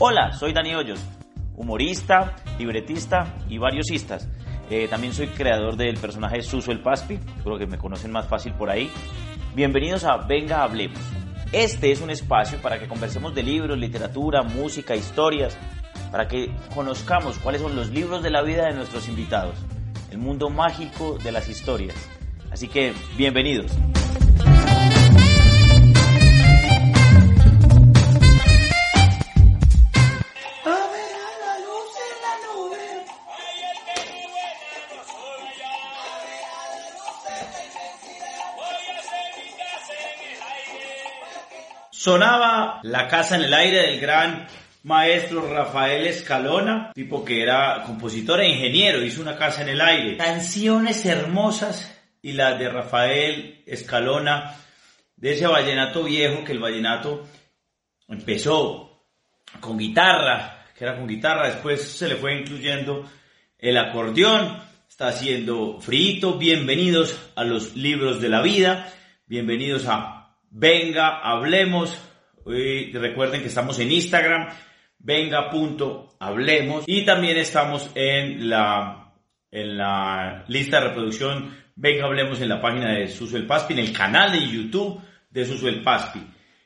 Hola, 0.00 0.32
soy 0.32 0.52
Dani 0.52 0.74
Hoyos, 0.74 0.98
humorista, 1.54 2.34
libretista 2.58 3.32
y 3.48 3.58
varios 3.58 3.92
istas. 3.92 4.28
Eh, 4.68 4.88
también 4.88 5.14
soy 5.14 5.28
creador 5.28 5.76
del 5.76 5.96
personaje 5.98 6.42
Suso 6.42 6.72
el 6.72 6.80
Paspi, 6.80 7.18
creo 7.44 7.58
que 7.58 7.68
me 7.68 7.78
conocen 7.78 8.10
más 8.10 8.26
fácil 8.26 8.54
por 8.54 8.70
ahí. 8.70 8.90
Bienvenidos 9.54 10.02
a 10.02 10.16
Venga 10.16 10.64
Hablemos. 10.64 10.98
Este 11.52 11.92
es 11.92 12.00
un 12.00 12.10
espacio 12.10 12.58
para 12.60 12.80
que 12.80 12.88
conversemos 12.88 13.36
de 13.36 13.44
libros, 13.44 13.78
literatura, 13.78 14.42
música, 14.42 14.96
historias, 14.96 15.56
para 16.10 16.26
que 16.26 16.50
conozcamos 16.74 17.38
cuáles 17.38 17.60
son 17.60 17.76
los 17.76 17.90
libros 17.90 18.20
de 18.24 18.30
la 18.30 18.42
vida 18.42 18.66
de 18.66 18.74
nuestros 18.74 19.08
invitados, 19.08 19.54
el 20.10 20.18
mundo 20.18 20.50
mágico 20.50 21.18
de 21.22 21.30
las 21.30 21.48
historias. 21.48 21.94
Así 22.50 22.66
que, 22.66 22.92
bienvenidos. 23.16 23.70
Sonaba 42.04 42.80
La 42.82 43.08
casa 43.08 43.36
en 43.36 43.44
el 43.44 43.54
aire 43.54 43.86
del 43.86 43.98
gran 43.98 44.46
maestro 44.82 45.48
Rafael 45.48 46.06
Escalona, 46.06 46.92
tipo 46.92 47.24
que 47.24 47.40
era 47.40 47.82
compositor 47.86 48.42
e 48.42 48.50
ingeniero, 48.50 49.02
hizo 49.02 49.22
una 49.22 49.38
casa 49.38 49.62
en 49.62 49.70
el 49.70 49.80
aire. 49.80 50.18
Canciones 50.18 51.06
hermosas 51.06 51.98
y 52.20 52.32
las 52.32 52.58
de 52.58 52.68
Rafael 52.68 53.62
Escalona, 53.64 54.54
de 55.16 55.32
ese 55.32 55.46
vallenato 55.46 56.04
viejo, 56.04 56.44
que 56.44 56.52
el 56.52 56.58
vallenato 56.58 57.26
empezó 58.06 59.06
con 59.58 59.78
guitarra, 59.78 60.66
que 60.76 60.84
era 60.84 60.98
con 60.98 61.08
guitarra, 61.08 61.46
después 61.46 61.80
se 61.80 62.06
le 62.06 62.16
fue 62.16 62.38
incluyendo 62.38 63.10
el 63.58 63.78
acordeón, 63.78 64.58
está 64.86 65.08
haciendo 65.08 65.80
frito, 65.80 66.36
bienvenidos 66.36 67.18
a 67.34 67.44
los 67.44 67.74
libros 67.76 68.20
de 68.20 68.28
la 68.28 68.42
vida, 68.42 68.92
bienvenidos 69.26 69.86
a 69.86 70.13
Venga, 70.56 71.18
hablemos. 71.18 72.00
Y 72.46 72.92
recuerden 72.92 73.40
que 73.40 73.48
estamos 73.48 73.76
en 73.80 73.90
Instagram, 73.90 74.50
venga.hablemos. 74.98 76.84
Y 76.86 77.04
también 77.04 77.38
estamos 77.38 77.90
en 77.96 78.48
la, 78.48 79.12
en 79.50 79.76
la 79.76 80.44
lista 80.46 80.78
de 80.78 80.88
reproducción 80.88 81.64
Venga, 81.76 82.04
hablemos 82.04 82.40
en 82.40 82.50
la 82.50 82.60
página 82.60 82.92
de 82.94 83.08
Suso 83.08 83.36
el 83.36 83.48
Paspi, 83.48 83.72
en 83.72 83.80
el 83.80 83.92
canal 83.92 84.30
de 84.30 84.46
YouTube 84.46 85.00
de 85.28 85.44
Suso 85.44 85.66
el 85.66 85.82
Paspi. 85.82 86.20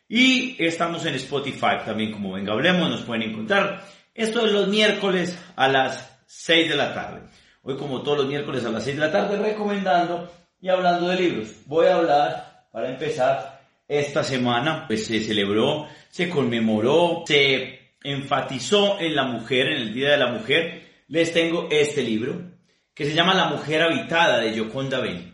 Y 0.07 0.63
estamos 0.63 1.07
en 1.07 1.15
Spotify 1.15 1.79
también 1.83 2.13
como 2.13 2.33
Venga, 2.33 2.53
hablemos, 2.53 2.91
nos 2.91 3.03
pueden 3.03 3.31
encontrar. 3.31 3.85
Esto 4.15 4.45
es 4.45 4.53
los 4.53 4.69
miércoles 4.69 5.39
a 5.57 5.67
las 5.69 6.21
6 6.27 6.69
de 6.69 6.77
la 6.77 6.93
tarde. 6.93 7.23
Hoy 7.63 7.79
como 7.79 8.03
todos 8.03 8.19
los 8.19 8.27
miércoles 8.27 8.67
a 8.67 8.71
las 8.71 8.85
6 8.85 8.97
de 8.97 9.07
la 9.07 9.13
tarde 9.13 9.39
recomendando 9.39 10.31
y 10.61 10.69
hablando 10.69 11.09
de 11.09 11.17
libros. 11.17 11.55
Voy 11.65 11.87
a 11.87 11.97
hablar, 11.97 12.67
para 12.71 12.91
empezar, 12.91 13.58
esta 13.89 14.23
semana 14.23 14.87
pues 14.87 15.07
se 15.07 15.21
celebró, 15.21 15.89
se 16.11 16.29
conmemoró, 16.29 17.25
se 17.27 17.95
enfatizó 18.03 19.01
en 19.01 19.17
la 19.17 19.25
mujer, 19.25 19.69
en 19.69 19.83
el 19.83 19.95
Día 19.95 20.11
de 20.11 20.19
la 20.19 20.33
Mujer. 20.33 20.83
Les 21.09 21.33
tengo 21.33 21.69
este 21.71 22.03
libro 22.03 22.53
que 22.95 23.07
se 23.07 23.15
llama 23.15 23.35
La 23.35 23.49
mujer 23.49 23.83
habitada 23.83 24.41
de 24.41 24.55
Yoconda 24.55 25.01
Belli. 25.01 25.33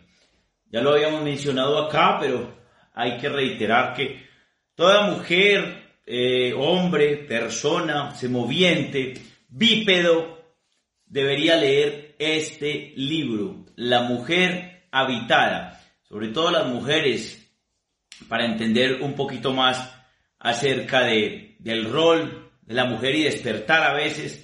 Ya 0.71 0.81
lo 0.81 0.93
habíamos 0.93 1.23
mencionado 1.23 1.79
acá, 1.79 2.17
pero 2.19 2.55
hay 2.93 3.17
que 3.17 3.27
reiterar 3.27 3.93
que 3.93 4.25
toda 4.73 5.09
mujer, 5.11 5.99
eh, 6.05 6.53
hombre, 6.57 7.17
persona, 7.17 8.15
semoviente, 8.15 9.15
bípedo, 9.49 10.55
debería 11.05 11.57
leer 11.57 12.15
este 12.19 12.93
libro, 12.95 13.65
La 13.75 14.03
mujer 14.03 14.87
habitada. 14.91 15.81
Sobre 16.03 16.29
todo 16.29 16.51
las 16.51 16.67
mujeres 16.67 17.44
para 18.27 18.45
entender 18.45 19.01
un 19.01 19.13
poquito 19.13 19.53
más 19.53 19.93
acerca 20.39 21.03
de, 21.03 21.55
del 21.59 21.91
rol 21.91 22.51
de 22.61 22.73
la 22.73 22.85
mujer 22.85 23.15
y 23.15 23.23
despertar 23.23 23.83
a 23.83 23.93
veces. 23.93 24.41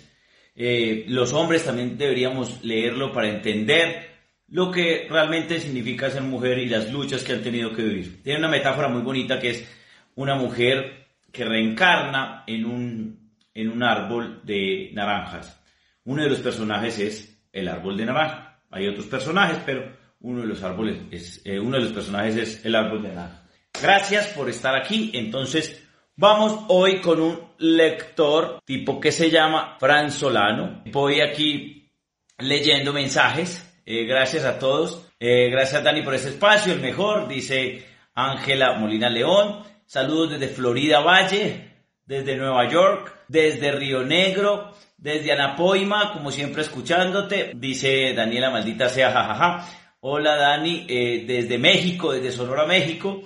Eh, 0.55 1.05
los 1.07 1.33
hombres 1.33 1.63
también 1.63 1.97
deberíamos 1.97 2.63
leerlo 2.63 3.11
para 3.11 3.29
entender 3.29 4.11
lo 4.47 4.69
que 4.69 5.07
realmente 5.09 5.59
significa 5.59 6.09
ser 6.09 6.23
mujer 6.23 6.59
y 6.59 6.67
las 6.67 6.91
luchas 6.91 7.23
que 7.23 7.33
han 7.33 7.41
tenido 7.41 7.73
que 7.73 7.83
vivir. 7.83 8.21
Tiene 8.21 8.39
una 8.39 8.49
metáfora 8.49 8.89
muy 8.89 9.01
bonita 9.01 9.39
que 9.39 9.51
es 9.51 9.67
una 10.15 10.35
mujer 10.35 11.07
que 11.31 11.45
reencarna 11.45 12.43
en 12.45 12.65
un, 12.65 13.31
en 13.53 13.69
un 13.69 13.81
árbol 13.81 14.41
de 14.43 14.91
naranjas. 14.93 15.57
Uno 16.03 16.23
de 16.23 16.29
los 16.29 16.39
personajes 16.39 16.99
es 16.99 17.41
el 17.53 17.67
árbol 17.69 17.95
de 17.95 18.05
naranja. 18.05 18.59
Hay 18.69 18.88
otros 18.88 19.05
personajes, 19.05 19.59
pero 19.65 19.89
uno 20.19 20.41
de 20.41 20.47
los 20.47 20.61
árboles 20.63 20.97
es, 21.11 21.41
eh, 21.45 21.59
uno 21.59 21.77
de 21.77 21.83
los 21.83 21.93
personajes 21.93 22.35
es 22.35 22.65
el 22.65 22.75
árbol 22.75 23.03
de 23.03 23.09
naranja. 23.09 23.41
Gracias 23.81 24.28
por 24.28 24.47
estar 24.47 24.75
aquí. 24.75 25.09
Entonces, 25.16 25.81
vamos 26.16 26.66
hoy 26.68 27.02
con 27.02 27.19
un 27.19 27.40
lector 27.58 28.59
tipo 28.64 29.00
que 29.00 29.12
se 29.12 29.31
llama 29.31 29.78
Fran 29.80 30.12
Solano. 30.12 30.84
Voy 30.92 31.19
aquí 31.19 31.92
leyendo 32.38 32.94
mensajes. 32.94 33.81
Eh, 33.86 34.06
gracias 34.06 34.46
a 34.46 34.59
todos. 34.59 35.09
Eh, 35.19 35.50
gracias 35.50 35.84
Dani 35.84 36.03
por 36.03 36.14
este 36.14 36.30
espacio, 36.30 36.74
el 36.74 36.80
mejor, 36.80 37.28
dice 37.28 37.84
Ángela 38.14 38.74
Molina 38.74 39.09
León. 39.09 39.64
Saludos 39.86 40.31
desde 40.31 40.53
Florida 40.53 41.00
Valle, 41.00 41.86
desde 42.06 42.38
Nueva 42.38 42.69
York, 42.69 43.25
desde 43.28 43.72
Río 43.72 44.03
Negro, 44.03 44.74
desde 44.96 45.31
Anapoima, 45.31 46.13
como 46.13 46.31
siempre 46.31 46.62
escuchándote. 46.62 47.53
Dice 47.56 48.13
Daniela 48.13 48.52
Maldita 48.52 48.90
sea, 48.90 49.12
jajaja. 49.12 49.68
Hola 50.02 50.36
Dani, 50.36 50.86
eh, 50.88 51.24
desde 51.25 51.58
México, 51.58 52.13
desde 52.13 52.31
Sonora, 52.31 52.66
México 52.68 53.24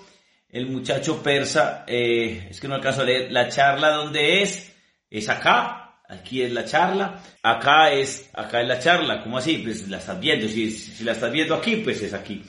el 0.55 0.67
muchacho 0.67 1.21
persa, 1.21 1.83
eh, 1.85 2.47
es 2.49 2.61
que 2.61 2.69
no 2.69 2.75
alcanzo 2.75 3.01
a 3.01 3.03
leer, 3.03 3.29
la 3.29 3.49
charla 3.49 3.89
donde 3.89 4.41
es, 4.41 4.73
es 5.09 5.27
acá, 5.27 5.99
aquí 6.07 6.43
es 6.43 6.53
la 6.53 6.63
charla, 6.63 7.21
acá 7.43 7.91
es, 7.91 8.29
acá 8.33 8.61
es 8.61 8.67
la 8.69 8.79
charla, 8.79 9.21
¿cómo 9.21 9.37
así? 9.37 9.57
Pues 9.57 9.85
la 9.89 9.97
estás 9.97 10.17
viendo, 10.17 10.47
si, 10.47 11.03
la 11.03 11.11
estás 11.11 11.29
viendo 11.29 11.55
aquí, 11.55 11.75
pues 11.75 12.01
es 12.03 12.13
aquí. 12.13 12.41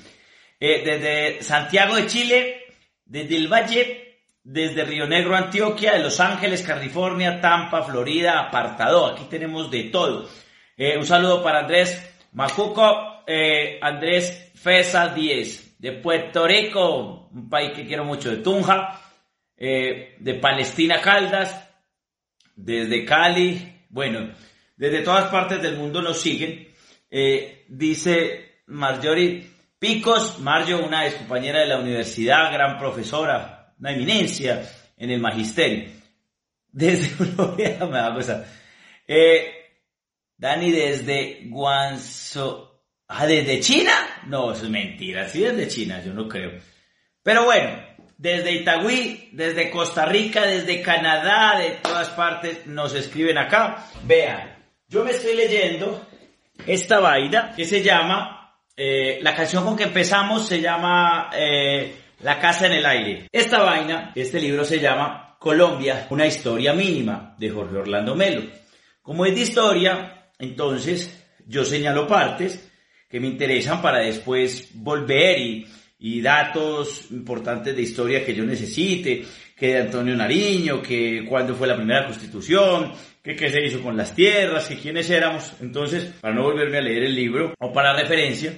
Eh, 0.61 0.83
desde 0.85 1.43
Santiago 1.43 1.97
de 1.97 2.07
Chile, 2.07 2.61
desde 3.05 3.39
el 3.39 3.49
Valle, 3.49 4.21
desde 4.45 4.85
Río 4.85 5.09
Negro, 5.09 5.35
Antioquia, 5.35 5.95
de 5.95 6.05
Los 6.05 6.21
Ángeles, 6.21 6.63
California, 6.63 7.41
Tampa, 7.41 7.83
Florida, 7.83 8.39
apartado, 8.39 9.05
aquí 9.07 9.25
tenemos 9.29 9.69
de 9.69 9.83
todo. 9.83 10.29
Eh, 10.77 10.97
un 10.97 11.07
saludo 11.07 11.43
para 11.43 11.59
Andrés 11.59 12.09
Macuco, 12.31 13.25
Andrés 13.83 14.53
Fesa 14.55 15.09
10 15.09 15.66
de 15.79 15.93
Puerto 15.93 16.47
Rico, 16.47 17.29
un 17.33 17.49
país 17.49 17.73
que 17.73 17.87
quiero 17.87 18.05
mucho, 18.05 18.31
de 18.31 18.39
Tunja, 18.39 19.01
eh, 19.57 20.17
de 20.19 20.35
Palestina 20.35 21.01
Caldas, 21.01 21.69
desde 22.55 23.05
Cali, 23.05 23.85
bueno, 23.91 24.33
desde 24.77 25.03
todas 25.03 25.31
partes 25.31 25.63
del 25.63 25.77
mundo 25.77 26.03
nos 26.03 26.21
siguen. 26.21 26.69
Eh, 27.11 27.65
dice 27.69 28.63
Marjorie 28.67 29.57
Picos, 29.79 30.39
Marjo, 30.39 30.79
una 30.79 31.07
ex 31.07 31.17
compañera 31.17 31.61
de 31.61 31.67
la 31.67 31.79
universidad, 31.79 32.51
gran 32.51 32.79
profesora, 32.79 33.75
una 33.79 33.93
eminencia 33.93 34.63
en 34.97 35.11
el 35.11 35.21
magisterio. 35.21 35.91
Desde 36.73 37.09
Florida 37.09 37.87
me 37.87 38.01
va 38.01 38.45
Eh, 39.07 39.53
Dani 40.39 40.71
desde 40.71 41.47
Guangzhou, 41.49 42.69
Ah, 43.09 43.27
¿desde 43.27 43.61
China? 43.61 43.93
No, 44.27 44.53
eso 44.53 44.65
es 44.65 44.71
mentira. 44.71 45.29
Sí, 45.29 45.41
desde 45.41 45.69
China, 45.69 46.03
yo 46.05 46.13
no 46.13 46.29
creo. 46.29 46.53
Pero 47.23 47.45
bueno, 47.45 47.81
desde 48.19 48.53
Itagüí, 48.53 49.31
desde 49.33 49.71
Costa 49.71 50.07
Rica, 50.07 50.43
desde 50.43 50.83
Canadá, 50.83 51.59
de 51.59 51.71
todas 51.83 52.09
partes 52.11 52.67
nos 52.67 52.95
escriben 52.95 53.39
acá. 53.39 53.87
Vean, 54.05 54.57
yo 54.89 55.05
me 55.05 55.13
estoy 55.13 55.37
leyendo 55.37 56.07
esta 56.67 56.99
vaina 56.99 57.53
que 57.55 57.65
se 57.65 57.83
llama, 57.83 58.59
eh, 58.77 59.19
la 59.23 59.35
canción 59.35 59.65
con 59.65 59.77
que 59.77 59.85
empezamos 59.85 60.47
se 60.47 60.61
llama 60.61 61.31
eh, 61.33 61.95
La 62.21 62.41
casa 62.41 62.67
en 62.67 62.73
el 62.73 62.87
aire. 62.87 63.29
Esta 63.31 63.63
vaina, 63.63 64.13
este 64.15 64.41
libro 64.41 64.65
se 64.65 64.81
llama 64.81 65.37
Colombia, 65.39 66.07
una 66.11 66.27
historia 66.27 66.73
mínima 66.73 67.37
de 67.39 67.51
Jorge 67.51 67.77
Orlando 67.77 68.17
Melo. 68.17 68.51
Como 69.01 69.27
es 69.27 69.35
de 69.35 69.43
historia, 69.43 70.31
entonces 70.39 71.25
yo 71.47 71.65
señalo 71.65 72.09
partes 72.09 72.66
que 73.17 73.21
me 73.21 73.29
interesan 73.29 73.81
para 73.81 74.01
después 74.01 74.69
volver 74.75 75.39
y, 75.39 75.67
y 76.01 76.21
datos 76.21 77.11
importantes 77.13 77.75
de 77.75 77.81
historia 77.81 78.23
que 78.23 78.35
yo 78.35 78.45
necesite, 78.45 79.25
que 79.57 79.69
de 79.69 79.81
Antonio 79.81 80.15
Nariño, 80.15 80.83
que 80.83 81.25
cuándo 81.27 81.55
fue 81.55 81.67
la 81.67 81.77
primera 81.77 82.05
constitución, 82.05 82.93
que 83.23 83.35
qué 83.35 83.49
se 83.49 83.65
hizo 83.65 83.81
con 83.81 83.97
las 83.97 84.15
tierras, 84.15 84.69
que 84.69 84.77
quiénes 84.77 85.09
éramos. 85.09 85.51
Entonces, 85.63 86.13
para 86.21 86.35
no 86.35 86.43
volverme 86.43 86.77
a 86.77 86.83
leer 86.83 87.05
el 87.05 87.15
libro 87.15 87.55
o 87.59 87.73
para 87.73 87.97
referencia, 87.97 88.53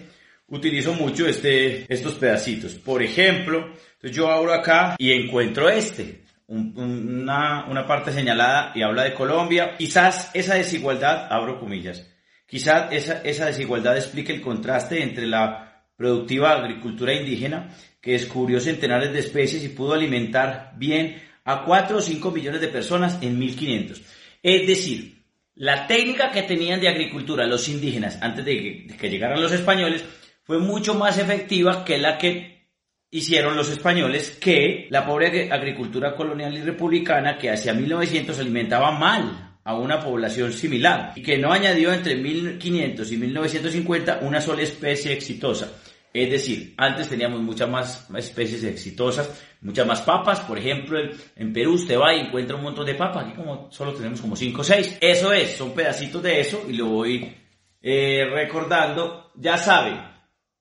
utilizo 0.48 0.92
mucho 0.92 1.28
este, 1.28 1.86
estos 1.88 2.14
pedacitos. 2.14 2.74
Por 2.74 3.00
ejemplo, 3.00 3.72
yo 4.02 4.28
abro 4.28 4.52
acá 4.52 4.96
y 4.98 5.12
encuentro 5.12 5.68
este. 5.68 6.22
una, 6.48 7.64
una 7.66 7.86
parte 7.86 8.10
señalada 8.10 8.72
y 8.74 8.82
habla 8.82 9.04
de 9.04 9.14
Colombia. 9.14 9.76
Quizás 9.78 10.32
esa 10.34 10.56
desigualdad, 10.56 11.28
abro 11.30 11.60
comillas, 11.60 12.04
quizás 12.48 12.90
esa, 12.92 13.46
desigualdad 13.46 13.96
explique 13.96 14.32
el 14.32 14.40
contraste 14.40 15.02
entre 15.02 15.26
la 15.26 15.84
productiva 15.96 16.52
agricultura 16.52 17.12
indígena 17.12 17.68
que 18.00 18.12
descubrió 18.12 18.58
centenares 18.58 19.12
de 19.12 19.18
especies 19.20 19.62
y 19.62 19.68
pudo 19.68 19.92
alimentar 19.92 20.72
bien 20.76 21.22
a 21.44 21.64
4 21.64 21.98
o 21.98 22.00
5 22.00 22.30
millones 22.30 22.60
de 22.60 22.68
personas 22.68 23.18
en 23.20 23.38
1500. 23.38 24.02
Es 24.42 24.66
decir, 24.66 25.22
la 25.56 25.86
técnica 25.86 26.30
que 26.30 26.42
tenían 26.42 26.80
de 26.80 26.88
agricultura 26.88 27.46
los 27.46 27.68
indígenas 27.68 28.18
antes 28.22 28.44
de 28.44 28.86
que, 28.98 29.10
llegaran 29.10 29.42
los 29.42 29.52
españoles 29.52 30.04
fue 30.42 30.58
mucho 30.58 30.94
más 30.94 31.18
efectiva 31.18 31.84
que 31.84 31.98
la 31.98 32.16
que 32.16 32.68
hicieron 33.10 33.56
los 33.56 33.68
españoles 33.68 34.30
que 34.40 34.86
la 34.90 35.04
pobre 35.04 35.50
agricultura 35.50 36.14
colonial 36.14 36.54
y 36.56 36.62
republicana 36.62 37.36
que 37.36 37.50
hacia 37.50 37.74
1900 37.74 38.38
alimentaba 38.38 38.92
mal 38.92 39.47
a 39.68 39.74
una 39.74 40.00
población 40.00 40.50
similar 40.50 41.12
y 41.14 41.22
que 41.22 41.36
no 41.36 41.52
añadió 41.52 41.92
entre 41.92 42.16
1500 42.16 43.12
y 43.12 43.16
1950 43.18 44.20
una 44.22 44.40
sola 44.40 44.62
especie 44.62 45.12
exitosa. 45.12 45.70
Es 46.10 46.30
decir, 46.30 46.72
antes 46.78 47.10
teníamos 47.10 47.42
muchas 47.42 47.68
más 47.68 48.08
especies 48.16 48.64
exitosas, 48.64 49.30
muchas 49.60 49.86
más 49.86 50.00
papas. 50.00 50.40
Por 50.40 50.56
ejemplo, 50.56 50.98
en 51.36 51.52
Perú 51.52 51.74
usted 51.74 51.98
va 51.98 52.14
y 52.14 52.20
encuentra 52.20 52.56
un 52.56 52.62
montón 52.62 52.86
de 52.86 52.94
papas. 52.94 53.26
Aquí 53.26 53.36
como 53.36 53.70
solo 53.70 53.92
tenemos 53.92 54.22
como 54.22 54.36
5 54.36 54.58
o 54.58 54.64
6. 54.64 54.98
Eso 55.02 55.34
es, 55.34 55.54
son 55.58 55.74
pedacitos 55.74 56.22
de 56.22 56.40
eso 56.40 56.64
y 56.66 56.72
lo 56.72 56.86
voy 56.86 57.36
eh, 57.82 58.24
recordando. 58.32 59.32
Ya 59.34 59.58
sabe, 59.58 60.00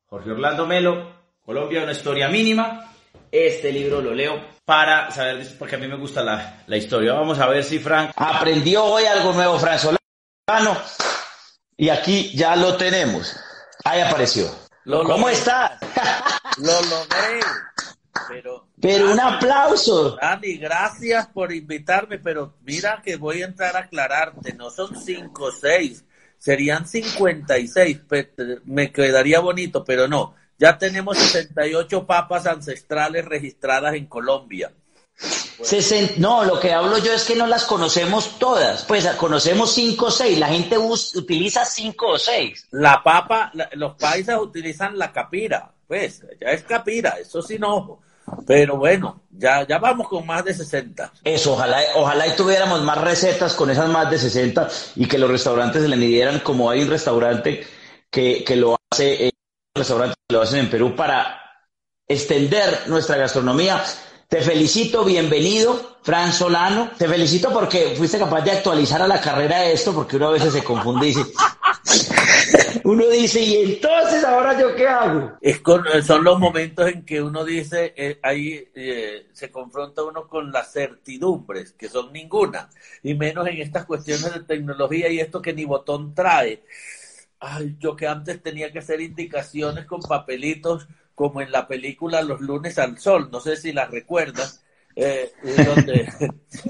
Jorge 0.07 0.31
Orlando 0.31 0.67
Melo, 0.67 1.13
Colombia, 1.39 1.83
una 1.83 1.93
historia 1.93 2.27
mínima. 2.27 2.93
Este 3.31 3.71
libro 3.71 4.01
lo 4.01 4.13
leo 4.13 4.41
para 4.65 5.11
saber, 5.11 5.47
porque 5.57 5.75
a 5.75 5.79
mí 5.79 5.87
me 5.87 5.97
gusta 5.97 6.23
la, 6.23 6.63
la 6.67 6.77
historia. 6.77 7.13
Vamos 7.13 7.39
a 7.39 7.47
ver 7.47 7.63
si 7.63 7.79
Frank 7.79 8.11
aprendió 8.15 8.85
hoy 8.85 9.05
algo 9.05 9.33
nuevo, 9.33 9.59
Frank 9.59 9.79
Solano. 9.79 10.77
Y 11.75 11.89
aquí 11.89 12.35
ya 12.35 12.55
lo 12.55 12.75
tenemos. 12.77 13.35
Ahí 13.83 14.01
apareció. 14.01 14.49
¿Cómo 14.85 15.29
estás? 15.29 15.79
Lo 16.57 16.81
logré. 16.81 17.39
Pero, 18.29 18.67
pero 18.81 19.11
un 19.11 19.19
aplauso. 19.19 20.17
Dani, 20.19 20.57
gracias 20.57 21.27
por 21.27 21.53
invitarme, 21.53 22.17
pero 22.17 22.57
mira 22.63 23.01
que 23.03 23.15
voy 23.15 23.41
a 23.41 23.45
entrar 23.45 23.75
a 23.75 23.81
aclararte, 23.81 24.53
no 24.53 24.69
son 24.69 24.99
cinco 24.99 25.45
o 25.45 25.51
seis, 25.51 26.03
serían 26.37 26.87
56, 26.87 28.01
me 28.65 28.91
quedaría 28.91 29.39
bonito, 29.39 29.83
pero 29.85 30.07
no, 30.07 30.35
ya 30.57 30.77
tenemos 30.77 31.17
68 31.17 32.05
papas 32.05 32.45
ancestrales 32.45 33.25
registradas 33.25 33.95
en 33.95 34.05
Colombia 34.07 34.71
no, 36.17 36.43
lo 36.43 36.59
que 36.59 36.71
hablo 36.71 36.97
yo 36.99 37.13
es 37.13 37.23
que 37.23 37.35
no 37.35 37.47
las 37.47 37.65
conocemos 37.65 38.37
todas. 38.37 38.83
Pues 38.83 39.05
conocemos 39.17 39.73
cinco 39.73 40.07
o 40.07 40.11
seis. 40.11 40.37
La 40.37 40.47
gente 40.47 40.77
utiliza 40.77 41.65
cinco 41.65 42.09
o 42.09 42.19
seis. 42.19 42.67
La 42.71 43.01
papa, 43.03 43.51
los 43.73 43.95
países 43.95 44.35
utilizan 44.39 44.97
la 44.97 45.11
capira. 45.11 45.71
Pues 45.87 46.23
ya 46.39 46.49
es 46.49 46.63
capira, 46.63 47.17
eso 47.19 47.41
sin 47.41 47.63
ojo. 47.63 48.01
Pero 48.45 48.77
bueno, 48.77 49.21
ya, 49.31 49.65
ya 49.65 49.77
vamos 49.79 50.09
con 50.09 50.25
más 50.25 50.43
de 50.43 50.53
60. 50.53 51.13
Eso, 51.23 51.53
ojalá, 51.53 51.79
ojalá 51.95 52.27
y 52.27 52.35
tuviéramos 52.35 52.81
más 52.83 52.99
recetas 52.99 53.53
con 53.53 53.69
esas 53.69 53.87
más 53.87 54.11
de 54.11 54.17
60 54.17 54.67
y 54.97 55.07
que 55.07 55.17
los 55.17 55.31
restaurantes 55.31 55.81
se 55.81 55.87
le 55.87 55.95
midieran 55.95 56.41
como 56.41 56.69
hay 56.69 56.81
un 56.81 56.89
restaurante 56.89 57.65
que, 58.11 58.43
que 58.43 58.55
lo 58.57 58.75
hace, 58.91 59.27
eh, 59.27 59.31
restaurantes 59.77 60.17
que 60.27 60.35
lo 60.35 60.41
hacen 60.41 60.59
en 60.59 60.69
Perú 60.69 60.95
para 60.95 61.41
extender 62.07 62.83
nuestra 62.87 63.17
gastronomía 63.17 63.83
te 64.29 64.41
felicito, 64.41 65.05
bienvenido, 65.05 65.99
Fran 66.03 66.33
Solano. 66.33 66.91
Te 66.97 67.07
felicito 67.07 67.49
porque 67.49 67.93
fuiste 67.95 68.19
capaz 68.19 68.41
de 68.41 68.51
actualizar 68.51 69.01
a 69.01 69.07
la 69.07 69.21
carrera 69.21 69.61
de 69.61 69.71
esto, 69.71 69.93
porque 69.93 70.17
uno 70.17 70.27
a 70.27 70.31
veces 70.31 70.51
se 70.51 70.65
confunde 70.65 71.05
y 71.05 71.13
dice, 71.13 71.31
uno 72.83 73.07
dice, 73.07 73.39
¿y 73.39 73.55
entonces 73.71 74.25
ahora 74.25 74.59
yo 74.59 74.75
qué 74.75 74.85
hago? 74.85 75.37
Es 75.39 75.61
son 76.05 76.25
los 76.25 76.37
momentos 76.39 76.89
en 76.89 77.05
que 77.05 77.21
uno 77.21 77.45
dice, 77.45 77.93
eh, 77.95 78.19
ahí 78.21 78.67
eh, 78.75 79.27
se 79.31 79.49
confronta 79.49 80.03
uno 80.03 80.27
con 80.27 80.51
las 80.51 80.73
certidumbres, 80.73 81.71
que 81.71 81.87
son 81.87 82.11
ninguna, 82.11 82.69
y 83.03 83.13
menos 83.13 83.47
en 83.47 83.61
estas 83.61 83.85
cuestiones 83.85 84.33
de 84.33 84.41
tecnología 84.41 85.07
y 85.07 85.21
esto 85.21 85.41
que 85.41 85.53
ni 85.53 85.63
botón 85.63 86.13
trae. 86.13 86.63
Ay, 87.39 87.75
yo 87.79 87.95
que 87.95 88.07
antes 88.07 88.41
tenía 88.41 88.71
que 88.71 88.79
hacer 88.79 89.01
indicaciones 89.01 89.85
con 89.85 90.01
papelitos 90.01 90.87
como 91.13 91.41
en 91.41 91.51
la 91.51 91.67
película 91.67 92.21
Los 92.21 92.41
lunes 92.41 92.77
al 92.77 92.97
sol, 92.99 93.29
no 93.31 93.39
sé 93.39 93.57
si 93.57 93.71
la 93.71 93.85
recuerdas, 93.85 94.63
eh, 94.95 95.31
donde 95.43 96.07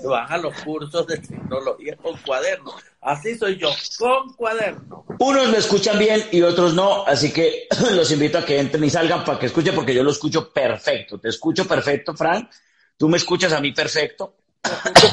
van 0.04 0.32
a 0.32 0.38
los 0.38 0.54
cursos 0.62 1.08
de 1.08 1.18
tecnología 1.18 1.96
con 1.96 2.18
cuaderno. 2.18 2.74
Así 3.02 3.38
soy 3.38 3.58
yo, 3.58 3.70
con 3.98 4.34
cuaderno. 4.34 5.06
Unos 5.20 5.50
me 5.50 5.58
escuchan 5.58 5.98
bien 5.98 6.24
y 6.32 6.42
otros 6.42 6.74
no, 6.74 7.06
así 7.06 7.32
que 7.32 7.68
los 7.94 8.12
invito 8.12 8.38
a 8.38 8.46
que 8.46 8.60
entren 8.60 8.84
y 8.84 8.90
salgan 8.90 9.24
para 9.24 9.40
que 9.40 9.46
escuchen 9.46 9.74
porque 9.74 9.94
yo 9.94 10.04
lo 10.04 10.12
escucho 10.12 10.52
perfecto. 10.52 11.18
Te 11.18 11.30
escucho 11.30 11.66
perfecto, 11.66 12.14
Frank. 12.14 12.50
Tú 12.98 13.08
me 13.08 13.18
escuchas 13.18 13.54
a 13.54 13.62
mí 13.62 13.72
perfecto. 13.72 14.36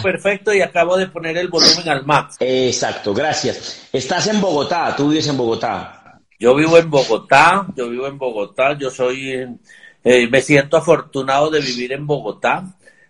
Perfecto 0.03 0.53
y 0.53 0.61
acabo 0.61 0.97
de 0.97 1.07
poner 1.07 1.37
el 1.37 1.49
volumen 1.49 1.89
al 1.89 2.05
max. 2.05 2.37
Exacto, 2.41 3.15
gracias. 3.15 3.89
Estás 3.93 4.27
en 4.27 4.41
Bogotá, 4.41 4.95
tú 4.97 5.09
vives 5.09 5.27
en 5.29 5.37
Bogotá. 5.37 6.21
Yo 6.39 6.55
vivo 6.55 6.77
en 6.79 6.91
Bogotá, 6.91 7.67
yo 7.77 7.89
vivo 7.89 8.07
en 8.07 8.19
Bogotá, 8.19 8.77
yo 8.77 8.91
soy, 8.91 9.33
eh, 10.03 10.29
me 10.29 10.43
siento 10.43 10.77
afortunado 10.77 11.51
de 11.51 11.61
vivir 11.61 11.93
en 11.93 12.07
Bogotá. 12.07 12.65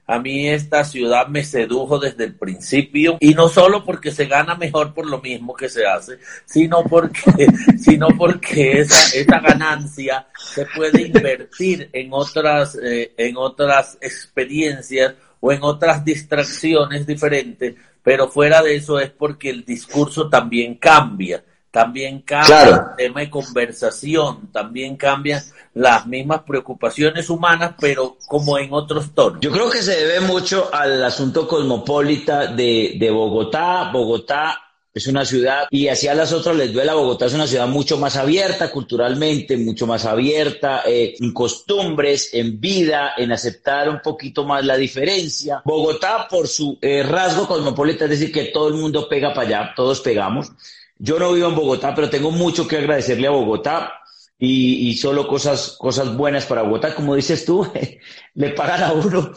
A 0.07 0.19
mí 0.19 0.49
esta 0.51 0.85
ciudad 0.85 1.29
me 1.29 1.43
sedujo 1.43 1.99
desde 1.99 2.25
el 2.25 2.35
principio 2.35 3.17
y 3.21 3.33
no 3.33 3.49
solo 3.49 3.83
porque 3.85 4.13
se 4.13 4.27
gana 4.27 4.55
mejor 4.55 4.93
por 4.93 5.07
lo 5.07 5.23
mismo 5.23 5.55
que 5.55 5.71
se 5.71 5.87
hace, 5.87 6.19
sino 6.45 6.85
porque, 6.85 7.47
sino 7.79 8.09
porque 8.19 8.81
esa, 8.81 9.17
esa 9.17 9.41
ganancia 9.41 10.27
se 10.37 10.67
puede 10.67 11.07
invertir 11.07 11.89
en 11.91 12.11
otras, 12.13 12.79
eh, 12.83 13.15
en 13.17 13.39
otras 13.39 13.97
experiencias 14.03 15.15
o 15.47 15.53
en 15.53 15.63
otras 15.63 16.03
distracciones 16.03 17.07
diferentes, 17.07 17.75
pero 18.03 18.29
fuera 18.29 18.63
de 18.63 18.77
eso 18.77 18.99
es 18.99 19.11
porque 19.11 19.51
el 19.51 19.63
discurso 19.63 20.31
también 20.31 20.77
cambia 20.77 21.45
también 21.75 22.21
cambia 22.21 22.95
el 22.97 22.97
tema 22.97 23.21
de 23.21 23.29
conversación, 23.29 24.49
también 24.53 24.97
cambian 24.97 25.43
las 25.75 26.07
mismas 26.07 26.43
preocupaciones 26.47 27.29
humanas, 27.29 27.75
pero 27.81 28.17
como 28.29 28.57
en 28.59 28.73
otros 28.73 29.13
tonos. 29.13 29.41
Yo 29.41 29.51
creo 29.51 29.69
que 29.69 29.83
se 29.83 29.91
debe 29.91 30.21
mucho 30.21 30.73
al 30.73 31.03
asunto 31.03 31.49
cosmopolita 31.49 32.47
de, 32.47 32.95
de 32.97 33.11
Bogotá. 33.11 33.91
Bogotá 33.93 34.64
es 34.95 35.09
una 35.09 35.25
ciudad, 35.25 35.67
y 35.71 35.89
así 35.89 36.07
a 36.07 36.15
las 36.15 36.33
otras 36.33 36.55
les 36.55 36.73
duele, 36.73 36.93
Bogotá 36.93 37.27
es 37.27 37.35
una 37.35 37.49
ciudad 37.49 37.67
mucho 37.67 37.99
más 37.99 38.15
abierta 38.17 38.71
culturalmente, 38.71 39.57
mucho 39.57 39.89
más 39.89 40.05
abierta 40.05 40.83
eh, 40.87 41.17
en 41.19 41.33
costumbres, 41.33 42.31
en 42.33 42.61
vida, 42.61 43.15
en 43.17 43.33
aceptar 43.33 43.89
un 43.89 43.99
poquito 44.01 44.45
más 44.45 44.65
la 44.65 44.77
diferencia. 44.77 45.63
Bogotá, 45.65 46.29
por 46.31 46.47
su 46.47 46.79
eh, 46.81 47.03
rasgo 47.03 47.49
cosmopolita, 47.49 48.05
es 48.05 48.11
decir, 48.11 48.31
que 48.31 48.45
todo 48.45 48.69
el 48.69 48.75
mundo 48.75 49.09
pega 49.09 49.35
para 49.35 49.49
allá, 49.49 49.73
todos 49.75 50.01
pegamos. 50.01 50.53
Yo 50.97 51.19
no 51.19 51.33
vivo 51.33 51.49
en 51.49 51.57
Bogotá, 51.57 51.93
pero 51.93 52.09
tengo 52.09 52.31
mucho 52.31 52.69
que 52.69 52.77
agradecerle 52.77 53.27
a 53.27 53.31
Bogotá 53.31 53.95
y, 54.39 54.95
solo 54.97 55.27
cosas, 55.27 55.77
cosas 55.77 56.17
buenas 56.17 56.47
para 56.47 56.63
Bogotá. 56.63 56.95
Como 56.95 57.17
dices 57.17 57.45
tú, 57.45 57.67
le 58.35 58.51
pagan 58.51 58.85
a 58.85 58.93
uno 58.93 59.33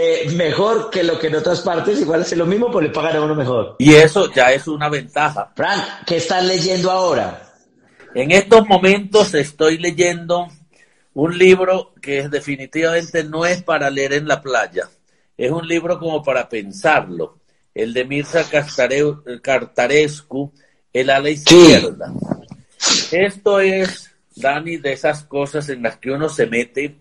eh, 0.00 0.30
mejor 0.36 0.90
que 0.90 1.02
lo 1.02 1.18
que 1.18 1.26
en 1.26 1.34
otras 1.34 1.60
partes, 1.62 2.00
igual 2.00 2.22
hace 2.22 2.36
lo 2.36 2.46
mismo, 2.46 2.68
pero 2.68 2.82
le 2.82 2.90
pagan 2.90 3.16
a 3.16 3.20
uno 3.20 3.34
mejor. 3.34 3.74
Y 3.80 3.94
eso 3.94 4.32
ya 4.32 4.52
es 4.52 4.68
una 4.68 4.88
ventaja. 4.88 5.50
Frank, 5.56 5.82
¿qué 6.06 6.18
estás 6.18 6.44
leyendo 6.44 6.88
ahora? 6.92 7.42
En 8.14 8.30
estos 8.30 8.64
momentos 8.68 9.34
estoy 9.34 9.78
leyendo 9.78 10.46
un 11.14 11.36
libro 11.36 11.94
que 12.00 12.28
definitivamente 12.28 13.24
no 13.24 13.44
es 13.44 13.64
para 13.64 13.90
leer 13.90 14.12
en 14.12 14.28
la 14.28 14.40
playa. 14.40 14.88
Es 15.36 15.50
un 15.50 15.66
libro 15.66 15.98
como 15.98 16.22
para 16.22 16.48
pensarlo. 16.48 17.40
El 17.74 17.92
de 17.92 18.04
Mirza 18.04 18.44
Cartarescu, 19.42 20.52
el 20.92 21.10
ala 21.10 21.30
izquierda. 21.30 22.12
Esto 23.10 23.58
es, 23.58 24.12
Dani, 24.36 24.76
de 24.76 24.92
esas 24.92 25.24
cosas 25.24 25.68
en 25.70 25.82
las 25.82 25.96
que 25.96 26.12
uno 26.12 26.28
se 26.28 26.46
mete 26.46 26.98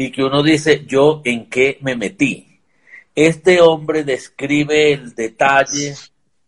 y 0.00 0.10
que 0.10 0.24
uno 0.24 0.42
dice, 0.42 0.86
yo 0.86 1.20
en 1.26 1.50
qué 1.50 1.76
me 1.82 1.94
metí. 1.94 2.58
Este 3.14 3.60
hombre 3.60 4.02
describe 4.02 4.94
el 4.94 5.14
detalle, 5.14 5.94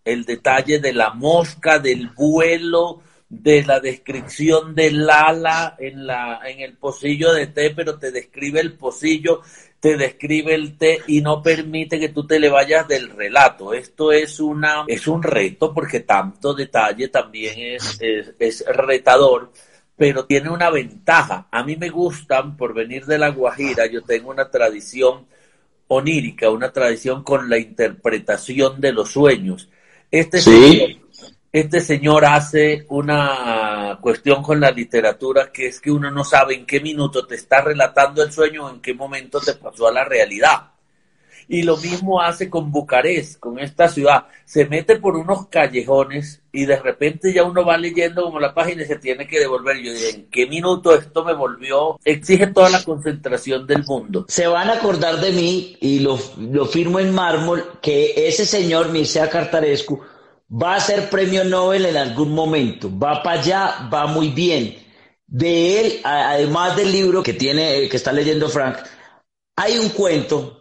el 0.06 0.24
detalle 0.24 0.78
de 0.78 0.94
la 0.94 1.10
mosca, 1.10 1.78
del 1.78 2.08
vuelo, 2.08 3.02
de 3.28 3.62
la 3.62 3.78
descripción 3.78 4.74
del 4.74 5.08
ala 5.10 5.76
en, 5.78 6.06
la, 6.06 6.40
en 6.46 6.60
el 6.60 6.78
pocillo 6.78 7.34
de 7.34 7.48
té, 7.48 7.74
pero 7.76 7.98
te 7.98 8.10
describe 8.10 8.58
el 8.58 8.72
pocillo, 8.72 9.42
te 9.80 9.98
describe 9.98 10.54
el 10.54 10.78
té 10.78 11.00
y 11.08 11.20
no 11.20 11.42
permite 11.42 12.00
que 12.00 12.08
tú 12.08 12.26
te 12.26 12.40
le 12.40 12.48
vayas 12.48 12.88
del 12.88 13.10
relato. 13.10 13.74
Esto 13.74 14.12
es, 14.12 14.40
una, 14.40 14.86
es 14.86 15.06
un 15.06 15.22
reto 15.22 15.74
porque 15.74 16.00
tanto 16.00 16.54
detalle 16.54 17.08
también 17.08 17.54
es, 17.58 18.00
es, 18.00 18.34
es 18.38 18.64
retador 18.66 19.52
pero 20.02 20.24
tiene 20.24 20.50
una 20.50 20.68
ventaja. 20.68 21.46
A 21.52 21.62
mí 21.62 21.76
me 21.76 21.88
gustan, 21.88 22.56
por 22.56 22.74
venir 22.74 23.06
de 23.06 23.18
la 23.18 23.28
Guajira, 23.28 23.86
yo 23.86 24.02
tengo 24.02 24.30
una 24.30 24.50
tradición 24.50 25.26
onírica, 25.86 26.50
una 26.50 26.72
tradición 26.72 27.22
con 27.22 27.48
la 27.48 27.56
interpretación 27.56 28.80
de 28.80 28.92
los 28.92 29.12
sueños. 29.12 29.68
Este 30.10 30.40
señor 30.40 30.88
este 31.52 31.80
señor 31.80 32.24
hace 32.24 32.84
una 32.88 33.96
cuestión 34.00 34.42
con 34.42 34.58
la 34.58 34.72
literatura 34.72 35.52
que 35.52 35.68
es 35.68 35.80
que 35.80 35.92
uno 35.92 36.10
no 36.10 36.24
sabe 36.24 36.56
en 36.56 36.66
qué 36.66 36.80
minuto 36.80 37.24
te 37.24 37.36
está 37.36 37.60
relatando 37.60 38.24
el 38.24 38.32
sueño 38.32 38.66
o 38.66 38.70
en 38.70 38.80
qué 38.80 38.94
momento 38.94 39.38
te 39.38 39.54
pasó 39.54 39.86
a 39.86 39.92
la 39.92 40.02
realidad. 40.02 40.71
Y 41.48 41.62
lo 41.62 41.76
mismo 41.76 42.20
hace 42.20 42.48
con 42.48 42.70
Bucarest, 42.70 43.38
con 43.38 43.58
esta 43.58 43.88
ciudad. 43.88 44.26
Se 44.44 44.66
mete 44.66 44.96
por 44.96 45.16
unos 45.16 45.46
callejones 45.48 46.42
y 46.52 46.66
de 46.66 46.76
repente 46.80 47.32
ya 47.32 47.44
uno 47.44 47.64
va 47.64 47.76
leyendo 47.76 48.24
como 48.24 48.40
la 48.40 48.54
página 48.54 48.82
y 48.82 48.86
se 48.86 48.96
tiene 48.96 49.26
que 49.26 49.40
devolver. 49.40 49.76
Yo 49.78 49.92
digo, 49.92 50.08
¿en 50.14 50.30
qué 50.30 50.46
minuto 50.46 50.94
esto 50.94 51.24
me 51.24 51.34
volvió? 51.34 51.98
Exige 52.04 52.48
toda 52.48 52.70
la 52.70 52.82
concentración 52.82 53.66
del 53.66 53.84
mundo. 53.84 54.26
Se 54.28 54.46
van 54.46 54.70
a 54.70 54.74
acordar 54.74 55.20
de 55.20 55.32
mí 55.32 55.76
y 55.80 56.00
lo, 56.00 56.18
lo 56.38 56.66
firmo 56.66 57.00
en 57.00 57.14
mármol 57.14 57.78
que 57.80 58.28
ese 58.28 58.44
señor 58.44 58.90
Mircea 58.90 59.28
Cartarescu 59.28 60.00
va 60.52 60.74
a 60.74 60.80
ser 60.80 61.08
premio 61.08 61.44
Nobel 61.44 61.86
en 61.86 61.96
algún 61.96 62.32
momento, 62.32 62.90
va 62.96 63.22
para 63.22 63.40
allá, 63.40 63.88
va 63.92 64.06
muy 64.06 64.28
bien. 64.28 64.76
De 65.26 65.80
él, 65.80 66.00
además 66.04 66.76
del 66.76 66.92
libro 66.92 67.22
que 67.22 67.32
tiene, 67.32 67.88
que 67.88 67.96
está 67.96 68.12
leyendo 68.12 68.50
Frank, 68.50 68.76
hay 69.56 69.78
un 69.78 69.88
cuento 69.90 70.60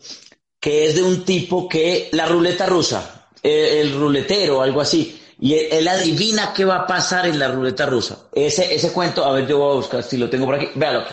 que 0.62 0.86
es 0.86 0.96
de 0.96 1.01
un 1.01 1.25
tipo 1.25 1.68
que, 1.68 2.10
la 2.12 2.27
ruleta 2.27 2.68
rusa, 2.68 3.27
eh, 3.41 3.82
el, 3.82 3.94
ruletero, 3.94 4.62
algo 4.62 4.80
así, 4.80 5.20
y 5.39 5.56
él, 5.56 5.88
adivina 5.88 6.53
qué 6.53 6.63
va 6.63 6.77
a 6.77 6.88
pasar 6.88 7.25
en 7.25 7.39
la 7.39 7.48
ruleta 7.48 7.88
rusa. 7.88 8.30
Ese, 8.32 8.74
ese 8.74 8.94
cuento, 8.94 9.25
a 9.25 9.32
ver, 9.32 9.48
yo 9.48 9.58
voy 9.58 9.72
a 9.72 9.77
buscar 9.77 10.03
si 10.03 10.18
lo 10.18 10.30
tengo 10.30 10.46
por 10.46 10.56
aquí, 10.56 10.68
véalo. 10.75 11.03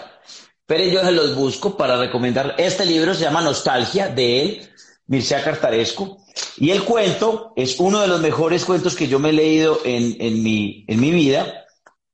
Pero 0.67 0.85
yo 0.85 1.03
se 1.03 1.13
los 1.13 1.35
busco 1.35 1.79
para 1.79 1.97
recomendar. 1.97 2.55
Este 2.59 2.85
libro 2.85 3.15
se 3.15 3.23
llama 3.23 3.41
Nostalgia, 3.41 4.09
de 4.09 4.43
él, 4.43 4.69
Mircea 5.07 5.43
Cartarescu. 5.43 6.23
Y 6.59 6.71
el 6.71 6.85
cuento 6.85 7.55
es 7.57 7.81
uno 7.81 8.03
de 8.03 8.09
los 8.09 8.21
mejores 8.21 8.67
cuentos 8.67 8.95
que 8.95 9.09
yo 9.09 9.19
me 9.19 9.31
he 9.31 9.33
leído 9.33 9.81
en, 9.83 10.15
en, 10.21 10.43
mi, 10.43 10.85
en 10.87 11.01
mi 11.01 11.11
vida. 11.11 11.65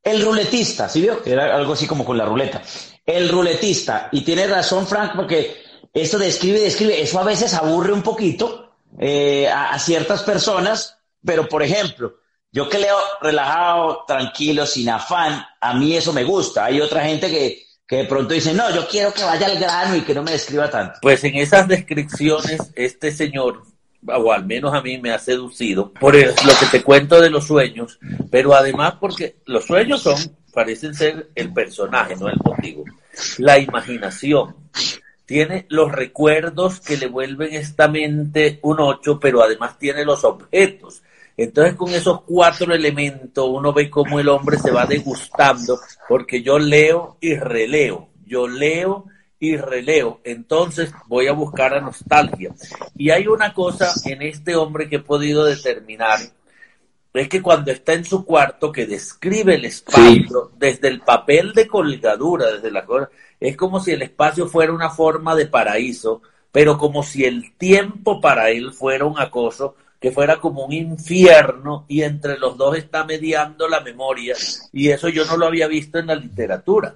El 0.04 0.22
ruletista, 0.22 0.88
¿sí 0.88 1.00
vio? 1.00 1.20
Era 1.24 1.56
algo 1.56 1.72
así 1.72 1.88
como 1.88 2.04
con 2.04 2.16
la 2.16 2.26
ruleta. 2.26 2.62
El 3.04 3.28
ruletista. 3.28 4.08
Y 4.12 4.20
tiene 4.20 4.46
razón, 4.46 4.86
Frank, 4.86 5.16
porque 5.16 5.63
esto 5.94 6.18
describe, 6.18 6.60
describe. 6.60 7.00
Eso 7.00 7.18
a 7.20 7.24
veces 7.24 7.54
aburre 7.54 7.92
un 7.92 8.02
poquito 8.02 8.72
eh, 8.98 9.48
a, 9.48 9.70
a 9.70 9.78
ciertas 9.78 10.22
personas, 10.22 10.98
pero 11.24 11.48
por 11.48 11.62
ejemplo, 11.62 12.16
yo 12.52 12.68
que 12.68 12.78
leo 12.78 12.96
relajado, 13.20 14.04
tranquilo, 14.06 14.66
sin 14.66 14.88
afán, 14.88 15.44
a 15.60 15.74
mí 15.74 15.96
eso 15.96 16.12
me 16.12 16.24
gusta. 16.24 16.66
Hay 16.66 16.80
otra 16.80 17.04
gente 17.04 17.28
que, 17.28 17.62
que 17.86 17.96
de 17.96 18.04
pronto 18.04 18.34
dice, 18.34 18.52
no, 18.52 18.72
yo 18.74 18.86
quiero 18.86 19.12
que 19.12 19.24
vaya 19.24 19.46
al 19.46 19.58
grano 19.58 19.96
y 19.96 20.02
que 20.02 20.14
no 20.14 20.22
me 20.22 20.32
describa 20.32 20.70
tanto. 20.70 20.98
Pues 21.02 21.24
en 21.24 21.36
esas 21.36 21.66
descripciones, 21.66 22.60
este 22.74 23.10
señor 23.10 23.62
o 24.06 24.32
al 24.32 24.44
menos 24.44 24.74
a 24.74 24.82
mí 24.82 24.98
me 24.98 25.12
ha 25.12 25.18
seducido, 25.18 25.92
por 25.92 26.14
lo 26.14 26.34
que 26.34 26.66
te 26.70 26.82
cuento 26.82 27.20
de 27.20 27.30
los 27.30 27.46
sueños, 27.46 27.98
pero 28.30 28.54
además 28.54 28.94
porque 29.00 29.36
los 29.46 29.64
sueños 29.64 30.02
son, 30.02 30.16
parecen 30.52 30.94
ser 30.94 31.30
el 31.34 31.52
personaje, 31.52 32.14
no 32.16 32.28
el 32.28 32.38
motivo. 32.44 32.84
La 33.38 33.58
imaginación 33.58 34.54
tiene 35.26 35.66
los 35.68 35.90
recuerdos 35.90 36.80
que 36.80 36.96
le 36.96 37.06
vuelven 37.06 37.54
esta 37.54 37.88
mente 37.88 38.58
un 38.62 38.80
ocho, 38.80 39.18
pero 39.18 39.42
además 39.42 39.78
tiene 39.78 40.04
los 40.04 40.24
objetos. 40.24 41.02
Entonces 41.36 41.74
con 41.74 41.92
esos 41.92 42.22
cuatro 42.22 42.74
elementos 42.74 43.48
uno 43.48 43.72
ve 43.72 43.90
cómo 43.90 44.20
el 44.20 44.28
hombre 44.28 44.58
se 44.58 44.70
va 44.70 44.86
degustando, 44.86 45.80
porque 46.08 46.42
yo 46.42 46.58
leo 46.58 47.16
y 47.20 47.34
releo, 47.34 48.08
yo 48.24 48.46
leo 48.46 49.06
y 49.40 49.56
releo. 49.56 50.20
Entonces 50.24 50.92
voy 51.06 51.26
a 51.26 51.32
buscar 51.32 51.74
a 51.74 51.80
nostalgia. 51.80 52.54
Y 52.96 53.10
hay 53.10 53.26
una 53.26 53.52
cosa 53.52 53.92
en 54.04 54.22
este 54.22 54.54
hombre 54.54 54.88
que 54.88 54.96
he 54.96 55.00
podido 55.00 55.44
determinar, 55.44 56.20
es 57.12 57.28
que 57.28 57.42
cuando 57.42 57.70
está 57.70 57.92
en 57.92 58.04
su 58.04 58.24
cuarto, 58.24 58.72
que 58.72 58.86
describe 58.86 59.54
el 59.54 59.64
espacio 59.64 60.50
desde 60.56 60.88
el 60.88 61.00
papel 61.00 61.52
de 61.52 61.68
colgadura, 61.68 62.50
desde 62.50 62.72
la 62.72 62.84
cosa, 62.84 63.08
es 63.40 63.56
como 63.56 63.80
si 63.80 63.92
el 63.92 64.02
espacio 64.02 64.46
fuera 64.46 64.72
una 64.72 64.90
forma 64.90 65.34
de 65.34 65.46
paraíso, 65.46 66.22
pero 66.52 66.78
como 66.78 67.02
si 67.02 67.24
el 67.24 67.56
tiempo 67.56 68.20
para 68.20 68.50
él 68.50 68.72
fuera 68.72 69.04
un 69.04 69.18
acoso, 69.18 69.76
que 70.00 70.12
fuera 70.12 70.36
como 70.36 70.66
un 70.66 70.72
infierno 70.72 71.86
y 71.88 72.02
entre 72.02 72.38
los 72.38 72.58
dos 72.58 72.76
está 72.76 73.04
mediando 73.04 73.68
la 73.68 73.80
memoria 73.80 74.36
y 74.70 74.90
eso 74.90 75.08
yo 75.08 75.24
no 75.24 75.38
lo 75.38 75.46
había 75.46 75.66
visto 75.66 75.98
en 75.98 76.08
la 76.08 76.14
literatura 76.14 76.94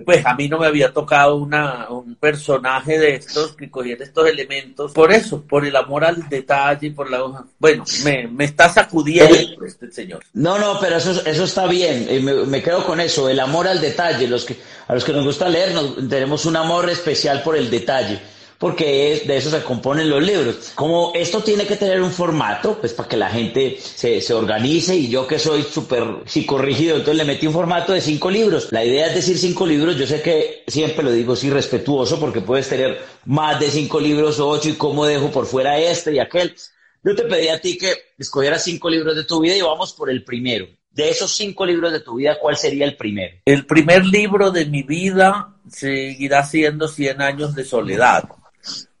pues 0.00 0.24
a 0.24 0.34
mí 0.34 0.48
no 0.48 0.58
me 0.58 0.66
había 0.66 0.92
tocado 0.92 1.36
una, 1.36 1.88
un 1.90 2.14
personaje 2.14 2.98
de 2.98 3.16
estos 3.16 3.54
que 3.54 3.70
cogiera 3.70 4.04
estos 4.04 4.26
elementos 4.26 4.92
por 4.92 5.12
eso, 5.12 5.42
por 5.42 5.66
el 5.66 5.76
amor 5.76 6.04
al 6.04 6.28
detalle, 6.28 6.92
por 6.92 7.10
la 7.10 7.44
bueno, 7.58 7.84
me, 8.04 8.26
me 8.26 8.44
está 8.44 8.68
sacudiendo 8.68 9.64
este 9.66 9.92
señor. 9.92 10.24
No, 10.32 10.58
no, 10.58 10.78
pero 10.80 10.96
eso, 10.96 11.22
eso 11.26 11.44
está 11.44 11.66
bien, 11.66 12.06
eh, 12.08 12.20
me, 12.20 12.32
me, 12.46 12.62
quedo 12.62 12.84
con 12.86 13.00
eso, 13.00 13.28
el 13.28 13.38
amor 13.38 13.68
al 13.68 13.80
detalle, 13.80 14.26
los 14.26 14.44
que, 14.44 14.56
a 14.88 14.94
los 14.94 15.04
que 15.04 15.12
nos 15.12 15.24
gusta 15.24 15.48
leer 15.48 15.72
tenemos 16.08 16.46
un 16.46 16.56
amor 16.56 16.88
especial 16.88 17.42
por 17.42 17.56
el 17.56 17.70
detalle 17.70 18.20
porque 18.62 19.12
es, 19.12 19.26
de 19.26 19.38
eso 19.38 19.50
se 19.50 19.60
componen 19.64 20.08
los 20.08 20.22
libros. 20.22 20.70
Como 20.76 21.10
esto 21.16 21.42
tiene 21.42 21.66
que 21.66 21.74
tener 21.74 22.00
un 22.00 22.12
formato, 22.12 22.78
pues 22.78 22.92
para 22.92 23.08
que 23.08 23.16
la 23.16 23.28
gente 23.28 23.76
se, 23.80 24.20
se 24.20 24.32
organice 24.32 24.94
y 24.94 25.08
yo 25.08 25.26
que 25.26 25.40
soy 25.40 25.64
súper 25.64 26.04
psicorrígido, 26.26 26.94
entonces 26.94 27.16
le 27.16 27.24
metí 27.24 27.48
un 27.48 27.54
formato 27.54 27.92
de 27.92 28.00
cinco 28.00 28.30
libros. 28.30 28.68
La 28.70 28.84
idea 28.84 29.08
es 29.08 29.16
decir 29.16 29.36
cinco 29.36 29.66
libros, 29.66 29.96
yo 29.96 30.06
sé 30.06 30.22
que 30.22 30.62
siempre 30.68 31.02
lo 31.02 31.10
digo 31.10 31.32
así 31.32 31.50
respetuoso 31.50 32.20
porque 32.20 32.40
puedes 32.40 32.68
tener 32.68 33.00
más 33.24 33.58
de 33.58 33.68
cinco 33.68 33.98
libros 33.98 34.38
o 34.38 34.48
ocho 34.48 34.68
y 34.68 34.74
cómo 34.74 35.06
dejo 35.06 35.32
por 35.32 35.46
fuera 35.46 35.80
este 35.80 36.14
y 36.14 36.20
aquel. 36.20 36.54
Yo 37.02 37.16
te 37.16 37.24
pedí 37.24 37.48
a 37.48 37.60
ti 37.60 37.76
que 37.76 37.92
escogieras 38.16 38.62
cinco 38.62 38.88
libros 38.88 39.16
de 39.16 39.24
tu 39.24 39.40
vida 39.40 39.56
y 39.56 39.62
vamos 39.62 39.92
por 39.92 40.08
el 40.08 40.22
primero. 40.22 40.68
De 40.92 41.08
esos 41.08 41.34
cinco 41.34 41.66
libros 41.66 41.90
de 41.90 41.98
tu 41.98 42.14
vida, 42.14 42.38
¿cuál 42.40 42.56
sería 42.56 42.84
el 42.84 42.96
primero? 42.96 43.38
El 43.44 43.66
primer 43.66 44.06
libro 44.06 44.52
de 44.52 44.66
mi 44.66 44.84
vida 44.84 45.56
seguirá 45.68 46.44
siendo 46.44 46.86
Cien 46.86 47.20
años 47.22 47.56
de 47.56 47.64
soledad 47.64 48.22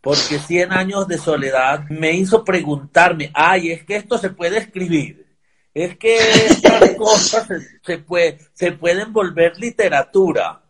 porque 0.02 0.40
100 0.40 0.72
años 0.72 1.06
de 1.06 1.16
soledad 1.16 1.84
me 1.88 2.10
hizo 2.12 2.44
preguntarme, 2.44 3.30
ay, 3.32 3.70
es 3.70 3.84
que 3.84 3.96
esto 3.96 4.18
se 4.18 4.30
puede 4.30 4.58
escribir, 4.58 5.24
es 5.72 5.96
que 5.96 6.16
estas 6.16 6.90
cosas 6.98 7.48
se, 7.82 7.98
puede, 7.98 8.38
se 8.52 8.72
pueden 8.72 9.12
volver 9.12 9.56
literatura. 9.58 10.60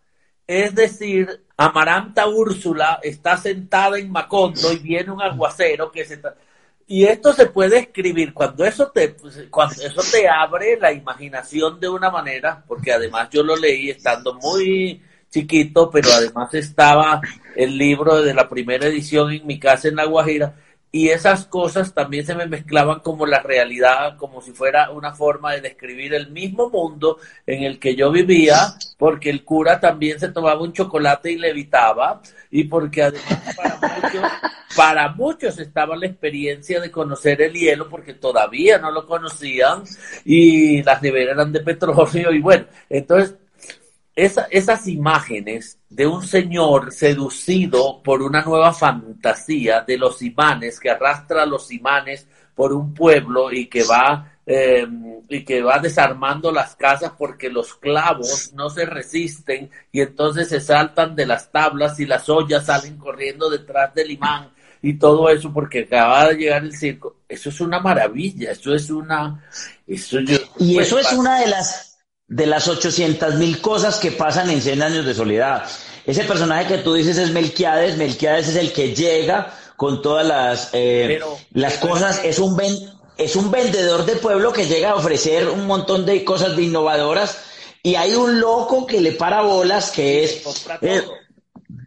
Es 0.46 0.74
decir, 0.74 1.44
Amaranta 1.56 2.28
Úrsula 2.28 3.00
está 3.02 3.38
sentada 3.38 3.98
en 3.98 4.12
Macondo 4.12 4.70
y 4.70 4.78
viene 4.78 5.10
un 5.10 5.22
aguacero 5.22 5.90
que 5.90 6.04
se... 6.04 6.20
Y 6.86 7.04
esto 7.04 7.32
se 7.32 7.46
puede 7.46 7.78
escribir 7.78 8.34
cuando 8.34 8.66
eso 8.66 8.90
te 8.90 9.10
pues, 9.10 9.46
cuando 9.48 9.82
eso 9.82 10.02
te 10.10 10.28
abre 10.28 10.76
la 10.78 10.92
imaginación 10.92 11.80
de 11.80 11.88
una 11.88 12.10
manera, 12.10 12.62
porque 12.66 12.92
además 12.92 13.30
yo 13.30 13.42
lo 13.42 13.56
leí 13.56 13.88
estando 13.88 14.34
muy 14.34 15.00
chiquito, 15.32 15.90
pero 15.90 16.12
además 16.12 16.52
estaba 16.54 17.20
el 17.56 17.76
libro 17.76 18.22
de 18.22 18.34
la 18.34 18.48
primera 18.48 18.86
edición 18.86 19.32
en 19.32 19.46
mi 19.46 19.58
casa 19.58 19.88
en 19.88 19.96
La 19.96 20.04
Guajira 20.04 20.54
y 20.94 21.08
esas 21.08 21.46
cosas 21.46 21.94
también 21.94 22.26
se 22.26 22.34
me 22.34 22.46
mezclaban 22.46 23.00
como 23.00 23.24
la 23.24 23.40
realidad, 23.40 24.18
como 24.18 24.42
si 24.42 24.52
fuera 24.52 24.90
una 24.90 25.14
forma 25.14 25.54
de 25.54 25.62
describir 25.62 26.12
el 26.12 26.30
mismo 26.30 26.68
mundo 26.68 27.18
en 27.46 27.62
el 27.62 27.78
que 27.78 27.96
yo 27.96 28.12
vivía, 28.12 28.74
porque 28.98 29.30
el 29.30 29.42
cura 29.42 29.80
también 29.80 30.20
se 30.20 30.28
tomaba 30.28 30.60
un 30.60 30.74
chocolate 30.74 31.32
y 31.32 31.38
le 31.38 31.48
evitaba, 31.48 32.20
y 32.50 32.64
porque 32.64 33.04
además 33.04 33.56
para 33.56 33.78
muchos, 33.80 34.30
para 34.76 35.08
muchos 35.14 35.58
estaba 35.58 35.96
la 35.96 36.08
experiencia 36.08 36.78
de 36.78 36.90
conocer 36.90 37.40
el 37.40 37.54
hielo, 37.54 37.88
porque 37.88 38.12
todavía 38.12 38.76
no 38.76 38.90
lo 38.90 39.06
conocían, 39.06 39.84
y 40.26 40.82
las 40.82 41.00
neveras 41.00 41.36
eran 41.36 41.52
de 41.52 41.60
petróleo, 41.60 42.30
y 42.30 42.40
bueno, 42.40 42.66
entonces 42.90 43.36
esas 44.14 44.88
imágenes 44.88 45.78
de 45.88 46.06
un 46.06 46.26
señor 46.26 46.92
seducido 46.92 48.02
por 48.02 48.22
una 48.22 48.42
nueva 48.42 48.72
fantasía 48.72 49.80
de 49.80 49.96
los 49.96 50.22
imanes, 50.22 50.78
que 50.78 50.90
arrastra 50.90 51.46
los 51.46 51.70
imanes 51.70 52.26
por 52.54 52.72
un 52.72 52.92
pueblo 52.92 53.50
y 53.52 53.66
que 53.66 53.84
va 53.84 54.32
eh, 54.44 54.86
y 55.28 55.44
que 55.44 55.62
va 55.62 55.78
desarmando 55.78 56.50
las 56.50 56.74
casas 56.74 57.12
porque 57.16 57.48
los 57.48 57.74
clavos 57.74 58.52
no 58.54 58.68
se 58.68 58.84
resisten 58.84 59.70
y 59.92 60.00
entonces 60.00 60.48
se 60.48 60.60
saltan 60.60 61.14
de 61.14 61.26
las 61.26 61.50
tablas 61.50 61.98
y 62.00 62.06
las 62.06 62.28
ollas 62.28 62.66
salen 62.66 62.98
corriendo 62.98 63.48
detrás 63.48 63.94
del 63.94 64.10
imán 64.10 64.50
y 64.82 64.94
todo 64.94 65.30
eso 65.30 65.52
porque 65.52 65.84
acaba 65.84 66.28
de 66.28 66.36
llegar 66.36 66.64
el 66.64 66.76
circo. 66.76 67.16
Eso 67.28 67.48
es 67.50 67.60
una 67.60 67.78
maravilla, 67.78 68.50
eso 68.50 68.74
es 68.74 68.90
una... 68.90 69.42
Eso 69.86 70.18
y 70.58 70.78
eso 70.78 70.98
es 70.98 71.12
una 71.12 71.38
de 71.38 71.46
las, 71.46 71.91
de 72.32 72.46
las 72.46 72.66
800 72.66 73.34
mil 73.34 73.60
cosas 73.60 73.98
que 73.98 74.10
pasan 74.10 74.48
en 74.48 74.62
100 74.62 74.82
años 74.82 75.04
de 75.04 75.14
soledad. 75.14 75.64
Ese 76.06 76.24
personaje 76.24 76.66
que 76.66 76.78
tú 76.78 76.94
dices 76.94 77.18
es 77.18 77.30
Melquiades, 77.30 77.98
Melquiades 77.98 78.48
es 78.48 78.56
el 78.56 78.72
que 78.72 78.94
llega 78.94 79.54
con 79.76 80.00
todas 80.00 80.26
las, 80.26 80.70
eh, 80.72 81.20
las 81.52 81.76
cosas, 81.76 82.22
es 82.24 82.38
un, 82.38 82.58
es 83.18 83.36
un 83.36 83.50
vendedor 83.50 84.06
de 84.06 84.16
pueblo 84.16 84.50
que 84.50 84.66
llega 84.66 84.90
a 84.90 84.94
ofrecer 84.94 85.46
un 85.48 85.66
montón 85.66 86.06
de 86.06 86.24
cosas 86.24 86.56
de 86.56 86.62
innovadoras 86.62 87.36
y 87.82 87.96
hay 87.96 88.14
un 88.14 88.40
loco 88.40 88.86
que 88.86 89.00
le 89.02 89.12
para 89.12 89.42
bolas 89.42 89.90
que 89.90 90.24
es... 90.24 90.42
Eh, 90.80 91.02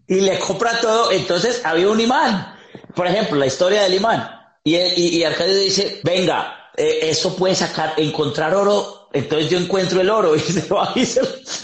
y 0.07 0.21
le 0.21 0.37
compra 0.37 0.79
todo, 0.79 1.11
entonces 1.11 1.61
había 1.65 1.89
un 1.89 1.99
imán. 1.99 2.55
Por 2.93 3.07
ejemplo, 3.07 3.37
la 3.37 3.47
historia 3.47 3.81
del 3.81 3.95
imán. 3.95 4.29
Y, 4.63 4.75
y, 4.75 5.23
Arcadio 5.23 5.55
dice, 5.55 6.01
venga, 6.03 6.69
eh, 6.77 6.99
eso 7.01 7.35
puede 7.35 7.55
sacar, 7.55 7.93
encontrar 7.97 8.53
oro, 8.53 9.04
entonces 9.15 9.49
yo 9.49 9.57
encuentro 9.57 10.01
el 10.01 10.09
oro. 10.09 10.35
Y 10.35 10.39
se 10.39 10.67
va 10.73 10.91
y 10.95 11.05
se, 11.05 11.21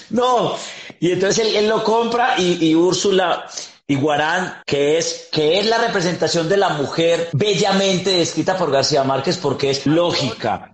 no. 0.10 0.56
Y 1.00 1.12
entonces 1.12 1.54
él, 1.54 1.68
lo 1.68 1.84
compra 1.84 2.36
y, 2.38 2.70
y 2.70 2.76
Úrsula 2.76 3.46
y 3.88 3.96
Guarán, 3.96 4.62
que 4.66 4.98
es, 4.98 5.28
que 5.32 5.60
es 5.60 5.66
la 5.66 5.78
representación 5.78 6.48
de 6.48 6.58
la 6.58 6.70
mujer 6.70 7.30
bellamente 7.34 8.12
descrita 8.12 8.58
por 8.58 8.72
García 8.72 9.04
Márquez 9.04 9.38
porque 9.38 9.70
es 9.70 9.86
lógica. 9.86 10.72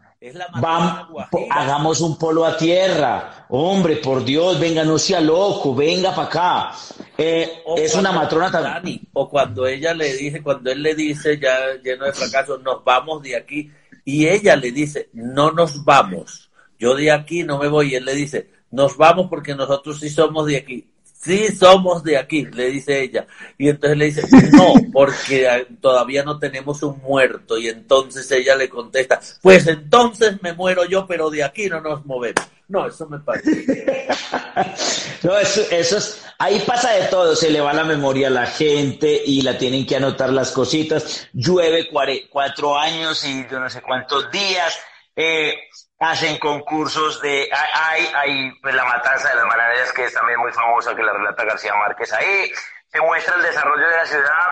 Vamos, 0.60 1.28
hagamos 1.50 2.02
un 2.02 2.18
polo 2.18 2.46
a 2.46 2.58
tierra. 2.58 3.46
Hombre, 3.50 3.98
por 3.98 4.24
Dios, 4.24 4.60
venga, 4.60 4.84
no 4.84 4.98
sea 4.98 5.22
loco, 5.22 5.76
venga 5.76 6.14
para 6.14 6.28
acá. 6.28 6.72
Eh, 7.18 7.64
es 7.78 7.96
una 7.96 8.12
matrona 8.12 8.52
también. 8.52 9.02
O 9.14 9.30
cuando 9.30 9.68
ella 9.68 9.94
le 9.94 10.14
dice, 10.14 10.42
cuando 10.42 10.72
él 10.72 10.82
le 10.82 10.96
dice, 10.96 11.40
ya 11.40 11.58
lleno 11.84 12.06
de 12.06 12.14
fracaso, 12.14 12.58
nos 12.58 12.84
vamos 12.84 13.22
de 13.22 13.36
aquí. 13.36 13.72
Y 14.06 14.28
ella 14.28 14.56
le 14.56 14.72
dice, 14.72 15.10
no 15.14 15.52
nos 15.52 15.84
vamos. 15.84 16.47
Yo 16.80 16.96
de 16.96 17.12
aquí 17.12 17.44
no 17.44 17.58
me 17.58 17.68
voy. 17.68 17.94
Y 17.94 17.96
él 17.96 18.06
le 18.06 18.16
dice, 18.16 18.50
nos 18.72 18.98
vamos 18.98 19.28
porque 19.30 19.56
nosotros 19.56 20.00
sí 20.00 20.10
somos 20.10 20.46
de 20.46 20.58
aquí 20.58 20.86
sí 21.20 21.48
somos 21.56 22.04
de 22.04 22.18
aquí, 22.18 22.46
le 22.46 22.70
dice 22.72 23.02
ella. 23.02 23.28
Y 23.58 23.70
entonces 23.70 23.98
le 23.98 24.06
dice, 24.06 24.24
no, 24.54 24.74
porque 24.94 25.68
todavía 25.82 26.24
no 26.24 26.40
tenemos 26.40 26.82
un 26.84 27.00
muerto. 27.02 27.58
Y 27.58 27.68
entonces 27.68 28.30
ella 28.32 28.56
le 28.56 28.70
contesta, 28.70 29.20
pues 29.42 29.68
entonces 29.68 30.42
me 30.42 30.54
muero 30.54 30.86
yo, 30.86 31.06
pero 31.08 31.30
de 31.30 31.44
aquí 31.44 31.68
no 31.68 31.82
nos 31.82 32.06
movemos. 32.06 32.46
No, 32.70 32.88
eso 32.88 33.08
me 33.08 33.20
parece. 33.20 34.08
no, 35.24 35.38
eso, 35.38 35.62
eso 35.72 35.98
es, 35.98 36.26
ahí 36.38 36.62
pasa 36.68 36.92
de 36.92 37.06
todo, 37.06 37.34
se 37.34 37.50
le 37.50 37.62
va 37.62 37.72
la 37.72 37.86
memoria 37.86 38.28
a 38.28 38.32
la 38.32 38.46
gente 38.46 39.22
y 39.26 39.42
la 39.42 39.58
tienen 39.58 39.86
que 39.86 39.96
anotar 39.96 40.32
las 40.34 40.52
cositas. 40.52 41.30
Llueve 41.34 41.88
cuatro 42.30 42.78
años 42.78 43.26
y 43.26 43.46
yo 43.50 43.60
no 43.60 43.70
sé 43.70 43.82
cuántos 43.82 44.30
días. 44.32 44.78
Eh, 45.16 45.54
hacen 46.00 46.38
concursos 46.38 47.22
de 47.22 47.50
hay, 47.52 48.08
hay 48.16 48.52
pues 48.62 48.76
la 48.76 48.86
matanza 48.86 49.30
de 49.30 49.36
las 49.36 49.46
maravillas 49.46 49.92
que 49.94 50.06
es 50.06 50.14
también 50.14 50.40
muy 50.40 50.52
famosa 50.52 50.96
que 50.96 51.04
la 51.04 51.14
relata 51.14 51.44
García 51.44 51.74
Márquez. 51.76 52.14
Ahí 52.14 52.52
se 52.92 53.02
muestra 53.02 53.36
el 53.36 53.44
desarrollo 53.44 53.88
de 53.88 53.96
la 53.96 54.06
ciudad. 54.06 54.48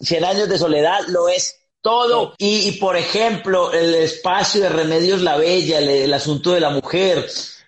Cien 0.00 0.24
años 0.24 0.48
de 0.48 0.58
soledad 0.58 1.00
lo 1.08 1.28
es 1.28 1.60
todo. 1.80 2.34
Y, 2.38 2.72
por 2.80 2.96
ejemplo 2.96 3.72
el 3.72 3.94
espacio 3.94 4.62
de 4.62 4.68
Remedios 4.68 5.20
la 5.20 5.36
Bella 5.36 5.78
el, 5.78 6.12
asunto 6.12 6.52
de 6.52 6.60
la 6.60 6.70
mujer. 6.70 7.26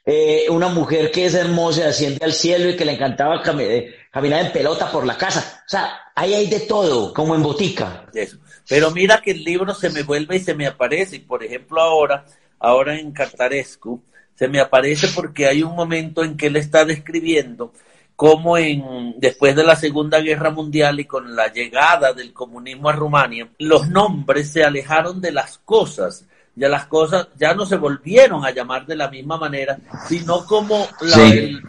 Eh, 0.09 0.47
una 0.51 0.69
mujer 0.69 1.11
que 1.11 1.27
es 1.27 1.35
hermosa 1.35 1.89
asciende 1.89 2.25
al 2.25 2.33
cielo 2.33 2.69
y 2.71 2.77
que 2.77 2.85
le 2.85 2.93
encantaba 2.93 3.43
eh, 3.59 3.93
caminar 4.13 4.47
en 4.47 4.53
pelota 4.53 4.91
por 4.91 5.05
la 5.05 5.19
casa. 5.19 5.63
O 5.67 5.69
sea 5.69 6.01
ahí 6.15 6.33
hay 6.33 6.47
de 6.47 6.61
todo 6.61 7.13
como 7.13 7.35
en 7.35 7.43
botica. 7.43 8.07
Eso. 8.15 8.39
pero 8.69 8.93
mira 8.93 9.21
que 9.21 9.33
el 9.33 9.43
libro 9.43 9.75
se 9.75 9.91
me 9.91 10.05
vuelve 10.05 10.37
y 10.37 10.41
se 10.41 10.55
me 10.55 10.69
aparece. 10.69 11.17
Y 11.17 11.21
por 11.21 11.43
ejemplo 11.43 11.81
ahora 11.81 12.25
ahora 12.59 12.99
en 12.99 13.13
Cartarescu, 13.13 14.03
se 14.35 14.49
me 14.49 14.61
aparece 14.61 15.09
porque 15.15 15.47
hay 15.47 15.63
un 15.63 15.75
momento 15.75 16.23
en 16.23 16.37
que 16.37 16.47
él 16.47 16.57
está 16.57 16.85
describiendo 16.85 17.73
cómo 18.17 18.57
en, 18.57 19.15
después 19.19 19.55
de 19.55 19.65
la 19.65 19.77
Segunda 19.77 20.21
Guerra 20.21 20.51
Mundial 20.51 20.99
y 21.01 21.05
con 21.05 21.37
la 21.37 21.53
llegada 21.53 22.13
del 22.13 22.33
comunismo 22.33 22.89
a 22.89 22.93
Rumania, 22.93 23.49
los 23.59 23.89
nombres 23.89 24.51
se 24.51 24.65
alejaron 24.65 25.21
de 25.21 25.33
las 25.33 25.59
cosas. 25.59 26.25
Ya 26.59 26.71
las 26.71 26.87
cosas 26.87 27.29
ya 27.37 27.55
no 27.55 27.67
se 27.67 27.77
volvieron 27.77 28.47
a 28.47 28.51
llamar 28.51 28.87
de 28.87 28.97
la 28.97 29.11
misma 29.11 29.37
manera, 29.37 29.79
sino 30.09 30.47
como 30.47 30.89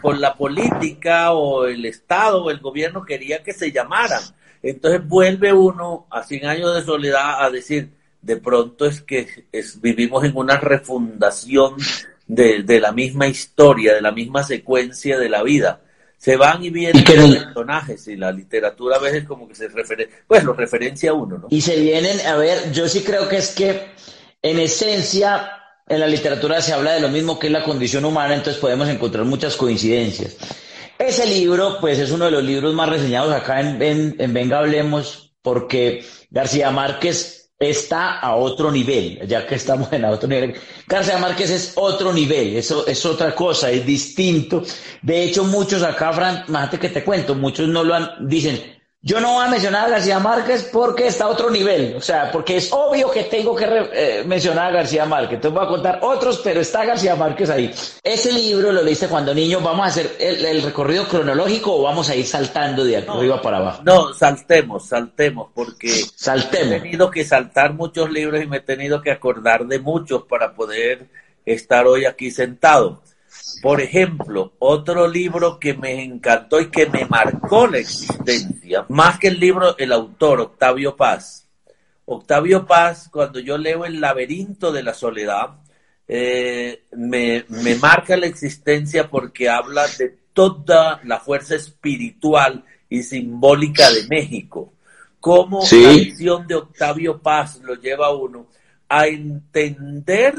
por 0.00 0.16
la 0.16 0.34
política 0.34 1.32
o 1.32 1.66
el 1.66 1.84
Estado 1.84 2.44
o 2.44 2.50
el 2.50 2.58
gobierno 2.58 3.04
quería 3.04 3.42
que 3.42 3.52
se 3.52 3.70
llamaran. 3.70 4.22
Entonces 4.62 5.06
vuelve 5.06 5.52
uno 5.52 6.06
a 6.10 6.22
100 6.22 6.46
años 6.46 6.74
de 6.74 6.82
soledad 6.82 7.44
a 7.44 7.50
decir, 7.50 7.90
de 8.22 8.36
pronto 8.36 8.86
es 8.86 9.02
que 9.02 9.46
vivimos 9.80 10.24
en 10.24 10.36
una 10.36 10.56
refundación 10.56 11.76
de, 12.26 12.80
la 12.80 12.92
misma 12.92 13.26
historia, 13.26 13.94
de 13.94 14.02
la 14.02 14.12
misma 14.12 14.42
secuencia 14.42 15.18
de 15.18 15.28
la 15.28 15.42
vida. 15.42 15.80
Se 16.16 16.36
van 16.36 16.64
y 16.64 16.70
vienen 16.70 17.04
los 17.06 17.44
personajes 17.44 18.08
y 18.08 18.16
la 18.16 18.32
literatura 18.32 18.96
a 18.96 18.98
veces 18.98 19.24
como 19.24 19.46
que 19.46 19.54
se 19.54 19.68
refiere, 19.68 20.08
pues 20.26 20.42
lo 20.42 20.52
referencia 20.52 21.10
a 21.10 21.14
uno, 21.14 21.38
¿no? 21.38 21.46
Y 21.48 21.60
se 21.60 21.80
vienen, 21.80 22.20
a 22.26 22.36
ver, 22.36 22.72
yo 22.72 22.88
sí 22.88 23.02
creo 23.02 23.28
que 23.28 23.36
es 23.36 23.50
que 23.50 23.86
en 24.42 24.58
esencia 24.58 25.52
en 25.86 26.00
la 26.00 26.08
literatura 26.08 26.60
se 26.60 26.72
habla 26.72 26.92
de 26.92 27.00
lo 27.00 27.08
mismo 27.08 27.38
que 27.38 27.46
es 27.46 27.52
la 27.52 27.62
condición 27.62 28.04
humana, 28.04 28.34
entonces 28.34 28.60
podemos 28.60 28.88
encontrar 28.88 29.24
muchas 29.24 29.56
coincidencias. 29.56 30.36
Ese 30.98 31.24
libro, 31.24 31.78
pues 31.80 32.00
es 32.00 32.10
uno 32.10 32.24
de 32.24 32.32
los 32.32 32.42
libros 32.42 32.74
más 32.74 32.88
reseñados 32.88 33.32
acá 33.32 33.60
en, 33.60 34.16
en 34.18 34.34
Venga 34.34 34.58
Hablemos, 34.58 35.32
porque 35.40 36.04
García 36.30 36.72
Márquez 36.72 37.37
está 37.58 38.20
a 38.20 38.36
otro 38.36 38.70
nivel, 38.70 39.26
ya 39.26 39.46
que 39.46 39.56
estamos 39.56 39.92
en 39.92 40.04
otro 40.04 40.28
nivel. 40.28 40.54
García 40.86 41.18
Márquez 41.18 41.50
es 41.50 41.72
otro 41.76 42.12
nivel, 42.12 42.56
eso 42.56 42.86
es 42.86 43.04
otra 43.04 43.34
cosa, 43.34 43.70
es 43.70 43.84
distinto. 43.84 44.62
De 45.02 45.24
hecho, 45.24 45.44
muchos 45.44 45.82
acá, 45.82 46.12
Fran, 46.12 46.44
fíjate 46.46 46.78
que 46.78 46.88
te 46.88 47.04
cuento, 47.04 47.34
muchos 47.34 47.68
no 47.68 47.82
lo 47.82 47.94
han, 47.94 48.28
dicen, 48.28 48.77
yo 49.00 49.20
no 49.20 49.34
voy 49.34 49.46
a 49.46 49.48
mencionar 49.48 49.86
a 49.86 49.90
García 49.90 50.18
Márquez 50.18 50.68
porque 50.72 51.06
está 51.06 51.24
a 51.24 51.28
otro 51.28 51.50
nivel, 51.50 51.94
o 51.96 52.00
sea, 52.00 52.32
porque 52.32 52.56
es 52.56 52.72
obvio 52.72 53.08
que 53.12 53.24
tengo 53.24 53.54
que 53.54 53.64
eh, 53.92 54.24
mencionar 54.26 54.66
a 54.66 54.70
García 54.72 55.06
Márquez. 55.06 55.36
Entonces 55.36 55.56
voy 55.56 55.66
a 55.66 55.68
contar 55.68 56.00
otros, 56.02 56.40
pero 56.42 56.60
está 56.60 56.84
García 56.84 57.14
Márquez 57.14 57.48
ahí. 57.48 57.72
Ese 58.02 58.32
libro 58.32 58.72
lo 58.72 58.82
leíste 58.82 59.06
cuando 59.06 59.32
niño. 59.32 59.60
¿Vamos 59.60 59.86
a 59.86 59.88
hacer 59.90 60.16
el, 60.18 60.62
recorrido 60.62 61.06
cronológico 61.06 61.76
o 61.76 61.82
vamos 61.82 62.10
a 62.10 62.16
ir 62.16 62.26
saltando 62.26 62.84
de 62.84 62.96
arriba 62.96 63.40
para 63.40 63.58
abajo? 63.58 63.82
No, 63.84 64.12
saltemos, 64.12 64.88
saltemos, 64.88 65.50
porque 65.54 66.04
saltemos. 66.16 66.72
he 66.72 66.80
tenido 66.80 67.08
que 67.08 67.24
saltar 67.24 67.74
muchos 67.74 68.10
libros 68.10 68.42
y 68.42 68.48
me 68.48 68.56
he 68.56 68.62
tenido 68.62 69.00
que 69.00 69.12
acordar 69.12 69.64
de 69.66 69.78
muchos 69.78 70.24
para 70.24 70.54
poder 70.54 71.06
estar 71.46 71.86
hoy 71.86 72.04
aquí 72.04 72.32
sentado. 72.32 73.00
Por 73.62 73.80
ejemplo, 73.80 74.52
otro 74.58 75.08
libro 75.08 75.58
que 75.58 75.74
me 75.74 76.02
encantó 76.02 76.60
y 76.60 76.70
que 76.70 76.86
me 76.86 77.04
marcó 77.06 77.66
la 77.66 77.78
existencia, 77.78 78.84
más 78.88 79.18
que 79.18 79.28
el 79.28 79.40
libro, 79.40 79.76
el 79.78 79.92
autor, 79.92 80.40
Octavio 80.40 80.96
Paz. 80.96 81.46
Octavio 82.04 82.66
Paz, 82.66 83.08
cuando 83.12 83.38
yo 83.38 83.58
leo 83.58 83.84
El 83.84 84.00
laberinto 84.00 84.72
de 84.72 84.82
la 84.82 84.94
soledad, 84.94 85.58
eh, 86.06 86.84
me, 86.92 87.44
marca 87.80 88.16
la 88.16 88.26
existencia 88.26 89.10
porque 89.10 89.48
habla 89.48 89.86
de 89.98 90.16
toda 90.32 91.00
la 91.04 91.20
fuerza 91.20 91.54
espiritual 91.54 92.64
y 92.88 93.02
simbólica 93.02 93.90
de 93.90 94.06
México. 94.08 94.72
Cómo 95.20 95.62
la 95.70 95.90
visión 95.90 96.46
de 96.46 96.54
Octavio 96.54 97.18
Paz 97.20 97.60
lo 97.62 97.74
lleva 97.74 98.06
a 98.06 98.14
uno 98.14 98.46
a 98.88 99.06
entender 99.06 100.34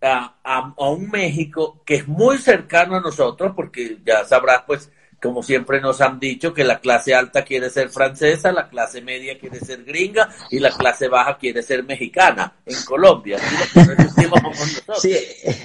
a, 0.00 0.74
un 0.88 1.10
México 1.10 1.82
que 1.84 1.96
es 1.96 2.08
muy 2.08 2.38
cercano 2.38 2.96
a 2.96 3.00
nosotros, 3.00 3.52
porque 3.54 3.98
ya 4.04 4.24
sabrás, 4.24 4.62
pues, 4.66 4.90
como 5.20 5.42
siempre 5.42 5.80
nos 5.80 6.00
han 6.00 6.20
dicho, 6.20 6.52
que 6.52 6.64
la 6.64 6.80
clase 6.80 7.14
alta 7.14 7.44
quiere 7.44 7.70
ser 7.70 7.88
francesa, 7.88 8.52
la 8.52 8.68
clase 8.68 9.00
media 9.00 9.38
quiere 9.38 9.58
ser 9.58 9.82
gringa 9.84 10.28
y 10.50 10.58
la 10.58 10.70
clase 10.70 11.08
baja 11.08 11.38
quiere 11.38 11.62
ser 11.62 11.82
mexicana 11.84 12.56
en 12.66 12.82
Colombia. 12.84 13.38
Sí, 14.98 15.16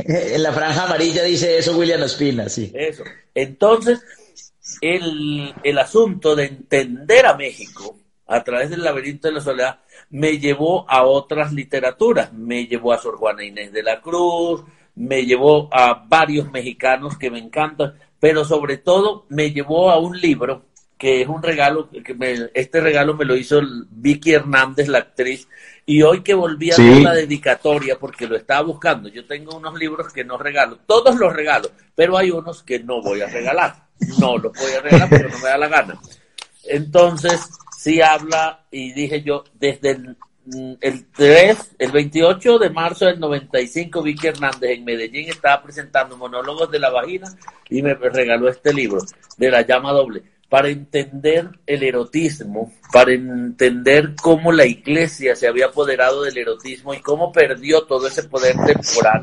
en 0.05 0.41
la 0.41 0.53
franja 0.53 0.85
amarilla 0.85 1.23
dice 1.23 1.57
eso 1.57 1.77
William 1.77 2.01
Ospina, 2.01 2.47
sí. 2.47 2.71
Eso. 2.73 3.03
Entonces, 3.35 3.99
el, 4.79 5.53
el 5.63 5.77
asunto 5.77 6.35
de 6.35 6.45
entender 6.45 7.25
a 7.25 7.35
México 7.35 7.97
a 8.27 8.43
través 8.43 8.69
del 8.69 8.83
laberinto 8.83 9.27
de 9.27 9.33
la 9.33 9.41
soledad 9.41 9.79
me 10.09 10.39
llevó 10.39 10.89
a 10.89 11.03
otras 11.03 11.53
literaturas, 11.53 12.33
me 12.33 12.65
llevó 12.65 12.93
a 12.93 12.97
Sor 12.97 13.17
Juana 13.17 13.43
Inés 13.43 13.71
de 13.71 13.83
la 13.83 14.01
Cruz, 14.01 14.63
me 14.95 15.25
llevó 15.25 15.69
a 15.71 16.05
varios 16.07 16.51
mexicanos 16.51 17.17
que 17.17 17.31
me 17.31 17.39
encantan, 17.39 17.93
pero 18.19 18.43
sobre 18.43 18.77
todo 18.77 19.25
me 19.29 19.51
llevó 19.51 19.91
a 19.91 19.99
un 19.99 20.19
libro 20.19 20.63
que 20.97 21.21
es 21.21 21.29
un 21.29 21.41
regalo, 21.41 21.89
que 21.89 22.49
este 22.53 22.81
regalo 22.81 23.13
me 23.13 23.23
lo 23.23 23.37
hizo 23.37 23.61
Vicky 23.89 24.33
Hernández, 24.33 24.89
la 24.89 24.97
actriz, 24.97 25.47
y 25.85 26.01
hoy 26.01 26.21
que 26.21 26.33
volví 26.33 26.71
a 26.71 26.73
hacer 26.73 27.01
la 27.01 27.13
dedicatoria, 27.13 27.97
porque 27.97 28.27
lo 28.27 28.35
estaba 28.35 28.61
buscando, 28.63 29.07
yo 29.07 29.25
tengo 29.25 29.55
unos 29.55 29.79
libros 29.79 30.11
que 30.11 30.25
no 30.25 30.37
regalo, 30.37 30.77
todos 30.85 31.15
los 31.15 31.31
regalo, 31.31 31.69
pero 31.95 32.17
hay 32.17 32.31
unos 32.31 32.63
que 32.63 32.79
no 32.79 33.01
voy 33.01 33.21
a 33.21 33.27
regalar, 33.27 33.87
no 34.19 34.37
los 34.37 34.51
voy 34.51 34.73
a 34.73 34.81
regalar 34.81 35.09
porque 35.09 35.29
no 35.29 35.37
me 35.37 35.49
da 35.49 35.57
la 35.57 35.67
gana. 35.69 36.01
Entonces, 36.65 37.49
sí 37.79 38.01
habla, 38.01 38.65
y 38.71 38.91
dije 38.91 39.21
yo, 39.21 39.45
desde 39.53 39.91
el, 39.91 40.17
mm, 40.47 40.73
el 40.81 41.05
3, 41.11 41.75
el 41.79 41.91
28 41.93 42.59
de 42.59 42.69
marzo 42.71 43.05
del 43.05 43.21
95, 43.21 44.03
Vicky 44.03 44.27
Hernández 44.27 44.71
en 44.71 44.83
Medellín 44.83 45.29
estaba 45.29 45.63
presentando 45.63 46.17
monólogos 46.17 46.69
de 46.71 46.79
la 46.79 46.89
vagina 46.89 47.27
y 47.69 47.81
me 47.81 47.93
regaló 47.93 48.49
este 48.49 48.73
libro 48.73 49.01
de 49.37 49.49
la 49.49 49.61
llama 49.61 49.93
doble. 49.93 50.23
Para 50.49 50.67
entender 50.67 51.47
el 51.65 51.83
erotismo, 51.83 52.73
para 52.91 53.13
entender 53.13 54.15
cómo 54.21 54.51
la 54.51 54.65
iglesia 54.65 55.35
se 55.35 55.47
había 55.47 55.67
apoderado 55.67 56.23
del 56.23 56.37
erotismo 56.37 56.93
y 56.93 56.99
cómo 56.99 57.31
perdió 57.31 57.83
todo 57.83 58.07
ese 58.07 58.23
poder 58.23 58.55
temporal 58.65 59.21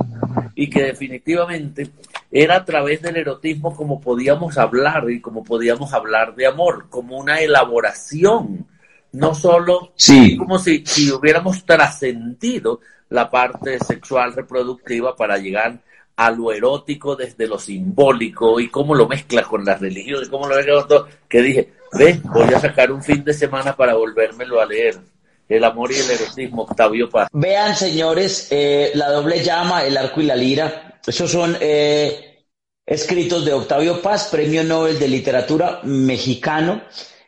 y 0.56 0.68
que 0.68 0.82
definitivamente 0.82 1.90
era 2.32 2.56
a 2.56 2.64
través 2.64 3.02
del 3.02 3.18
erotismo 3.18 3.76
como 3.76 4.00
podíamos 4.00 4.58
hablar 4.58 5.08
y 5.10 5.20
como 5.20 5.44
podíamos 5.44 5.92
hablar 5.92 6.34
de 6.34 6.46
amor, 6.46 6.86
como 6.88 7.18
una 7.18 7.40
elaboración, 7.40 8.66
no 9.12 9.34
solo 9.34 9.92
como 10.38 10.58
si, 10.58 10.84
si 10.84 11.12
hubiéramos 11.12 11.64
trascendido 11.64 12.80
la 13.10 13.30
parte 13.30 13.78
sexual 13.78 14.32
reproductiva 14.32 15.14
para 15.14 15.36
llegar 15.36 15.78
a 16.16 16.30
lo 16.30 16.50
erótico 16.50 17.14
desde 17.14 17.46
lo 17.46 17.58
simbólico 17.58 18.58
y 18.58 18.68
cómo 18.70 18.94
lo 18.94 19.06
mezcla 19.06 19.42
con 19.42 19.62
la 19.64 19.74
religión 19.74 20.24
y 20.24 20.28
cómo 20.28 20.48
lo 20.48 20.56
mezcla 20.56 20.74
con 20.74 20.88
todo, 20.88 21.08
que 21.28 21.42
dije, 21.42 21.72
ve, 21.92 22.18
voy 22.24 22.54
a 22.54 22.58
sacar 22.58 22.90
un 22.90 23.02
fin 23.02 23.22
de 23.22 23.34
semana 23.34 23.76
para 23.76 23.94
volvérmelo 23.94 24.58
a 24.58 24.64
leer. 24.64 24.98
El 25.48 25.62
amor 25.64 25.92
y 25.92 25.96
el 25.96 26.10
erotismo, 26.10 26.62
Octavio 26.62 27.08
Paz. 27.08 27.28
Vean, 27.32 27.76
señores, 27.76 28.48
eh, 28.50 28.90
La 28.94 29.10
doble 29.10 29.42
llama, 29.44 29.84
El 29.84 29.96
arco 29.96 30.20
y 30.20 30.24
la 30.24 30.34
lira. 30.34 31.00
Esos 31.06 31.30
son 31.30 31.56
eh, 31.60 32.46
escritos 32.84 33.44
de 33.44 33.52
Octavio 33.52 34.02
Paz, 34.02 34.28
Premio 34.30 34.64
Nobel 34.64 34.98
de 34.98 35.06
Literatura 35.06 35.80
mexicano. 35.84 36.82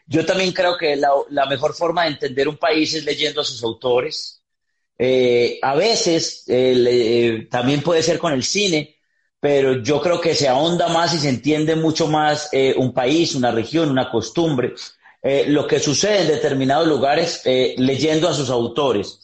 Yo 0.06 0.26
también 0.26 0.52
creo 0.52 0.76
que 0.76 0.96
la, 0.96 1.46
mejor 1.46 1.74
forma 1.74 2.04
de 2.04 2.10
entender 2.10 2.48
un 2.48 2.56
país 2.56 2.94
es 2.94 3.04
leyendo 3.04 3.42
a 3.42 3.44
sus 3.44 3.62
autores. 3.62 4.42
Eh, 4.98 5.60
a 5.62 5.76
veces 5.76 6.44
también 7.50 7.82
puede 7.82 8.02
ser 8.02 8.18
con 8.18 8.32
el 8.32 8.42
cine, 8.42 8.96
pero 9.38 9.80
yo 9.80 10.00
creo 10.00 10.20
que 10.20 10.34
se 10.34 10.48
ahonda 10.48 10.88
más 10.88 11.14
y 11.14 11.18
se 11.18 11.28
entiende 11.28 11.76
mucho 11.76 12.08
más 12.08 12.50
un 12.76 12.92
país, 12.92 13.36
una 13.36 13.52
región, 13.52 13.90
una 13.90 14.10
costumbre, 14.10 14.74
lo 15.22 15.66
que 15.66 15.80
sucede 15.80 16.22
en 16.22 16.28
determinados 16.28 16.86
lugares 16.86 17.42
leyendo 17.44 18.28
a 18.28 18.34
sus 18.34 18.50
autores. 18.50 19.20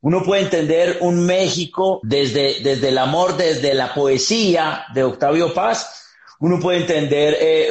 Uno 0.00 0.22
puede 0.22 0.42
entender 0.42 0.98
un 1.00 1.26
México 1.26 2.00
desde, 2.02 2.60
desde 2.60 2.88
el 2.88 2.98
amor, 2.98 3.36
desde 3.36 3.74
la 3.74 3.94
poesía 3.94 4.84
de 4.94 5.02
Octavio 5.02 5.52
Paz, 5.54 5.98
uno 6.40 6.60
puede 6.60 6.78
entender 6.78 7.36
eh, 7.40 7.68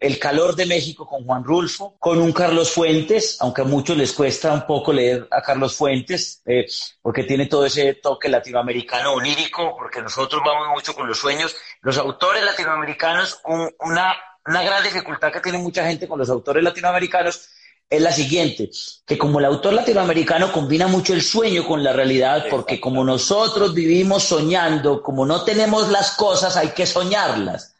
el 0.00 0.18
calor 0.18 0.56
de 0.56 0.64
México 0.64 1.06
con 1.06 1.24
Juan 1.24 1.44
Rulfo, 1.44 1.94
con 1.98 2.18
un 2.22 2.32
Carlos 2.32 2.70
Fuentes, 2.70 3.36
aunque 3.40 3.60
a 3.60 3.64
muchos 3.64 3.98
les 3.98 4.14
cuesta 4.14 4.50
un 4.54 4.66
poco 4.66 4.94
leer 4.94 5.28
a 5.30 5.42
Carlos 5.42 5.76
Fuentes, 5.76 6.42
eh, 6.46 6.64
porque 7.02 7.24
tiene 7.24 7.46
todo 7.46 7.66
ese 7.66 7.94
toque 7.94 8.30
latinoamericano 8.30 9.12
onírico, 9.12 9.76
porque 9.76 10.00
nosotros 10.00 10.40
vamos 10.42 10.68
mucho 10.68 10.94
con 10.94 11.06
los 11.06 11.18
sueños. 11.18 11.54
Los 11.82 11.98
autores 11.98 12.42
latinoamericanos, 12.42 13.42
una, 13.80 14.14
una 14.46 14.62
gran 14.62 14.82
dificultad 14.82 15.32
que 15.32 15.40
tiene 15.40 15.58
mucha 15.58 15.86
gente 15.86 16.08
con 16.08 16.18
los 16.18 16.30
autores 16.30 16.62
latinoamericanos 16.62 17.48
es 17.88 18.00
la 18.00 18.12
siguiente, 18.12 18.70
que 19.06 19.18
como 19.18 19.38
el 19.38 19.44
autor 19.44 19.74
latinoamericano 19.74 20.50
combina 20.50 20.86
mucho 20.86 21.12
el 21.12 21.20
sueño 21.22 21.66
con 21.66 21.84
la 21.84 21.92
realidad, 21.92 22.46
porque 22.48 22.80
como 22.80 23.04
nosotros 23.04 23.74
vivimos 23.74 24.22
soñando, 24.22 25.02
como 25.02 25.26
no 25.26 25.44
tenemos 25.44 25.90
las 25.90 26.12
cosas, 26.12 26.56
hay 26.56 26.68
que 26.68 26.86
soñarlas. 26.86 27.76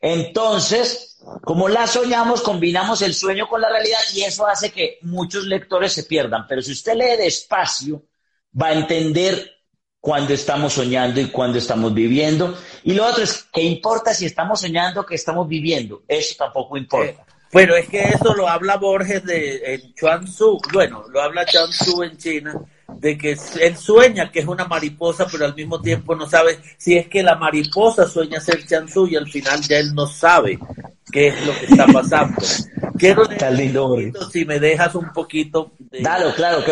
Entonces, 0.00 1.18
como 1.42 1.68
la 1.68 1.88
soñamos, 1.88 2.42
combinamos 2.42 3.02
el 3.02 3.12
sueño 3.12 3.48
con 3.48 3.60
la 3.60 3.68
realidad 3.68 3.98
y 4.14 4.22
eso 4.22 4.46
hace 4.46 4.70
que 4.70 4.98
muchos 5.02 5.46
lectores 5.46 5.92
se 5.92 6.04
pierdan. 6.04 6.46
Pero 6.46 6.62
si 6.62 6.70
usted 6.70 6.94
lee 6.94 7.16
despacio, 7.18 8.04
va 8.60 8.68
a 8.68 8.74
entender 8.74 9.50
cuándo 10.00 10.32
estamos 10.32 10.74
soñando 10.74 11.20
y 11.20 11.26
cuándo 11.26 11.58
estamos 11.58 11.92
viviendo. 11.92 12.56
Y 12.86 12.94
lo 12.94 13.04
otro 13.04 13.24
es, 13.24 13.48
¿qué 13.52 13.62
importa 13.62 14.14
si 14.14 14.26
estamos 14.26 14.60
soñando 14.60 15.04
que 15.04 15.16
estamos 15.16 15.48
viviendo? 15.48 16.04
Eso 16.06 16.36
tampoco 16.38 16.76
importa. 16.76 17.24
bueno, 17.52 17.74
es 17.74 17.88
que 17.88 18.00
eso 18.00 18.32
lo 18.32 18.48
habla 18.48 18.76
Borges 18.76 19.24
de 19.24 19.74
en 19.74 19.92
Chuanzu, 19.92 20.60
bueno, 20.72 21.04
lo 21.08 21.20
habla 21.20 21.44
Chuanzu 21.44 22.04
en 22.04 22.16
China 22.16 22.54
de 23.00 23.18
que 23.18 23.36
él 23.60 23.76
sueña 23.76 24.30
que 24.30 24.38
es 24.38 24.46
una 24.46 24.66
mariposa, 24.66 25.26
pero 25.30 25.46
al 25.46 25.56
mismo 25.56 25.80
tiempo 25.80 26.14
no 26.14 26.28
sabe 26.28 26.60
si 26.78 26.96
es 26.96 27.08
que 27.08 27.24
la 27.24 27.34
mariposa 27.34 28.08
sueña 28.08 28.38
ser 28.38 28.64
Chansu 28.64 29.08
y 29.08 29.16
al 29.16 29.28
final 29.28 29.60
ya 29.62 29.78
él 29.78 29.92
no 29.92 30.06
sabe 30.06 30.56
qué 31.10 31.26
es 31.28 31.44
lo 31.44 31.58
que 31.58 31.66
está 31.66 31.86
pasando. 31.92 32.40
Quiero 32.96 33.24
leer 33.24 34.12
si 34.30 34.44
me 34.44 34.60
dejas 34.60 34.94
un 34.94 35.12
poquito 35.12 35.72
de, 35.78 35.98
claro, 35.98 36.32
claro, 36.36 36.62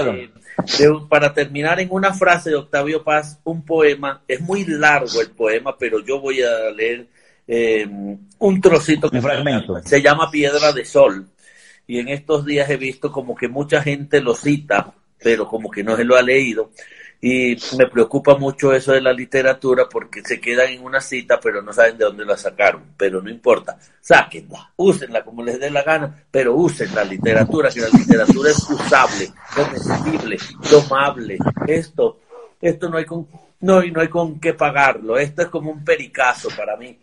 para 1.08 1.32
terminar 1.32 1.80
en 1.80 1.88
una 1.90 2.14
frase 2.14 2.50
de 2.50 2.56
Octavio 2.56 3.02
Paz, 3.02 3.40
un 3.44 3.64
poema, 3.64 4.22
es 4.28 4.40
muy 4.40 4.64
largo 4.64 5.20
el 5.20 5.30
poema, 5.30 5.76
pero 5.78 6.04
yo 6.04 6.20
voy 6.20 6.42
a 6.42 6.70
leer 6.70 7.06
eh, 7.46 7.86
un 8.38 8.60
trocito 8.60 9.10
que 9.10 9.20
fragmento. 9.20 9.80
se 9.82 10.00
llama 10.00 10.30
Piedra 10.30 10.72
de 10.72 10.84
Sol. 10.84 11.26
Y 11.86 11.98
en 11.98 12.08
estos 12.08 12.46
días 12.46 12.70
he 12.70 12.76
visto 12.76 13.12
como 13.12 13.34
que 13.34 13.48
mucha 13.48 13.82
gente 13.82 14.20
lo 14.20 14.34
cita 14.34 14.94
pero 15.24 15.48
como 15.48 15.70
que 15.70 15.82
no 15.82 15.96
se 15.96 16.04
lo 16.04 16.16
ha 16.16 16.22
leído. 16.22 16.70
Y 17.26 17.56
me 17.78 17.86
preocupa 17.86 18.36
mucho 18.36 18.74
eso 18.74 18.92
de 18.92 19.00
la 19.00 19.10
literatura 19.10 19.88
porque 19.88 20.20
se 20.20 20.38
quedan 20.38 20.68
en 20.68 20.84
una 20.84 21.00
cita 21.00 21.40
pero 21.40 21.62
no 21.62 21.72
saben 21.72 21.96
de 21.96 22.04
dónde 22.04 22.26
la 22.26 22.36
sacaron. 22.36 22.82
Pero 22.98 23.22
no 23.22 23.30
importa, 23.30 23.78
sáquenla, 23.98 24.72
úsenla 24.76 25.24
como 25.24 25.42
les 25.42 25.58
dé 25.58 25.70
la 25.70 25.82
gana, 25.82 26.22
pero 26.30 26.54
usen 26.54 26.94
la 26.94 27.02
literatura, 27.02 27.70
que 27.70 27.80
la 27.80 27.88
literatura 27.88 28.50
es 28.50 28.58
usable, 28.68 29.32
comestible, 29.54 30.36
tomable. 30.68 31.38
Esto, 31.66 32.20
esto 32.60 32.90
no 32.90 32.98
hay 32.98 33.06
con, 33.06 33.26
no, 33.60 33.82
no 33.82 34.00
hay 34.02 34.08
con 34.08 34.38
qué 34.38 34.52
pagarlo. 34.52 35.16
Esto 35.16 35.40
es 35.40 35.48
como 35.48 35.70
un 35.70 35.82
pericazo 35.82 36.50
para 36.54 36.76
mí. 36.76 36.98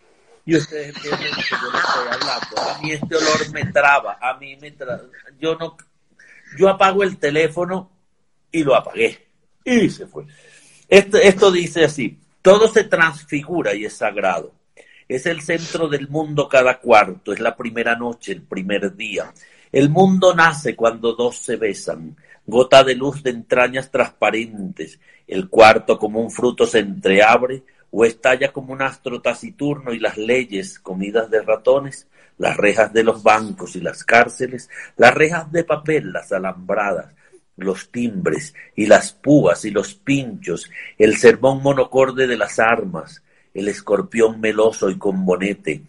Y 0.45 0.55
ustedes 0.55 0.95
entienden 0.95 1.33
que 1.33 1.49
yo 1.49 1.71
les 1.71 1.83
estoy 1.83 2.07
hablando. 2.11 2.61
A 2.69 2.79
mí 2.79 2.91
este 2.91 3.15
olor 3.15 3.51
me 3.53 3.65
traba, 3.71 4.19
a 4.21 4.37
mí 4.37 4.55
me 4.57 4.69
traba. 4.69 5.01
Yo 5.39 5.55
no, 5.55 5.75
yo 6.59 6.69
apago 6.69 7.01
el 7.01 7.17
teléfono 7.17 7.89
y 8.51 8.63
lo 8.63 8.75
apagué. 8.75 9.30
Y 9.63 9.89
se 9.89 10.07
fue. 10.07 10.25
Esto, 10.87 11.51
dice 11.51 11.85
así, 11.85 12.19
todo 12.41 12.67
se 12.67 12.83
transfigura 12.83 13.73
y 13.73 13.85
es 13.85 13.93
sagrado. 13.93 14.53
Es 15.07 15.25
el 15.25 15.41
centro 15.41 15.87
del 15.87 16.09
mundo 16.09 16.47
cada 16.49 16.79
cuarto, 16.79 17.33
es 17.33 17.39
la 17.39 17.55
primera 17.55 17.95
noche, 17.95 18.33
el 18.33 18.41
primer 18.41 18.95
día. 18.95 19.33
El 19.71 19.89
mundo 19.89 20.33
nace 20.33 20.75
cuando 20.75 21.13
dos 21.13 21.37
se 21.37 21.55
besan, 21.55 22.17
gota 22.45 22.83
de 22.83 22.95
luz 22.95 23.23
de 23.23 23.29
entrañas 23.29 23.89
transparentes. 23.89 24.99
El 25.27 25.49
cuarto 25.49 25.97
como 25.97 26.19
un 26.19 26.31
fruto 26.31 26.65
se 26.65 26.79
entreabre 26.79 27.63
o 27.91 28.05
estalla 28.05 28.51
como 28.51 28.73
un 28.73 28.81
astro 28.81 29.21
taciturno 29.21 29.93
y 29.93 29.99
las 29.99 30.17
leyes, 30.17 30.79
comidas 30.79 31.29
de 31.29 31.41
ratones, 31.41 32.07
las 32.37 32.57
rejas 32.57 32.91
de 32.91 33.03
los 33.03 33.21
bancos 33.21 33.75
y 33.75 33.81
las 33.81 34.03
cárceles, 34.03 34.69
las 34.97 35.13
rejas 35.13 35.51
de 35.51 35.63
papel, 35.63 36.11
las 36.11 36.31
alambradas, 36.31 37.13
los 37.63 37.91
timbres 37.91 38.53
y 38.75 38.85
las 38.85 39.11
púas 39.11 39.65
y 39.65 39.71
los 39.71 39.93
pinchos, 39.93 40.69
el 40.97 41.17
sermón 41.17 41.61
monocorde 41.63 42.27
de 42.27 42.37
las 42.37 42.59
armas, 42.59 43.23
el 43.53 43.67
escorpión 43.67 44.39
meloso 44.39 44.89
y 44.89 44.97
con 44.97 45.25
bonete, 45.25 45.81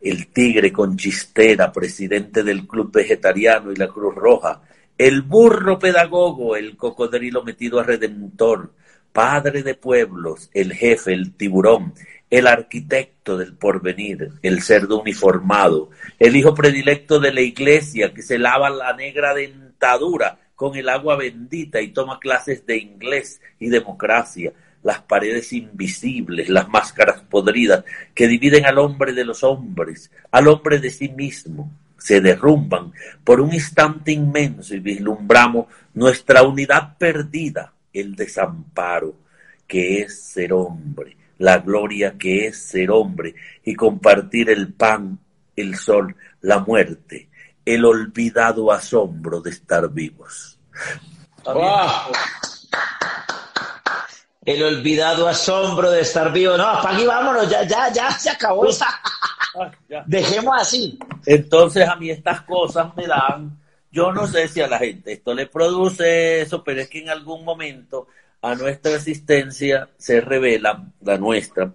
el 0.00 0.28
tigre 0.28 0.72
con 0.72 0.96
chistera, 0.96 1.72
presidente 1.72 2.42
del 2.42 2.66
club 2.66 2.92
vegetariano 2.92 3.72
y 3.72 3.76
la 3.76 3.88
Cruz 3.88 4.14
Roja, 4.14 4.62
el 4.96 5.22
burro 5.22 5.78
pedagogo, 5.78 6.56
el 6.56 6.76
cocodrilo 6.76 7.42
metido 7.42 7.80
a 7.80 7.84
redentor, 7.84 8.72
padre 9.12 9.62
de 9.62 9.74
pueblos, 9.74 10.50
el 10.52 10.72
jefe, 10.72 11.12
el 11.12 11.34
tiburón, 11.34 11.94
el 12.30 12.46
arquitecto 12.46 13.38
del 13.38 13.54
porvenir, 13.54 14.32
el 14.42 14.60
cerdo 14.62 15.00
uniformado, 15.00 15.90
el 16.18 16.34
hijo 16.34 16.52
predilecto 16.52 17.20
de 17.20 17.32
la 17.32 17.40
iglesia 17.40 18.12
que 18.12 18.22
se 18.22 18.38
lava 18.38 18.70
la 18.70 18.92
negra 18.94 19.34
dentadura 19.34 20.38
con 20.54 20.76
el 20.76 20.88
agua 20.88 21.16
bendita 21.16 21.80
y 21.80 21.88
toma 21.88 22.18
clases 22.18 22.64
de 22.66 22.76
inglés 22.76 23.40
y 23.58 23.68
democracia, 23.68 24.52
las 24.82 25.00
paredes 25.00 25.52
invisibles, 25.52 26.48
las 26.48 26.68
máscaras 26.68 27.22
podridas 27.22 27.84
que 28.14 28.28
dividen 28.28 28.66
al 28.66 28.78
hombre 28.78 29.12
de 29.12 29.24
los 29.24 29.42
hombres, 29.42 30.10
al 30.30 30.46
hombre 30.48 30.78
de 30.78 30.90
sí 30.90 31.08
mismo, 31.08 31.72
se 31.98 32.20
derrumban. 32.20 32.92
Por 33.24 33.40
un 33.40 33.54
instante 33.54 34.12
inmenso 34.12 34.74
y 34.74 34.80
vislumbramos 34.80 35.66
nuestra 35.94 36.42
unidad 36.42 36.98
perdida, 36.98 37.72
el 37.92 38.14
desamparo, 38.14 39.14
que 39.66 40.00
es 40.00 40.20
ser 40.20 40.52
hombre, 40.52 41.16
la 41.38 41.58
gloria 41.58 42.16
que 42.18 42.46
es 42.46 42.58
ser 42.58 42.90
hombre 42.90 43.34
y 43.64 43.74
compartir 43.74 44.50
el 44.50 44.72
pan, 44.74 45.18
el 45.56 45.76
sol, 45.76 46.14
la 46.42 46.58
muerte, 46.58 47.28
el 47.64 47.84
olvidado 47.84 48.70
asombro 48.70 49.40
de 49.40 49.50
estar 49.50 49.90
vivos. 49.90 50.58
El 54.44 54.62
olvidado 54.62 55.26
asombro 55.26 55.90
de 55.90 56.02
estar 56.02 56.32
vivo. 56.32 56.56
No, 56.56 56.64
para 56.82 56.94
aquí 56.94 57.06
vámonos, 57.06 57.48
ya, 57.48 57.66
ya, 57.66 57.92
ya, 57.92 58.10
se 58.10 58.30
acabó. 58.30 58.66
Dejemos 60.06 60.54
así. 60.60 60.98
Entonces 61.24 61.88
a 61.88 61.96
mí 61.96 62.10
estas 62.10 62.42
cosas 62.42 62.94
me 62.96 63.06
dan, 63.06 63.58
Yo 63.90 64.12
no 64.12 64.26
sé 64.26 64.48
si 64.48 64.60
a 64.60 64.68
la 64.68 64.78
gente 64.78 65.12
esto 65.12 65.34
le 65.34 65.46
produce 65.46 66.42
eso, 66.42 66.62
pero 66.62 66.82
es 66.82 66.88
que 66.88 67.00
en 67.00 67.10
algún 67.10 67.44
momento 67.44 68.08
a 68.42 68.54
nuestra 68.54 68.94
existencia 68.96 69.88
se 69.96 70.20
revela, 70.20 70.84
la 71.00 71.16
nuestra, 71.16 71.72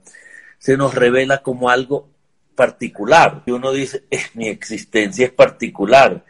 se 0.59 0.77
nos 0.77 0.93
revela 0.93 1.41
como 1.41 1.69
algo 1.69 2.08
particular. 2.59 3.43
Y 3.45 3.51
uno 3.51 3.71
dice, 3.71 4.03
mi 4.33 4.49
existencia 4.49 5.27
es 5.27 5.31
particular, 5.31 6.25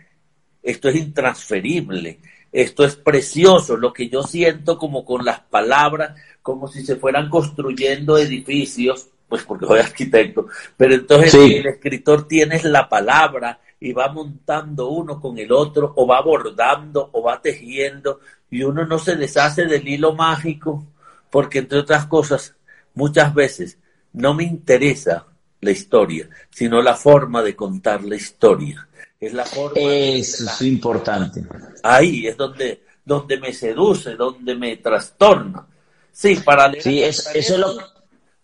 esto 0.61 0.89
es 0.89 0.95
intransferible, 0.97 2.19
esto 2.51 2.85
es 2.85 2.95
precioso, 2.95 3.75
lo 3.75 3.91
que 3.91 4.09
yo 4.09 4.21
siento 4.21 4.77
como 4.77 5.03
con 5.03 5.25
las 5.25 5.39
palabras, 5.39 6.15
como 6.43 6.67
si 6.67 6.85
se 6.85 6.97
fueran 6.97 7.29
construyendo 7.29 8.15
edificios, 8.15 9.07
pues 9.27 9.43
porque 9.43 9.65
soy 9.65 9.79
arquitecto, 9.79 10.45
pero 10.77 10.93
entonces 10.93 11.33
el 11.33 11.65
escritor 11.65 12.27
tiene 12.27 12.61
la 12.61 12.87
palabra 12.87 13.59
y 13.79 13.91
va 13.91 14.11
montando 14.11 14.89
uno 14.89 15.19
con 15.19 15.35
el 15.39 15.51
otro, 15.51 15.93
o 15.95 16.05
va 16.05 16.21
bordando, 16.21 17.09
o 17.11 17.23
va 17.23 17.41
tejiendo, 17.41 18.19
y 18.51 18.61
uno 18.61 18.85
no 18.85 18.99
se 18.99 19.15
deshace 19.15 19.65
del 19.65 19.87
hilo 19.87 20.13
mágico, 20.13 20.85
porque 21.31 21.57
entre 21.57 21.79
otras 21.79 22.05
cosas, 22.05 22.55
muchas 22.93 23.33
veces 23.33 23.79
no 24.13 24.35
me 24.35 24.43
interesa 24.43 25.25
la 25.61 25.71
historia, 25.71 26.29
sino 26.49 26.81
la 26.81 26.95
forma 26.95 27.41
de 27.41 27.55
contar 27.55 28.03
la 28.03 28.15
historia. 28.15 28.87
Es 29.19 29.33
la 29.33 29.45
forma. 29.45 29.79
Eso 29.79 30.45
es 30.45 30.61
importante. 30.61 31.43
Ahí 31.83 32.27
es 32.27 32.37
donde, 32.37 32.83
donde 33.03 33.37
me 33.37 33.53
seduce, 33.53 34.15
donde 34.15 34.55
me 34.55 34.77
trastorna. 34.77 35.67
Sí, 36.11 36.35
para 36.37 36.67
leer, 36.67 36.83
sí, 36.83 37.03
eso, 37.03 37.31
es 37.33 37.57
lo... 37.57 37.77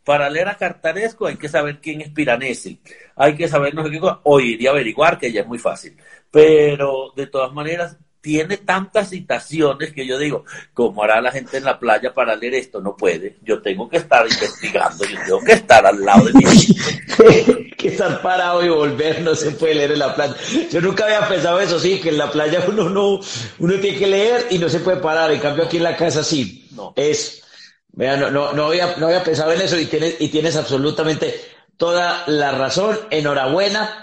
para 0.04 0.30
leer 0.30 0.50
a 0.50 0.58
Cartaresco 0.58 1.28
hay 1.28 1.38
que 1.38 1.50
saber 1.50 1.80
quién 1.80 2.02
es 2.02 2.10
Piranesi. 2.10 2.80
Hay 3.16 3.36
que 3.36 3.48
saber 3.48 3.74
no 3.74 3.84
sé 3.84 3.92
qué 3.92 4.00
cosa, 4.00 4.20
o 4.24 4.40
ir 4.40 4.62
y 4.62 4.68
averiguar, 4.68 5.18
que 5.18 5.32
ya 5.32 5.42
es 5.42 5.48
muy 5.48 5.60
fácil. 5.60 5.96
Pero 6.30 7.14
de 7.16 7.28
todas 7.28 7.54
maneras, 7.54 7.98
tiene 8.26 8.58
tantas 8.58 9.12
citaciones 9.12 9.94
que 9.94 10.08
yo 10.08 10.18
digo, 10.18 10.46
¿cómo 10.74 11.04
hará 11.04 11.22
la 11.22 11.32
gente 11.32 11.58
en 11.58 11.64
la 11.64 11.78
playa 11.78 12.12
para 12.12 12.36
leer 12.36 12.56
esto? 12.56 12.82
No 12.82 12.98
puede. 12.98 13.38
Yo 13.44 13.62
tengo 13.62 13.88
que 13.88 13.98
estar 13.98 14.26
investigando, 14.26 15.06
yo 15.06 15.20
tengo 15.24 15.42
que 15.42 15.54
estar 15.54 15.86
al 15.86 16.04
lado 16.04 16.26
de 16.26 16.34
mí. 16.34 17.70
que 17.78 17.90
estar 17.90 18.24
parado 18.24 18.66
y 18.66 18.70
volver 18.70 19.22
no 19.22 19.36
se 19.36 19.52
puede 19.52 19.76
leer 19.76 19.92
en 19.92 20.00
la 20.00 20.16
playa. 20.16 20.36
Yo 20.72 20.82
nunca 20.82 21.06
había 21.06 21.28
pensado 21.28 21.60
eso, 21.60 21.80
sí, 21.80 22.02
que 22.02 22.10
en 22.10 22.18
la 22.18 22.32
playa 22.32 22.66
uno 22.68 22.90
no, 22.90 23.20
uno 23.60 23.74
tiene 23.80 24.00
que 24.00 24.08
leer 24.08 24.48
y 24.50 24.58
no 24.58 24.70
se 24.70 24.80
puede 24.80 24.98
parar. 24.98 25.32
En 25.32 25.40
cambio 25.40 25.66
aquí 25.66 25.78
en 25.78 25.84
la 25.84 25.96
casa 25.96 26.24
sí. 26.24 26.68
No. 26.72 26.94
Es, 26.96 27.44
vea, 27.92 28.18
no, 28.18 28.32
no, 28.32 28.54
no, 28.54 28.66
había, 28.66 28.96
no 28.98 29.06
había 29.06 29.24
pensado 29.24 29.52
en 29.52 29.62
eso 29.62 29.80
y 29.80 29.86
tienes, 29.86 30.16
y 30.18 30.30
tienes 30.30 30.56
absolutamente 30.56 31.40
toda 31.78 32.24
la 32.26 32.54
razón. 32.54 32.98
Enhorabuena. 33.12 34.02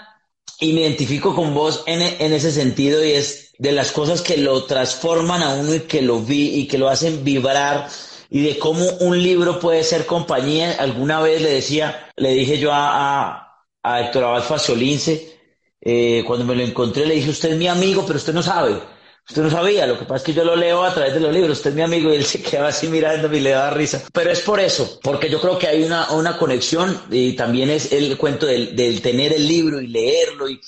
Y 0.61 0.71
me 0.71 0.81
identifico 0.81 1.35
con 1.35 1.53
vos 1.53 1.83
en, 1.87 2.01
en 2.01 2.31
ese 2.31 2.49
sentido 2.49 3.03
y 3.03 3.11
es 3.11 3.42
de 3.57 3.71
las 3.71 3.91
cosas 3.91 4.21
que 4.21 4.37
lo 4.37 4.63
transforman 4.63 5.43
a 5.43 5.49
uno 5.55 5.75
y 5.75 5.81
que 5.81 6.01
lo 6.01 6.19
vi 6.19 6.59
y 6.59 6.67
que 6.67 6.77
lo 6.77 6.89
hacen 6.89 7.23
vibrar 7.23 7.87
y 8.29 8.41
de 8.41 8.57
cómo 8.57 8.85
un 9.01 9.21
libro 9.21 9.59
puede 9.59 9.83
ser 9.83 10.05
compañía. 10.05 10.75
Alguna 10.79 11.21
vez 11.21 11.41
le 11.41 11.51
decía, 11.51 12.11
le 12.15 12.33
dije 12.33 12.57
yo 12.57 12.71
a, 12.73 13.63
a, 13.83 14.01
Héctor 14.01 14.23
Abad 14.23 14.43
Faciolince, 14.43 15.39
eh, 15.79 16.23
cuando 16.25 16.45
me 16.45 16.55
lo 16.55 16.63
encontré, 16.63 17.05
le 17.05 17.15
dije, 17.15 17.29
usted 17.29 17.51
es 17.51 17.57
mi 17.57 17.67
amigo, 17.67 18.03
pero 18.05 18.17
usted 18.17 18.33
no 18.33 18.41
sabe. 18.41 18.81
Usted 19.29 19.43
no 19.43 19.49
sabía, 19.49 19.87
lo 19.87 19.97
que 19.97 20.03
pasa 20.03 20.17
es 20.17 20.23
que 20.23 20.33
yo 20.33 20.43
lo 20.43 20.55
leo 20.55 20.83
a 20.83 20.93
través 20.93 21.13
de 21.13 21.21
los 21.21 21.31
libros, 21.31 21.57
usted 21.57 21.69
es 21.69 21.75
mi 21.77 21.81
amigo 21.81 22.11
y 22.11 22.17
él 22.17 22.25
se 22.25 22.41
queda 22.41 22.67
así 22.67 22.87
mirándome 22.89 23.37
y 23.37 23.41
le 23.41 23.51
da 23.51 23.69
risa. 23.69 24.03
Pero 24.11 24.31
es 24.31 24.41
por 24.41 24.59
eso, 24.59 24.99
porque 25.01 25.29
yo 25.29 25.39
creo 25.39 25.57
que 25.57 25.67
hay 25.67 25.83
una, 25.83 26.11
una 26.11 26.37
conexión 26.37 27.03
y 27.09 27.33
también 27.33 27.69
es 27.69 27.93
el 27.93 28.17
cuento 28.17 28.47
del, 28.47 28.75
del 28.75 29.01
tener 29.01 29.31
el 29.31 29.47
libro 29.47 29.79
y 29.79 29.87
leerlo 29.87 30.49
y, 30.49 30.59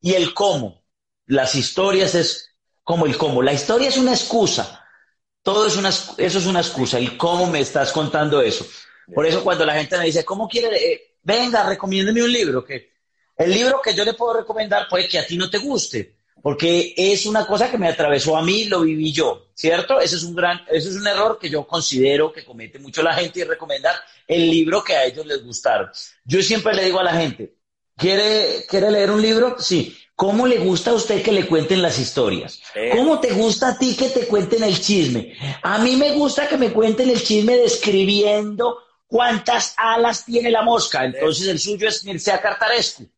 y 0.00 0.12
el 0.12 0.32
cómo 0.32 0.83
las 1.26 1.54
historias 1.54 2.14
es 2.14 2.50
como 2.82 3.06
el 3.06 3.16
cómo. 3.16 3.42
La 3.42 3.52
historia 3.52 3.88
es 3.88 3.96
una 3.96 4.12
excusa. 4.12 4.84
Todo 5.42 5.66
es 5.66 5.76
una, 5.76 5.88
eso 5.90 6.16
es 6.16 6.46
una 6.46 6.60
excusa. 6.60 7.00
¿Y 7.00 7.16
cómo 7.16 7.46
me 7.46 7.60
estás 7.60 7.92
contando 7.92 8.40
eso? 8.40 8.66
Por 9.12 9.26
eso 9.26 9.42
cuando 9.44 9.66
la 9.66 9.74
gente 9.74 9.98
me 9.98 10.06
dice, 10.06 10.24
¿cómo 10.24 10.48
quiere? 10.48 10.76
Eh, 10.76 11.16
venga, 11.22 11.68
recomiéndeme 11.68 12.22
un 12.22 12.32
libro. 12.32 12.64
Que 12.64 12.92
el 13.36 13.50
libro 13.50 13.80
que 13.82 13.94
yo 13.94 14.04
le 14.04 14.14
puedo 14.14 14.34
recomendar 14.34 14.86
puede 14.88 15.08
que 15.08 15.18
a 15.18 15.26
ti 15.26 15.36
no 15.36 15.50
te 15.50 15.58
guste, 15.58 16.16
porque 16.42 16.94
es 16.96 17.26
una 17.26 17.46
cosa 17.46 17.70
que 17.70 17.78
me 17.78 17.88
atravesó 17.88 18.36
a 18.36 18.42
mí, 18.42 18.64
lo 18.64 18.82
viví 18.82 19.12
yo, 19.12 19.48
¿cierto? 19.54 20.00
Ese 20.00 20.16
es 20.16 20.22
un 20.22 20.34
gran, 20.34 20.60
ese 20.70 20.90
es 20.90 20.96
un 20.96 21.06
error 21.06 21.38
que 21.38 21.50
yo 21.50 21.66
considero 21.66 22.32
que 22.32 22.44
comete 22.44 22.78
mucho 22.78 23.02
la 23.02 23.14
gente 23.14 23.40
y 23.40 23.44
recomendar 23.44 23.96
el 24.26 24.48
libro 24.50 24.84
que 24.84 24.94
a 24.94 25.04
ellos 25.04 25.26
les 25.26 25.42
gustaron. 25.42 25.90
Yo 26.24 26.42
siempre 26.42 26.74
le 26.74 26.84
digo 26.84 27.00
a 27.00 27.04
la 27.04 27.14
gente, 27.14 27.54
¿quiere, 27.96 28.64
¿quiere 28.68 28.90
leer 28.90 29.10
un 29.10 29.20
libro? 29.20 29.56
Sí. 29.58 29.98
¿Cómo 30.16 30.46
le 30.46 30.58
gusta 30.58 30.92
a 30.92 30.94
usted 30.94 31.22
que 31.22 31.32
le 31.32 31.46
cuenten 31.46 31.82
las 31.82 31.98
historias? 31.98 32.60
¿Cómo 32.92 33.18
te 33.18 33.32
gusta 33.32 33.70
a 33.70 33.78
ti 33.78 33.96
que 33.96 34.10
te 34.10 34.28
cuenten 34.28 34.62
el 34.62 34.80
chisme? 34.80 35.36
A 35.62 35.78
mí 35.78 35.96
me 35.96 36.12
gusta 36.12 36.48
que 36.48 36.56
me 36.56 36.72
cuenten 36.72 37.10
el 37.10 37.22
chisme 37.22 37.56
describiendo 37.56 38.78
cuántas 39.08 39.74
alas 39.76 40.24
tiene 40.24 40.52
la 40.52 40.62
mosca. 40.62 41.04
Entonces 41.04 41.48
el 41.48 41.58
suyo 41.58 41.88
es 41.88 42.04
Mircea 42.04 42.40
Cartarescu. 42.40 43.08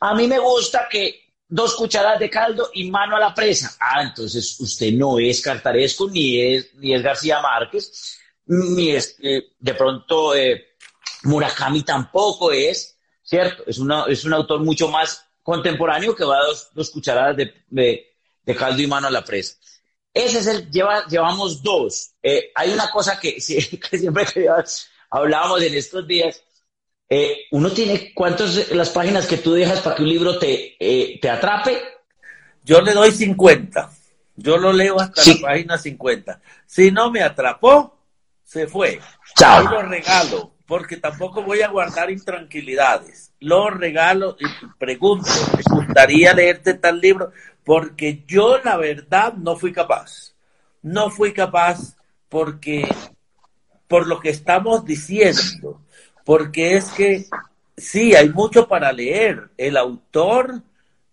A 0.00 0.14
mí 0.14 0.26
me 0.26 0.38
gusta 0.38 0.88
que 0.90 1.34
dos 1.46 1.74
cucharadas 1.74 2.18
de 2.18 2.30
caldo 2.30 2.70
y 2.72 2.90
mano 2.90 3.16
a 3.16 3.20
la 3.20 3.34
presa. 3.34 3.76
Ah, 3.78 4.02
entonces 4.02 4.58
usted 4.58 4.92
no 4.92 5.18
es 5.18 5.42
Cartarescu 5.42 6.08
ni 6.08 6.40
es, 6.40 6.74
ni 6.76 6.94
es 6.94 7.02
García 7.02 7.40
Márquez, 7.40 8.18
ni 8.46 8.90
es 8.90 9.16
eh, 9.22 9.52
de 9.58 9.74
pronto 9.74 10.34
eh, 10.34 10.76
Murakami 11.24 11.82
tampoco 11.82 12.52
es, 12.52 12.96
¿cierto? 13.22 13.64
Es, 13.66 13.78
una, 13.78 14.04
es 14.06 14.24
un 14.24 14.32
autor 14.32 14.60
mucho 14.60 14.88
más 14.88 15.27
contemporáneo 15.48 16.14
que 16.14 16.26
va 16.26 16.36
a 16.36 16.44
dos, 16.44 16.68
dos 16.74 16.90
cucharadas 16.90 17.34
de, 17.34 17.54
de, 17.70 18.54
caldo 18.54 18.82
y 18.82 18.86
mano 18.86 19.06
a 19.06 19.10
la 19.10 19.24
presa. 19.24 19.56
Ese 20.12 20.40
es 20.40 20.46
el, 20.46 20.70
lleva, 20.70 21.06
llevamos 21.06 21.62
dos. 21.62 22.10
Eh, 22.22 22.52
hay 22.54 22.70
una 22.70 22.90
cosa 22.90 23.18
que, 23.18 23.40
siempre 23.40 24.26
que 24.26 24.46
hablábamos 25.08 25.62
en 25.62 25.74
estos 25.74 26.06
días, 26.06 26.42
eh, 27.08 27.46
uno 27.52 27.70
tiene, 27.70 28.12
¿cuántas 28.12 28.70
las 28.72 28.90
páginas 28.90 29.26
que 29.26 29.38
tú 29.38 29.54
dejas 29.54 29.80
para 29.80 29.96
que 29.96 30.02
un 30.02 30.10
libro 30.10 30.38
te, 30.38 30.76
eh, 30.78 31.18
te 31.18 31.30
atrape? 31.30 31.82
Yo 32.62 32.82
le 32.82 32.92
doy 32.92 33.10
50. 33.10 33.90
Yo 34.36 34.58
lo 34.58 34.70
leo 34.70 35.00
hasta 35.00 35.32
la 35.32 35.40
página 35.40 35.78
50. 35.78 36.42
Si 36.66 36.90
no 36.90 37.10
me 37.10 37.22
atrapó, 37.22 37.98
se 38.44 38.66
fue. 38.66 39.00
Chao. 39.34 39.62
lo 39.62 39.80
regalo 39.80 40.57
porque 40.68 40.98
tampoco 40.98 41.42
voy 41.42 41.62
a 41.62 41.68
guardar 41.68 42.10
intranquilidades. 42.10 43.32
Lo 43.40 43.70
regalo 43.70 44.36
y 44.38 44.44
pregunto, 44.78 45.30
¿me 45.56 45.62
gustaría 45.76 46.34
leerte 46.34 46.74
tal 46.74 47.00
libro? 47.00 47.32
Porque 47.64 48.22
yo 48.28 48.58
la 48.62 48.76
verdad 48.76 49.32
no 49.32 49.56
fui 49.56 49.72
capaz. 49.72 50.34
No 50.82 51.10
fui 51.10 51.32
capaz 51.32 51.96
porque, 52.28 52.86
por 53.88 54.06
lo 54.06 54.20
que 54.20 54.28
estamos 54.28 54.84
diciendo, 54.84 55.80
porque 56.26 56.76
es 56.76 56.90
que 56.90 57.24
sí, 57.74 58.14
hay 58.14 58.28
mucho 58.28 58.68
para 58.68 58.92
leer. 58.92 59.48
El 59.56 59.74
autor 59.78 60.62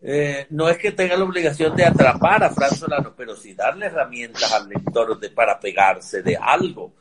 eh, 0.02 0.48
no 0.50 0.68
es 0.68 0.78
que 0.78 0.92
tenga 0.92 1.16
la 1.16 1.24
obligación 1.24 1.74
de 1.78 1.86
atrapar 1.86 2.44
a 2.44 2.50
Fran 2.50 2.76
Solano, 2.76 3.14
pero 3.16 3.38
sí 3.38 3.54
darle 3.54 3.86
herramientas 3.86 4.52
al 4.52 4.68
lector 4.68 5.18
de, 5.18 5.30
para 5.30 5.58
pegarse 5.58 6.22
de 6.22 6.36
algo, 6.36 6.94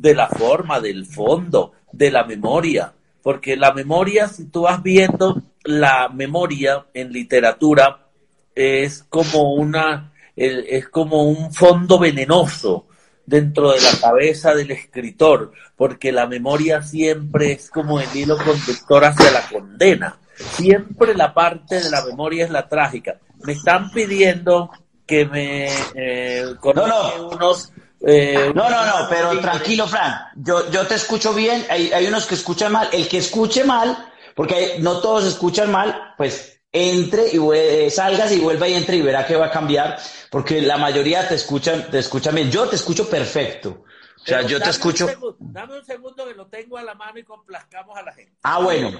de 0.00 0.14
la 0.14 0.28
forma, 0.28 0.80
del 0.80 1.04
fondo, 1.04 1.72
de 1.92 2.10
la 2.10 2.24
memoria, 2.24 2.90
porque 3.22 3.54
la 3.54 3.74
memoria, 3.74 4.28
si 4.28 4.46
tú 4.46 4.62
vas 4.62 4.82
viendo 4.82 5.42
la 5.64 6.08
memoria 6.08 6.86
en 6.94 7.12
literatura, 7.12 8.06
es 8.54 9.04
como 9.10 9.52
una, 9.52 10.14
es 10.34 10.88
como 10.88 11.24
un 11.24 11.52
fondo 11.52 11.98
venenoso 11.98 12.86
dentro 13.26 13.72
de 13.72 13.80
la 13.82 13.92
cabeza 14.00 14.54
del 14.54 14.70
escritor, 14.70 15.52
porque 15.76 16.12
la 16.12 16.26
memoria 16.26 16.80
siempre 16.80 17.52
es 17.52 17.68
como 17.68 18.00
el 18.00 18.08
hilo 18.14 18.38
conductor 18.38 19.04
hacia 19.04 19.30
la 19.30 19.46
condena. 19.48 20.18
Siempre 20.34 21.14
la 21.14 21.34
parte 21.34 21.78
de 21.78 21.90
la 21.90 22.02
memoria 22.06 22.46
es 22.46 22.50
la 22.50 22.66
trágica. 22.66 23.18
Me 23.44 23.52
están 23.52 23.90
pidiendo 23.90 24.70
que 25.06 25.26
me 25.26 25.68
eh, 25.94 26.46
unos 26.62 27.72
eh, 28.06 28.52
no, 28.54 28.70
no, 28.70 28.86
no, 28.86 29.08
pero 29.08 29.38
tranquilo, 29.40 29.86
Fran. 29.86 30.14
Yo, 30.36 30.70
yo 30.70 30.86
te 30.86 30.94
escucho 30.94 31.34
bien. 31.34 31.66
Hay, 31.68 31.92
hay 31.92 32.06
unos 32.06 32.26
que 32.26 32.34
escuchan 32.34 32.72
mal. 32.72 32.88
El 32.92 33.08
que 33.08 33.18
escuche 33.18 33.64
mal, 33.64 34.12
porque 34.34 34.76
no 34.78 35.00
todos 35.00 35.24
escuchan 35.24 35.70
mal, 35.70 36.14
pues 36.16 36.60
entre 36.72 37.28
y 37.32 37.38
eh, 37.52 37.90
salgas 37.90 38.32
y 38.32 38.38
vuelva 38.38 38.68
y 38.68 38.74
entre 38.74 38.96
y 38.96 39.02
verá 39.02 39.26
que 39.26 39.36
va 39.36 39.46
a 39.46 39.50
cambiar, 39.50 39.98
porque 40.30 40.62
la 40.62 40.78
mayoría 40.78 41.26
te 41.28 41.34
escuchan, 41.34 41.90
te 41.90 41.98
escuchan 41.98 42.34
bien. 42.34 42.50
Yo 42.50 42.68
te 42.68 42.76
escucho 42.76 43.08
perfecto. 43.08 43.84
O 44.16 44.24
sea, 44.24 44.42
yo 44.42 44.60
te 44.60 44.70
escucho. 44.70 45.08
dame 45.38 45.78
un 45.78 45.84
segundo 45.84 46.26
que 46.26 46.34
lo 46.34 46.46
tengo 46.46 46.76
a 46.78 46.82
la 46.82 46.94
mano 46.94 47.18
y 47.18 47.24
complazcamos 47.24 47.96
a 47.96 48.02
la 48.02 48.12
gente. 48.12 48.32
Ah, 48.42 48.60
bueno, 48.60 48.92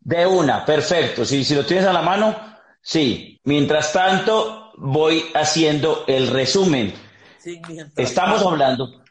de 0.00 0.26
una, 0.26 0.64
perfecto. 0.64 1.24
Si, 1.24 1.44
si 1.44 1.54
lo 1.54 1.64
tienes 1.64 1.86
a 1.86 1.92
la 1.92 2.02
mano, 2.02 2.36
sí. 2.80 3.40
Mientras 3.44 3.92
tanto, 3.92 4.72
voy 4.76 5.30
haciendo 5.34 6.04
el 6.06 6.28
resumen 6.28 7.05
Estamos 7.96 8.42
hablando 8.42 9.02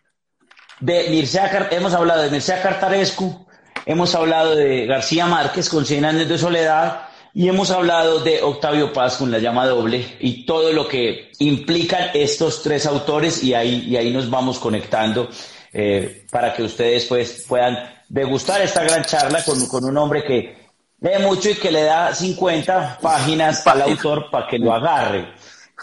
de 0.79 1.09
Mircea, 1.09 1.69
hemos 1.71 1.93
hablado 1.93 2.23
de 2.23 2.29
Mircea 2.29 2.61
Cartarescu, 2.61 3.47
hemos 3.85 4.13
hablado 4.13 4.55
de 4.55 4.85
García 4.85 5.25
Márquez 5.25 5.69
con 5.69 5.85
Cien 5.85 6.03
años 6.03 6.27
de 6.27 6.37
soledad, 6.37 7.07
y 7.33 7.49
hemos 7.49 7.69
hablado 7.69 8.19
de 8.19 8.41
Octavio 8.41 8.93
Paz 8.93 9.17
con 9.17 9.29
la 9.29 9.39
llama 9.39 9.67
doble 9.67 10.17
y 10.21 10.45
todo 10.45 10.71
lo 10.71 10.87
que 10.87 11.33
implican 11.39 12.09
estos 12.13 12.63
tres 12.63 12.85
autores 12.85 13.43
y 13.43 13.53
ahí, 13.53 13.85
y 13.87 13.97
ahí 13.97 14.11
nos 14.11 14.29
vamos 14.29 14.57
conectando 14.57 15.29
eh, 15.73 16.25
para 16.31 16.53
que 16.53 16.63
ustedes 16.63 17.05
pues 17.05 17.43
puedan 17.45 17.77
degustar 18.07 18.61
esta 18.61 18.83
gran 18.85 19.03
charla 19.03 19.43
con, 19.43 19.67
con 19.67 19.83
un 19.83 19.97
hombre 19.97 20.23
que 20.23 20.71
lee 21.01 21.21
mucho 21.21 21.49
y 21.49 21.55
que 21.55 21.71
le 21.71 21.83
da 21.83 22.15
50 22.15 22.99
páginas 23.01 23.67
al 23.67 23.81
autor 23.81 24.29
para 24.31 24.47
que 24.47 24.57
lo 24.57 24.73
agarre, 24.73 25.33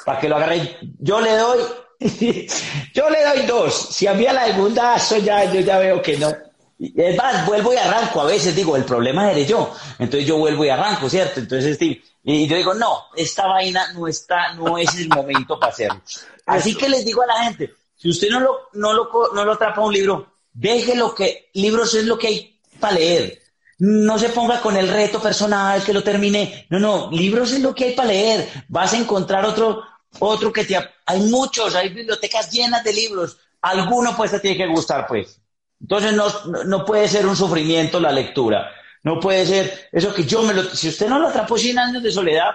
para 0.06 0.18
que 0.18 0.28
lo 0.30 0.36
agarre. 0.36 0.78
Yo 0.98 1.20
le 1.20 1.36
doy, 1.36 1.58
yo 2.94 3.10
le 3.10 3.24
doy 3.24 3.46
dos. 3.46 3.88
Si 3.90 4.06
había 4.06 4.32
la 4.32 4.46
segunda, 4.46 4.96
eso 4.96 5.18
ya, 5.18 5.50
yo 5.52 5.60
ya 5.60 5.78
veo 5.78 6.02
que 6.02 6.16
no. 6.16 6.32
Es 6.78 7.16
más, 7.16 7.46
vuelvo 7.46 7.72
y 7.72 7.76
arranco. 7.76 8.20
A 8.20 8.24
veces 8.24 8.54
digo, 8.56 8.76
el 8.76 8.84
problema 8.84 9.30
eres 9.30 9.48
yo. 9.48 9.72
Entonces 9.98 10.26
yo 10.26 10.38
vuelvo 10.38 10.64
y 10.64 10.68
arranco, 10.68 11.08
¿cierto? 11.08 11.40
Entonces, 11.40 11.78
y 12.24 12.46
yo 12.46 12.56
digo, 12.56 12.74
no, 12.74 13.06
esta 13.16 13.46
vaina 13.46 13.92
no 13.92 14.06
está, 14.06 14.54
no 14.54 14.78
es 14.78 14.94
el 14.96 15.08
momento 15.08 15.58
para 15.58 15.72
hacerlo. 15.72 16.00
Así 16.46 16.74
que 16.74 16.88
les 16.88 17.04
digo 17.04 17.22
a 17.22 17.26
la 17.26 17.44
gente, 17.44 17.74
si 17.96 18.08
usted 18.08 18.28
no 18.30 18.40
lo, 18.40 18.68
no 18.74 18.92
lo, 18.92 19.10
no 19.34 19.44
lo 19.44 19.52
atrapa 19.52 19.80
un 19.80 19.92
libro, 19.92 20.34
deje 20.52 20.94
lo 20.94 21.14
que, 21.14 21.50
libros 21.54 21.94
es 21.94 22.04
lo 22.04 22.18
que 22.18 22.26
hay 22.28 22.60
para 22.78 22.94
leer. 22.94 23.40
No 23.78 24.18
se 24.18 24.28
ponga 24.28 24.60
con 24.60 24.76
el 24.76 24.88
reto 24.88 25.20
personal 25.20 25.82
que 25.82 25.92
lo 25.92 26.04
termine. 26.04 26.66
No, 26.70 26.78
no, 26.78 27.10
libros 27.10 27.52
es 27.52 27.60
lo 27.60 27.74
que 27.74 27.86
hay 27.86 27.94
para 27.94 28.08
leer. 28.08 28.48
Vas 28.68 28.92
a 28.92 28.98
encontrar 28.98 29.44
otro, 29.44 29.82
otro 30.18 30.52
que 30.52 30.64
te... 30.64 30.76
Hay 31.06 31.20
muchos, 31.20 31.74
hay 31.74 31.88
bibliotecas 31.88 32.50
llenas 32.50 32.84
de 32.84 32.92
libros. 32.92 33.38
Alguno 33.60 34.16
pues 34.16 34.30
te 34.30 34.40
tiene 34.40 34.56
que 34.56 34.66
gustar, 34.66 35.06
pues. 35.06 35.40
Entonces 35.80 36.12
no, 36.12 36.26
no 36.64 36.84
puede 36.84 37.08
ser 37.08 37.26
un 37.26 37.36
sufrimiento 37.36 37.98
la 38.00 38.12
lectura. 38.12 38.70
No 39.02 39.18
puede 39.18 39.44
ser 39.46 39.88
eso 39.90 40.14
que 40.14 40.24
yo 40.24 40.42
me 40.42 40.54
lo... 40.54 40.62
Si 40.64 40.88
usted 40.88 41.08
no 41.08 41.18
lo 41.18 41.28
atrapó 41.28 41.58
100 41.58 41.78
años 41.78 42.02
de 42.02 42.12
soledad, 42.12 42.50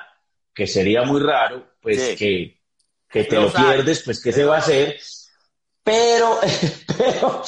que 0.54 0.66
sería 0.66 1.04
muy 1.04 1.22
raro, 1.22 1.76
pues 1.82 2.16
que, 2.18 2.62
que 3.10 3.24
te 3.26 3.36
lo 3.36 3.52
pierdes, 3.52 4.02
pues 4.04 4.22
¿qué 4.22 4.32
se 4.32 4.46
va 4.46 4.56
a 4.56 4.60
hacer? 4.60 4.98
Pero, 5.84 6.40
pero, 6.98 7.44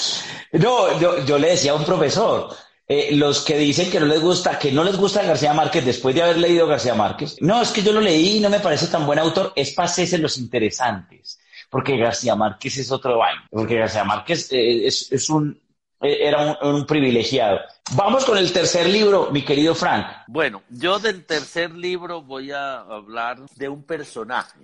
no, 0.54 1.00
yo, 1.00 1.26
yo 1.26 1.38
le 1.38 1.50
decía 1.50 1.72
a 1.72 1.76
un 1.76 1.86
profesor, 1.86 2.56
eh, 2.92 3.16
los 3.16 3.42
que 3.46 3.56
dicen 3.56 3.92
que 3.92 4.00
no 4.00 4.08
les 4.08 4.20
gusta, 4.20 4.58
que 4.58 4.72
no 4.72 4.84
les 4.84 4.98
gusta 4.98 5.22
García 5.22 5.54
Márquez 5.54 5.86
después 5.86 6.16
de 6.16 6.24
haber 6.24 6.40
leído 6.40 6.66
García 6.66 6.96
Márquez, 6.96 7.38
no, 7.40 7.62
es 7.62 7.70
que 7.70 7.84
yo 7.84 7.94
lo 7.94 8.02
leí 8.02 8.38
y 8.38 8.40
no 8.40 8.50
me 8.50 8.60
parece 8.60 8.88
tan 8.88 9.06
buen 9.06 9.20
autor, 9.20 9.54
es 9.56 9.74
pases 9.74 10.20
los 10.20 10.40
interesantes, 10.40 11.40
porque 11.70 11.98
García 11.98 12.36
Márquez 12.36 12.80
es 12.80 12.92
otro 12.92 13.20
baño, 13.20 13.42
porque 13.52 13.76
García 13.76 14.04
Márquez 14.04 14.52
eh, 14.52 14.88
es, 14.88 15.12
es, 15.12 15.30
un, 15.30 15.62
eh, 16.02 16.18
era 16.20 16.58
un, 16.64 16.88
privilegiado. 16.88 17.60
Vamos 17.92 18.26
con 18.26 18.40
el 18.40 18.52
tercer 18.52 18.90
libro, 18.90 19.30
mi 19.30 19.46
querido 19.46 19.76
Frank. 19.76 20.08
Bueno, 20.26 20.64
yo 20.72 20.98
del 20.98 21.28
tercer 21.28 21.72
libro 21.76 22.24
voy 22.24 22.52
a 22.52 22.80
hablar 22.80 23.46
de 23.56 23.70
un 23.70 23.84
personaje, 23.84 24.62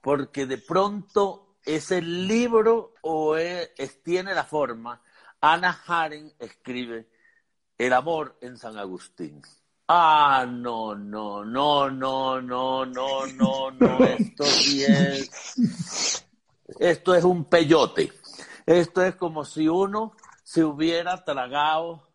porque 0.00 0.46
de 0.46 0.58
pronto 0.58 1.54
ese 1.64 2.02
libro 2.02 2.94
o 3.02 3.36
tiene 4.02 4.34
la 4.34 4.42
forma, 4.42 5.00
Ana 5.40 5.80
Haren 5.86 6.32
escribe 6.40 7.13
El 7.76 7.92
amor 7.92 8.36
en 8.40 8.56
San 8.56 8.78
Agustín. 8.78 9.42
Ah, 9.88 10.46
no, 10.48 10.94
no, 10.94 11.44
no, 11.44 11.90
no, 11.90 12.40
no, 12.40 12.86
no, 12.86 13.26
no, 13.26 13.70
no, 13.70 14.04
esto 14.04 14.44
sí 14.44 14.82
es, 14.82 16.24
esto 16.78 17.14
es 17.14 17.24
un 17.24 17.44
peyote. 17.44 18.10
Esto 18.64 19.04
es 19.04 19.16
como 19.16 19.44
si 19.44 19.68
uno 19.68 20.16
se 20.42 20.64
hubiera 20.64 21.22
tragado, 21.22 22.08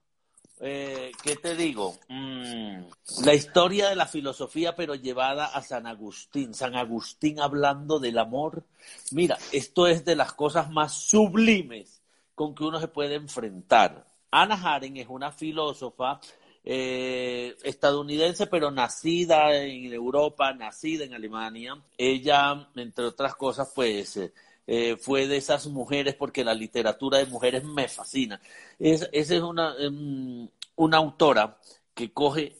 eh, 0.61 1.11
¿qué 1.21 1.35
te 1.35 1.55
digo? 1.55 1.95
Mm, 2.07 2.85
la 3.23 3.33
historia 3.35 3.89
de 3.89 3.95
la 3.95 4.07
filosofía, 4.07 4.75
pero 4.75 4.95
llevada 4.95 5.45
a 5.45 5.61
San 5.61 5.85
Agustín. 5.85 6.55
San 6.55 6.75
Agustín 6.75 7.39
hablando 7.39 7.99
del 7.99 8.17
amor. 8.17 8.63
Mira, 9.11 9.37
esto 9.51 9.85
es 9.85 10.05
de 10.05 10.15
las 10.15 10.33
cosas 10.33 10.71
más 10.71 10.93
sublimes 10.93 12.01
con 12.33 12.55
que 12.55 12.63
uno 12.63 12.79
se 12.79 12.87
puede 12.87 13.13
enfrentar. 13.13 14.08
Ana 14.31 14.55
Haren 14.55 14.97
es 14.97 15.07
una 15.09 15.31
filósofa 15.31 16.19
eh, 16.63 17.55
estadounidense, 17.63 18.47
pero 18.47 18.69
nacida 18.69 19.55
en 19.55 19.91
Europa, 19.91 20.53
nacida 20.53 21.05
en 21.05 21.13
Alemania. 21.13 21.81
Ella, 21.97 22.69
entre 22.75 23.05
otras 23.05 23.35
cosas, 23.35 23.71
pues 23.73 24.19
eh, 24.67 24.97
fue 24.97 25.27
de 25.27 25.37
esas 25.37 25.67
mujeres, 25.67 26.15
porque 26.15 26.43
la 26.43 26.53
literatura 26.53 27.17
de 27.17 27.25
mujeres 27.25 27.63
me 27.63 27.87
fascina. 27.87 28.39
Es, 28.77 29.09
esa 29.11 29.35
es 29.35 29.41
una, 29.41 29.75
em, 29.79 30.47
una 30.75 30.97
autora 30.97 31.57
que 31.93 32.13
coge 32.13 32.55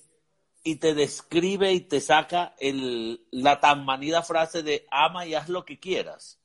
y 0.64 0.78
te 0.78 0.94
describe 0.94 1.72
y 1.74 1.82
te 1.82 2.02
saca 2.02 2.56
el, 2.60 3.26
la 3.32 3.60
tan 3.60 3.86
manida 3.86 4.24
frase 4.24 4.64
de 4.64 4.88
ama 4.92 5.26
y 5.26 5.36
haz 5.36 5.50
lo 5.50 5.66
que 5.66 5.80
quieras 5.80 6.39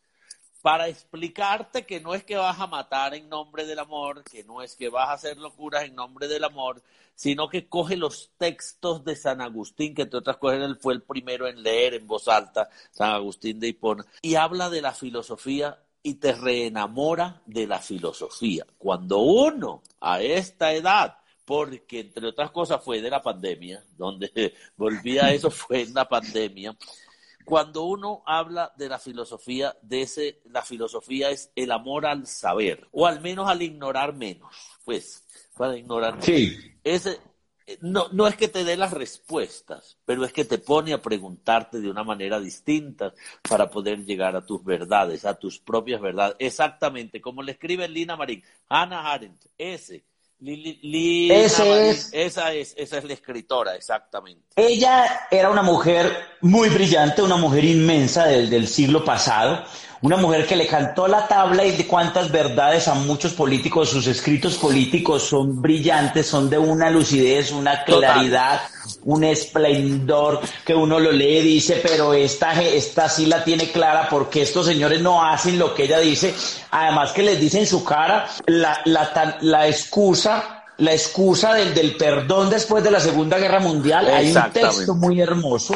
para 0.65 0.89
explicarte 0.89 1.85
que 1.85 2.01
no 2.01 2.15
es 2.15 2.25
que 2.25 2.37
vas 2.37 2.59
a 2.59 2.67
matar 2.67 3.13
en 3.13 3.29
nombre 3.29 3.67
del 3.67 3.79
amor, 3.79 4.25
que 4.25 4.45
no 4.45 4.63
es 4.63 4.75
que 4.75 4.89
vas 4.89 5.11
a 5.11 5.13
hacer 5.13 5.37
locuras 5.37 5.85
en 5.85 5.95
nombre 5.95 6.27
del 6.27 6.43
amor, 6.43 6.83
sino 7.15 7.51
que 7.51 7.69
coge 7.69 7.99
los 7.99 8.31
textos 8.39 9.05
de 9.05 9.15
San 9.15 9.43
Agustín, 9.43 9.95
que 9.95 10.01
entre 10.01 10.21
otras 10.21 10.39
cosas 10.39 10.63
él 10.63 10.79
fue 10.81 10.95
el 10.95 11.03
primero 11.03 11.47
en 11.47 11.63
leer 11.63 11.93
en 11.93 12.07
voz 12.07 12.29
alta, 12.29 12.71
San 12.93 13.11
Agustín 13.11 13.61
de 13.61 13.69
Hipona, 13.69 14.07
y 14.23 14.37
habla 14.37 14.71
de 14.71 14.81
la 14.81 14.95
filosofía 14.95 15.83
y 16.03 16.15
te 16.15 16.33
reenamora 16.33 17.43
de 17.45 17.67
la 17.67 17.81
filosofía. 17.81 18.65
Cuando 18.79 19.19
uno 19.19 19.83
a 20.01 20.23
esta 20.23 20.73
edad 20.73 21.19
porque 21.45 22.01
entre 22.01 22.29
otras 22.29 22.51
cosas 22.51 22.83
fue 22.83 23.03
de 23.03 23.11
la 23.11 23.21
pandemia, 23.21 23.85
donde 23.99 24.55
volví 24.79 25.19
a 25.19 25.31
eso 25.31 25.51
fue 25.51 25.83
en 25.83 25.93
la 25.93 26.09
pandemia, 26.09 26.75
cuando 27.45 27.85
uno 27.85 28.23
habla 28.27 28.73
de 28.77 28.89
la 28.89 28.99
filosofía, 28.99 29.77
de 29.83 30.03
ese, 30.03 30.41
la 30.51 30.63
filosofía 30.63 31.31
es 31.31 31.51
el 31.55 31.71
amor 31.71 32.07
al 32.07 32.27
saber, 32.27 32.89
o 32.93 33.07
al 33.07 33.21
menos 33.21 33.49
al 33.49 33.63
ignorar 33.63 34.15
menos, 34.15 34.55
pues, 34.85 35.25
para 35.57 35.77
ignorar 35.77 36.13
menos. 36.13 36.27
Sí. 36.27 36.57
Ese, 36.83 37.21
no, 37.81 38.09
no 38.13 38.27
es 38.27 38.37
que 38.37 38.49
te 38.49 38.65
dé 38.65 38.77
las 38.77 38.93
respuestas, 38.93 39.99
pero 40.05 40.25
es 40.25 40.33
que 40.33 40.45
te 40.45 40.59
pone 40.59 40.93
a 40.93 41.03
preguntarte 41.03 41.81
de 41.81 41.91
una 41.91 42.05
manera 42.05 42.41
distinta 42.41 43.15
para 43.49 43.71
poder 43.71 44.05
llegar 44.05 44.37
a 44.37 44.45
tus 44.45 44.65
verdades, 44.65 45.25
a 45.25 45.35
tus 45.35 45.59
propias 45.59 46.01
verdades. 46.01 46.37
Exactamente, 46.39 47.21
como 47.21 47.43
le 47.43 47.53
escribe 47.53 47.89
Lina 47.89 48.17
Marín, 48.17 48.43
Hannah 48.69 49.13
Arendt, 49.13 49.47
ese 49.57 50.05
esa 50.41 52.53
es, 52.53 52.75
esa 52.77 52.99
es 52.99 53.05
la 53.05 53.13
escritora, 53.13 53.75
exactamente. 53.75 54.45
Ella 54.57 55.27
era 55.31 55.51
una 55.51 55.63
mujer 55.63 56.13
muy 56.41 56.69
brillante, 56.69 57.23
una 57.23 57.37
mujer 57.37 57.65
inmensa 57.65 58.27
del, 58.27 58.51
del 58.51 58.69
siglo 58.69 59.05
pasado, 59.05 59.65
una 60.05 60.19
mujer 60.19 60.47
que 60.47 60.55
le 60.55 60.67
cantó 60.67 61.09
la 61.09 61.27
tabla 61.27 61.65
y 61.65 61.71
de 61.79 61.87
cuántas 61.87 62.31
verdades 62.31 62.89
a 62.89 62.95
muchos 62.95 63.33
políticos, 63.33 63.89
sus 63.89 64.07
escritos 64.07 64.57
políticos 64.57 65.23
son 65.23 65.63
brillantes, 65.63 66.27
son 66.27 66.51
de 66.51 66.59
una 66.59 66.91
lucidez, 66.91 67.53
una 67.53 67.85
claridad, 67.85 68.61
un 69.05 69.25
esplendor 69.25 70.41
que 70.63 70.75
uno 70.75 71.01
lo 71.01 71.11
lee 71.11 71.39
y 71.39 71.43
dice, 71.55 71.81
pero 71.83 72.13
esta, 72.13 72.53
esta 72.63 73.09
sí 73.09 73.25
la 73.25 73.43
tiene 73.43 73.73
clara 73.73 74.07
porque 74.11 74.43
estos 74.43 74.67
señores 74.67 75.01
no 75.01 75.25
hacen 75.25 75.59
lo 75.59 75.75
que 75.75 75.85
ella 75.85 76.01
dice, 76.01 76.35
además 76.71 77.13
que 77.13 77.23
les 77.23 77.41
dice 77.41 77.61
en 77.61 77.67
su 77.67 77.83
cara 77.83 78.27
la, 78.45 78.83
la, 78.85 79.39
la 79.41 79.67
excusa 79.67 80.65
la 80.77 80.93
excusa 80.93 81.55
del, 81.55 81.73
del, 81.73 81.97
perdón 81.97 82.51
después 82.51 82.85
de 82.85 82.91
la 82.91 83.01
Segunda 83.01 83.39
Guerra 83.39 83.61
Mundial. 83.61 84.07
Hay 84.09 84.37
un 84.37 84.53
texto 84.53 84.95
muy 84.97 85.19
hermoso 85.19 85.75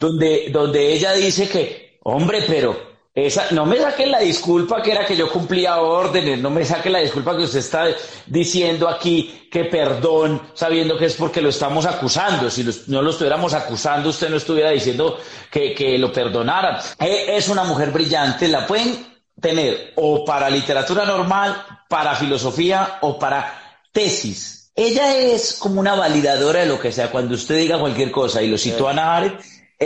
donde, 0.00 0.48
donde 0.50 0.94
ella 0.94 1.12
dice 1.12 1.48
que, 1.48 1.98
hombre, 2.02 2.42
pero 2.48 2.91
esa, 3.14 3.50
no 3.50 3.66
me 3.66 3.76
saquen 3.76 4.10
la 4.10 4.20
disculpa 4.20 4.82
que 4.82 4.92
era 4.92 5.04
que 5.04 5.14
yo 5.14 5.30
cumplía 5.30 5.82
órdenes, 5.82 6.38
no 6.38 6.48
me 6.48 6.64
saquen 6.64 6.92
la 6.92 7.00
disculpa 7.00 7.36
que 7.36 7.42
usted 7.42 7.58
está 7.58 7.88
diciendo 8.26 8.88
aquí 8.88 9.48
que 9.50 9.66
perdón, 9.66 10.40
sabiendo 10.54 10.96
que 10.96 11.04
es 11.04 11.14
porque 11.14 11.42
lo 11.42 11.50
estamos 11.50 11.84
acusando. 11.84 12.50
Si 12.50 12.66
no 12.86 13.02
lo 13.02 13.10
estuviéramos 13.10 13.52
acusando, 13.52 14.08
usted 14.08 14.30
no 14.30 14.38
estuviera 14.38 14.70
diciendo 14.70 15.18
que, 15.50 15.74
que 15.74 15.98
lo 15.98 16.10
perdonaran. 16.10 16.78
E, 16.98 17.36
es 17.36 17.50
una 17.50 17.64
mujer 17.64 17.90
brillante, 17.90 18.48
la 18.48 18.66
pueden 18.66 19.06
tener 19.38 19.92
o 19.96 20.24
para 20.24 20.48
literatura 20.48 21.04
normal, 21.04 21.66
para 21.90 22.14
filosofía 22.14 22.96
o 23.02 23.18
para 23.18 23.78
tesis. 23.92 24.72
Ella 24.74 25.18
es 25.18 25.58
como 25.58 25.80
una 25.80 25.94
validadora 25.94 26.60
de 26.60 26.66
lo 26.66 26.80
que 26.80 26.92
sea. 26.92 27.10
Cuando 27.10 27.34
usted 27.34 27.58
diga 27.58 27.78
cualquier 27.78 28.10
cosa 28.10 28.40
y 28.40 28.48
lo 28.48 28.56
citó 28.56 28.88
a 28.88 28.94
Naharet, 28.94 29.38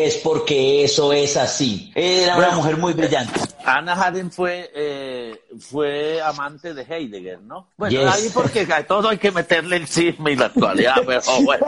es 0.04 0.18
porque 0.18 0.84
eso 0.84 1.12
es 1.12 1.38
así. 1.38 1.90
Era 1.94 2.36
una 2.36 2.50
mujer 2.50 2.76
muy 2.76 2.92
brillante. 2.92 3.40
Ana 3.64 3.94
Haren 3.94 4.30
fue, 4.30 4.70
eh, 4.74 5.40
fue 5.58 6.20
amante 6.20 6.74
de 6.74 6.82
Heidegger, 6.82 7.40
¿no? 7.40 7.70
Bueno, 7.78 8.12
ahí 8.12 8.28
porque 8.32 8.60
a 8.70 8.86
todo 8.86 9.08
hay 9.08 9.16
que 9.16 9.32
meterle 9.32 9.76
el 9.76 9.88
chisme 9.88 10.32
y 10.32 10.36
la 10.36 10.46
actualidad, 10.46 10.96
pero 11.06 11.22
bueno. 11.44 11.66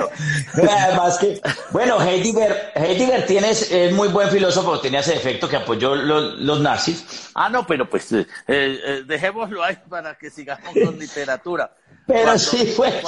Además 0.54 1.18
que, 1.18 1.40
bueno, 1.70 2.00
Heidegger, 2.00 2.72
Heidegger 2.74 3.26
tiene, 3.26 3.50
es 3.50 3.92
muy 3.94 4.08
buen 4.08 4.28
filósofo, 4.28 4.78
tenía 4.78 5.00
ese 5.00 5.14
efecto 5.14 5.48
que 5.48 5.56
apoyó 5.56 5.94
los, 5.94 6.60
nazis. 6.60 7.30
Ah, 7.34 7.48
no, 7.48 7.66
pero 7.66 7.88
pues 7.88 8.12
eh, 8.12 8.26
eh, 8.46 9.02
dejémoslo 9.06 9.64
ahí 9.64 9.78
para 9.88 10.16
que 10.18 10.30
sigamos 10.30 10.74
con 10.84 10.98
literatura. 10.98 11.74
Pero 12.06 12.38
sí 12.38 12.66
fue, 12.66 13.02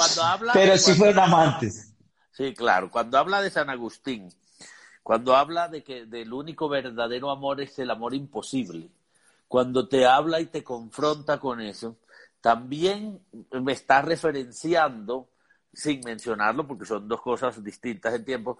pero 0.53 0.77
sí 0.77 0.93
fueron 0.93 1.19
amantes 1.19 1.91
Sí, 2.31 2.53
claro. 2.53 2.89
Cuando 2.89 3.17
habla 3.17 3.41
de 3.41 3.49
San 3.49 3.69
Agustín, 3.69 4.33
cuando 5.03 5.35
habla 5.35 5.67
de 5.67 5.83
que 5.83 6.05
del 6.05 6.33
único 6.33 6.69
verdadero 6.69 7.31
amor 7.31 7.61
es 7.61 7.77
el 7.79 7.89
amor 7.89 8.13
imposible, 8.13 8.89
cuando 9.47 9.87
te 9.87 10.05
habla 10.05 10.39
y 10.39 10.45
te 10.45 10.63
confronta 10.63 11.39
con 11.39 11.59
eso, 11.59 11.97
también 12.39 13.21
me 13.51 13.73
está 13.73 14.01
referenciando, 14.01 15.29
sin 15.73 16.01
mencionarlo, 16.01 16.67
porque 16.67 16.85
son 16.85 17.07
dos 17.07 17.21
cosas 17.21 17.63
distintas 17.63 18.13
en 18.13 18.25
tiempo, 18.25 18.59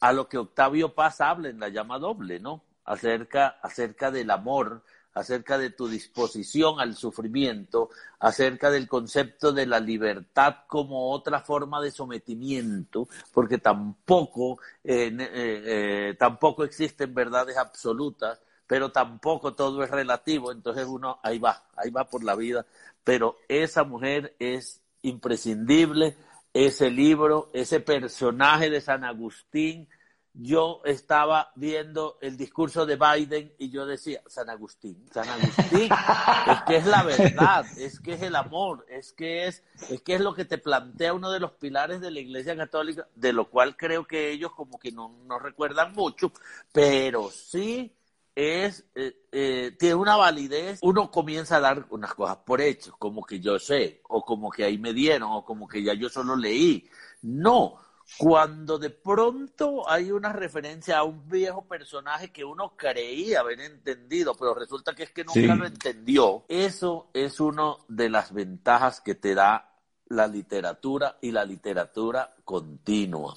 a 0.00 0.12
lo 0.12 0.28
que 0.28 0.38
Octavio 0.38 0.94
Paz 0.94 1.20
habla 1.20 1.48
en 1.48 1.60
la 1.60 1.68
llama 1.68 1.98
doble, 1.98 2.40
¿no? 2.40 2.64
Acerca, 2.84 3.58
acerca 3.62 4.10
del 4.10 4.30
amor, 4.30 4.82
acerca 5.14 5.58
de 5.58 5.70
tu 5.70 5.88
disposición 5.88 6.80
al 6.80 6.96
sufrimiento, 6.96 7.90
acerca 8.18 8.70
del 8.70 8.88
concepto 8.88 9.52
de 9.52 9.66
la 9.66 9.80
libertad 9.80 10.56
como 10.66 11.10
otra 11.10 11.40
forma 11.40 11.80
de 11.80 11.90
sometimiento, 11.90 13.08
porque 13.32 13.58
tampoco, 13.58 14.58
eh, 14.84 15.14
eh, 15.18 15.62
eh, 15.64 16.16
tampoco 16.18 16.64
existen 16.64 17.14
verdades 17.14 17.56
absolutas, 17.56 18.40
pero 18.66 18.90
tampoco 18.90 19.54
todo 19.54 19.82
es 19.82 19.90
relativo, 19.90 20.50
entonces 20.50 20.86
uno 20.86 21.18
ahí 21.22 21.38
va, 21.38 21.62
ahí 21.76 21.90
va 21.90 22.04
por 22.04 22.24
la 22.24 22.34
vida, 22.34 22.64
pero 23.04 23.36
esa 23.48 23.84
mujer 23.84 24.34
es 24.38 24.80
imprescindible, 25.02 26.16
ese 26.54 26.90
libro, 26.90 27.50
ese 27.52 27.80
personaje 27.80 28.70
de 28.70 28.80
San 28.80 29.04
Agustín, 29.04 29.88
yo 30.34 30.80
estaba 30.84 31.52
viendo 31.56 32.18
el 32.20 32.36
discurso 32.36 32.86
de 32.86 32.96
Biden 32.96 33.52
y 33.58 33.70
yo 33.70 33.84
decía, 33.84 34.22
San 34.26 34.48
Agustín, 34.48 35.06
San 35.12 35.28
Agustín, 35.28 35.90
es 36.50 36.62
que 36.66 36.76
es 36.76 36.86
la 36.86 37.02
verdad, 37.02 37.66
es 37.78 38.00
que 38.00 38.14
es 38.14 38.22
el 38.22 38.36
amor, 38.36 38.86
es 38.88 39.12
que 39.12 39.46
es, 39.46 39.62
es 39.90 40.00
que 40.00 40.14
es 40.14 40.20
lo 40.20 40.34
que 40.34 40.44
te 40.44 40.58
plantea 40.58 41.12
uno 41.12 41.30
de 41.30 41.40
los 41.40 41.52
pilares 41.52 42.00
de 42.00 42.10
la 42.10 42.20
Iglesia 42.20 42.56
Católica, 42.56 43.06
de 43.14 43.32
lo 43.32 43.50
cual 43.50 43.76
creo 43.76 44.06
que 44.06 44.30
ellos 44.30 44.52
como 44.52 44.78
que 44.78 44.90
no, 44.90 45.14
no 45.26 45.38
recuerdan 45.38 45.92
mucho, 45.92 46.32
pero 46.72 47.30
sí 47.30 47.94
es, 48.34 48.86
eh, 48.94 49.26
eh, 49.30 49.76
tiene 49.78 49.94
una 49.94 50.16
validez, 50.16 50.78
uno 50.82 51.10
comienza 51.10 51.56
a 51.56 51.60
dar 51.60 51.86
unas 51.90 52.14
cosas 52.14 52.38
por 52.38 52.60
hecho, 52.60 52.94
como 52.98 53.24
que 53.24 53.40
yo 53.40 53.58
sé, 53.58 54.00
o 54.08 54.24
como 54.24 54.50
que 54.50 54.64
ahí 54.64 54.78
me 54.78 54.94
dieron, 54.94 55.30
o 55.30 55.44
como 55.44 55.68
que 55.68 55.82
ya 55.82 55.94
yo 55.94 56.08
solo 56.08 56.36
leí. 56.36 56.88
No, 57.22 57.78
cuando 58.18 58.78
de 58.78 58.90
pronto 58.90 59.88
hay 59.88 60.10
una 60.10 60.32
referencia 60.32 60.98
a 60.98 61.04
un 61.04 61.28
viejo 61.28 61.66
personaje 61.66 62.30
que 62.32 62.44
uno 62.44 62.76
creía 62.76 63.40
haber 63.40 63.60
entendido, 63.60 64.34
pero 64.34 64.54
resulta 64.54 64.94
que 64.94 65.04
es 65.04 65.10
que 65.10 65.24
nunca 65.24 65.54
lo 65.54 65.66
entendió, 65.66 66.44
eso 66.48 67.10
es 67.14 67.40
una 67.40 67.74
de 67.88 68.10
las 68.10 68.32
ventajas 68.32 69.00
que 69.00 69.14
te 69.14 69.34
da 69.34 69.72
la 70.06 70.26
literatura 70.26 71.18
y 71.20 71.30
la 71.30 71.44
literatura 71.44 72.34
continua. 72.44 73.34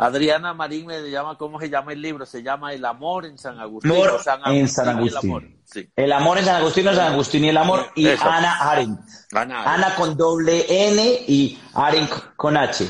Adriana 0.00 0.54
Marín 0.54 0.86
me 0.86 1.10
llama, 1.10 1.36
¿cómo 1.36 1.60
se 1.60 1.68
llama 1.68 1.92
el 1.92 2.00
libro? 2.00 2.24
Se 2.24 2.42
llama 2.42 2.72
El 2.72 2.86
amor 2.86 3.26
en 3.26 3.36
San 3.36 3.60
Agustín. 3.60 3.92
en 3.92 4.66
San 4.66 4.88
Agustín. 4.88 5.60
El 5.94 6.12
amor. 6.12 6.38
en 6.38 6.44
San 6.46 6.56
Agustín 6.56 6.88
o 6.88 6.94
San 6.94 7.12
Agustín 7.12 7.44
y 7.44 7.50
el 7.50 7.56
amor. 7.58 7.86
Y 7.94 8.08
Ana 8.08 8.70
Arendt. 8.70 8.98
Ana, 9.30 9.94
con 9.96 10.16
doble 10.16 10.64
N 10.68 11.02
y 11.28 11.58
Arendt 11.74 12.34
con 12.34 12.56
H. 12.56 12.86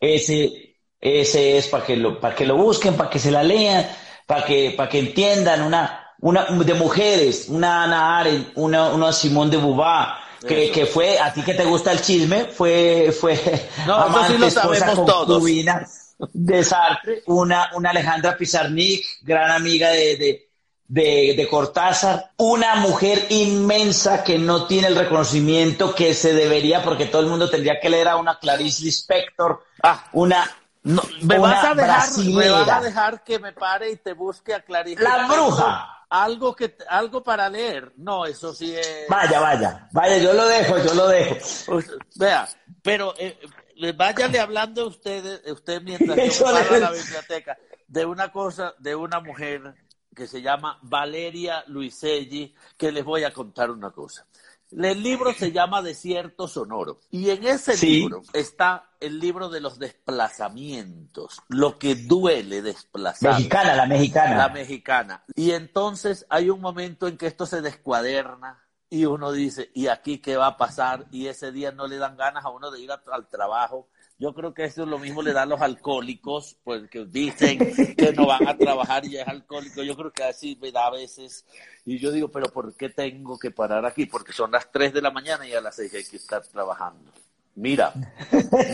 Ese, 0.00 0.76
ese 1.00 1.56
es 1.56 1.68
para 1.68 1.86
que 1.86 1.96
lo, 1.96 2.20
para 2.20 2.34
que 2.34 2.44
lo 2.44 2.56
busquen, 2.56 2.96
para 2.96 3.08
que 3.08 3.20
se 3.20 3.30
la 3.30 3.44
lean, 3.44 3.86
para 4.26 4.44
que, 4.44 4.74
para 4.76 4.88
que 4.88 4.98
entiendan 4.98 5.62
una, 5.62 6.14
una 6.18 6.46
de 6.46 6.74
mujeres, 6.74 7.46
una 7.48 7.84
Ana 7.84 8.18
Arendt, 8.18 8.48
una, 8.56 8.88
una 8.88 9.12
Simón 9.12 9.50
de 9.50 9.56
Beauvoir, 9.56 10.08
que, 10.44 10.72
que, 10.72 10.84
fue, 10.84 11.16
a 11.16 11.32
ti 11.32 11.42
que 11.42 11.54
te 11.54 11.64
gusta 11.64 11.92
el 11.92 12.02
chisme, 12.02 12.46
fue, 12.46 13.14
fue 13.18 13.38
no, 13.86 13.94
amante, 13.94 14.32
sí 14.32 14.38
lo 14.38 14.50
sabemos 14.50 15.06
todos 15.06 15.44
de 16.32 16.64
Sartre, 16.64 17.22
una, 17.26 17.70
una 17.74 17.90
Alejandra 17.90 18.36
Pizarnik, 18.36 19.04
gran 19.22 19.50
amiga 19.50 19.90
de, 19.90 20.48
de, 20.86 21.48
Cortázar, 21.48 22.32
una 22.36 22.76
mujer 22.76 23.26
inmensa 23.30 24.24
que 24.24 24.38
no 24.38 24.66
tiene 24.66 24.88
el 24.88 24.96
reconocimiento 24.96 25.94
que 25.94 26.14
se 26.14 26.32
debería, 26.32 26.82
porque 26.82 27.06
todo 27.06 27.22
el 27.22 27.28
mundo 27.28 27.48
tendría 27.48 27.78
que 27.80 27.90
leer 27.90 28.08
a 28.08 28.16
una 28.16 28.38
Clarice 28.38 28.84
Lispector, 28.84 29.62
ah, 29.82 30.04
una 30.12 30.48
no, 30.82 31.02
me, 31.22 31.38
vas 31.38 31.64
a 31.64 31.74
dejar, 31.74 32.08
me 32.24 32.48
vas 32.48 32.68
a 32.68 32.80
dejar 32.80 33.22
que 33.22 33.38
me 33.38 33.52
pare 33.52 33.90
y 33.90 33.96
te 33.96 34.14
busque 34.14 34.54
a 34.54 34.62
Clarice. 34.62 35.02
La 35.02 35.26
bruja. 35.26 35.96
Algo 36.08 36.56
que 36.56 36.74
algo 36.88 37.22
para 37.22 37.48
leer. 37.48 37.92
No, 37.96 38.24
eso 38.24 38.52
sí 38.52 38.74
es. 38.74 39.04
Vaya, 39.08 39.40
vaya, 39.40 39.88
vaya, 39.92 40.18
yo 40.18 40.32
lo 40.32 40.44
dejo, 40.46 40.78
yo 40.78 40.94
lo 40.94 41.06
dejo. 41.06 41.80
vea, 42.16 42.48
pero 42.82 43.14
eh, 43.16 43.38
váyale 43.96 44.40
hablando 44.40 44.86
usted, 44.86 45.46
usted 45.50 45.82
mientras 45.82 46.16
yo 46.38 46.46
a 46.46 46.52
la 46.52 46.90
biblioteca 46.90 47.58
de 47.86 48.06
una 48.06 48.30
cosa, 48.30 48.74
de 48.78 48.94
una 48.94 49.20
mujer 49.20 49.74
que 50.14 50.26
se 50.26 50.42
llama 50.42 50.78
Valeria 50.82 51.64
Luiselli, 51.66 52.54
que 52.76 52.92
les 52.92 53.04
voy 53.04 53.24
a 53.24 53.32
contar 53.32 53.70
una 53.70 53.90
cosa. 53.90 54.26
El 54.70 55.02
libro 55.02 55.32
se 55.32 55.50
llama 55.50 55.82
Desierto 55.82 56.46
Sonoro 56.46 57.00
y 57.10 57.30
en 57.30 57.44
ese 57.44 57.76
libro 57.84 58.22
está 58.32 58.90
el 59.00 59.18
libro 59.18 59.48
de 59.48 59.60
los 59.60 59.80
desplazamientos, 59.80 61.40
lo 61.48 61.76
que 61.76 61.96
duele 61.96 62.62
desplazar. 62.62 63.32
Mexicana, 63.32 63.74
la 63.74 63.86
mexicana. 63.86 64.36
La 64.36 64.48
mexicana. 64.48 65.24
Y 65.34 65.50
entonces 65.52 66.24
hay 66.30 66.50
un 66.50 66.60
momento 66.60 67.08
en 67.08 67.16
que 67.16 67.26
esto 67.26 67.46
se 67.46 67.62
descuaderna 67.62 68.62
y 68.90 69.04
uno 69.04 69.30
dice, 69.30 69.70
¿y 69.72 69.86
aquí 69.86 70.18
qué 70.18 70.36
va 70.36 70.48
a 70.48 70.56
pasar? 70.56 71.06
Y 71.12 71.28
ese 71.28 71.52
día 71.52 71.70
no 71.70 71.86
le 71.86 71.96
dan 71.96 72.16
ganas 72.16 72.44
a 72.44 72.50
uno 72.50 72.72
de 72.72 72.80
ir 72.80 72.90
al 72.90 73.28
trabajo. 73.28 73.88
Yo 74.18 74.34
creo 74.34 74.52
que 74.52 74.64
eso 74.64 74.82
es 74.82 74.88
lo 74.88 74.98
mismo 74.98 75.22
le 75.22 75.32
dan 75.32 75.48
los 75.48 75.60
alcohólicos, 75.60 76.58
pues 76.64 76.90
que 76.90 77.06
dicen 77.06 77.58
que 77.96 78.12
no 78.12 78.26
van 78.26 78.48
a 78.48 78.58
trabajar 78.58 79.06
y 79.06 79.16
es 79.16 79.26
alcohólico. 79.26 79.84
Yo 79.84 79.96
creo 79.96 80.12
que 80.12 80.24
así 80.24 80.58
me 80.60 80.72
da 80.72 80.88
a 80.88 80.90
veces. 80.90 81.46
Y 81.86 81.98
yo 82.00 82.10
digo, 82.10 82.28
pero 82.28 82.52
¿por 82.52 82.74
qué 82.74 82.88
tengo 82.90 83.38
que 83.38 83.52
parar 83.52 83.86
aquí? 83.86 84.06
Porque 84.06 84.32
son 84.32 84.50
las 84.50 84.70
3 84.72 84.92
de 84.92 85.00
la 85.00 85.12
mañana 85.12 85.46
y 85.46 85.54
a 85.54 85.60
las 85.60 85.76
6 85.76 85.94
hay 85.94 86.04
que 86.04 86.16
estar 86.16 86.44
trabajando. 86.48 87.12
Mira, 87.54 87.92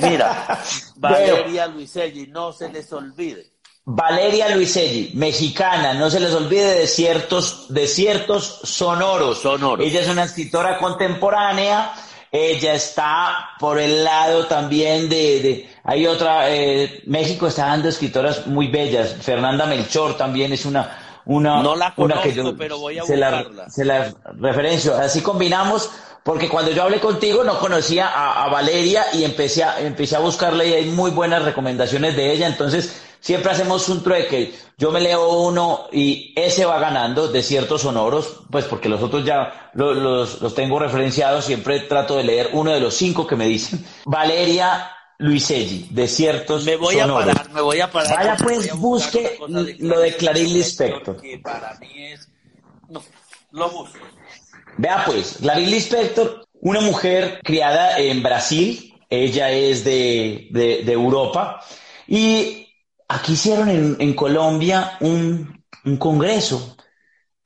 mira, 0.03 0.63
Valeria 0.97 1.67
Luiselli, 1.67 2.27
no 2.27 2.53
se 2.53 2.71
les 2.71 2.91
olvide 2.93 3.56
Valeria 3.89 4.49
Luiselli, 4.49 5.13
mexicana, 5.15 5.95
no 5.95 6.11
se 6.11 6.19
les 6.19 6.35
olvide 6.35 6.75
de 6.75 6.89
ciertos, 6.89 8.61
sonoros. 8.65 9.39
sonoros. 9.39 9.87
Ella 9.87 10.01
es 10.01 10.09
una 10.09 10.25
escritora 10.25 10.77
contemporánea, 10.79 11.93
ella 12.33 12.75
está 12.75 13.51
por 13.61 13.79
el 13.79 14.03
lado 14.03 14.47
también 14.47 15.09
de, 15.09 15.71
hay 15.85 16.05
otra, 16.09 16.51
eh, 16.51 17.05
México 17.07 17.47
está 17.47 17.67
dando 17.67 17.89
escritoras 17.89 18.49
muy 18.49 18.67
bellas, 18.67 19.15
Fernanda 19.21 19.67
Melchor 19.67 20.17
también 20.17 20.53
es 20.53 20.67
una, 20.67 21.23
una, 21.25 21.63
no 21.63 21.77
la 21.77 21.95
conozco, 21.95 22.25
que 22.25 22.33
yo, 22.35 22.57
pero 22.57 22.81
voy 22.81 22.99
a 22.99 23.05
se 23.05 23.13
buscarla. 23.15 23.71
se 23.71 23.85
la 23.85 24.13
referencio, 24.41 24.97
así 24.97 25.21
combinamos 25.21 25.91
porque 26.25 26.49
cuando 26.49 26.73
yo 26.73 26.83
hablé 26.83 26.99
contigo 26.99 27.45
no 27.45 27.61
conocía 27.61 28.09
a, 28.09 28.49
Valeria 28.49 29.05
y 29.13 29.23
empecé 29.23 29.63
a, 29.63 29.79
empecé 29.79 30.17
a 30.17 30.19
buscarle 30.19 30.69
y 30.69 30.73
hay 30.73 30.87
muy 30.87 31.13
buenas 31.13 31.45
recomendaciones 31.45 32.17
de 32.17 32.33
ella, 32.33 32.49
entonces 32.49 33.06
siempre 33.27 33.51
hacemos 33.51 33.89
un 33.89 34.05
trueque. 34.05 34.55
Yo 34.79 34.93
me 34.93 35.01
leo 35.01 35.41
uno 35.41 35.89
y 35.91 36.33
ese 36.37 36.65
va 36.65 36.79
ganando 36.79 37.27
de 37.27 37.43
ciertos 37.43 37.83
sonoros, 37.83 38.43
pues 38.53 38.67
porque 38.67 38.89
los 38.89 39.03
otros 39.03 39.25
ya 39.25 39.71
los, 39.75 40.41
los, 40.41 40.55
tengo 40.55 40.79
referenciados, 40.79 41.45
siempre 41.45 41.81
trato 41.81 42.17
de 42.17 42.23
leer 42.23 42.51
uno 42.53 42.71
de 42.71 42.79
los 42.79 42.95
cinco 42.95 43.27
que 43.27 43.35
me 43.35 43.49
dicen. 43.49 43.85
Valeria 44.05 44.93
Luiselli, 45.19 45.89
de 45.91 46.07
ciertos 46.07 46.65
Me 46.65 46.77
voy 46.77 47.01
a 47.01 47.09
parar, 47.09 47.51
me 47.51 47.63
voy 47.63 47.81
a 47.81 47.91
parar. 47.91 48.17
Vaya 48.17 48.37
pues, 48.37 48.73
busque 48.77 49.41
lo 49.81 49.99
de 49.99 50.15
Clarín 50.15 50.53
Lispector. 50.53 51.21
Que 51.21 51.39
para 51.39 51.75
mí 51.81 51.89
es... 52.13 52.29
No, 52.89 53.03
lo 53.51 53.71
busco. 53.71 53.99
Vea 54.77 55.03
pues, 55.05 55.39
Clarice 55.41 55.71
Lispector, 55.71 56.47
una 56.61 56.81
mujer 56.81 57.41
criada 57.43 57.99
en 57.99 58.23
Brasil, 58.23 58.95
ella 59.11 59.51
es 59.51 59.83
de, 59.83 60.47
de, 60.51 60.93
Europa, 60.93 61.61
y 62.07 62.66
aquí 63.09 63.33
hicieron 63.33 63.69
en, 63.69 64.15
Colombia 64.15 64.97
un, 65.01 65.65
congreso 65.99 66.77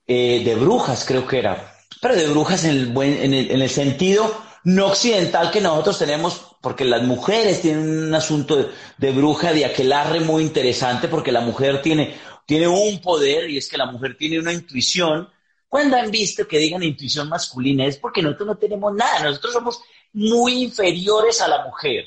eh, 0.06 0.42
de 0.44 0.54
brujas, 0.54 1.04
creo 1.04 1.26
que 1.26 1.38
era, 1.38 1.74
pero 2.00 2.16
de 2.16 2.28
brujas 2.28 2.64
en 2.64 2.70
el, 2.70 2.86
buen, 2.86 3.12
en 3.22 3.34
el, 3.34 3.50
en 3.50 3.62
el 3.62 3.70
sentido 3.70 4.34
no 4.64 4.88
occidental 4.88 5.50
que 5.50 5.60
nosotros 5.60 5.98
tenemos, 5.98 6.56
porque 6.60 6.84
las 6.84 7.02
mujeres 7.02 7.62
tienen 7.62 7.88
un 7.88 8.14
asunto 8.14 8.70
de, 8.98 9.12
bruja 9.12 9.52
de 9.52 9.64
aquelarre 9.64 10.20
muy 10.20 10.42
interesante, 10.42 11.08
porque 11.08 11.32
la 11.32 11.40
mujer 11.40 11.80
tiene, 11.80 12.14
tiene 12.46 12.68
un 12.68 13.00
poder 13.00 13.48
y 13.48 13.56
es 13.56 13.68
que 13.68 13.78
la 13.78 13.86
mujer 13.86 14.16
tiene 14.16 14.38
una 14.38 14.52
intuición. 14.52 15.28
Cuando 15.68 15.96
han 15.96 16.10
visto 16.10 16.46
que 16.46 16.58
digan 16.58 16.82
intuición 16.82 17.28
masculina 17.28 17.86
es 17.86 17.96
porque 17.96 18.22
nosotros 18.22 18.48
no 18.48 18.56
tenemos 18.58 18.94
nada, 18.94 19.24
nosotros 19.24 19.52
somos 19.52 19.80
muy 20.12 20.64
inferiores 20.64 21.40
a 21.40 21.48
la 21.48 21.64
mujer. 21.64 22.06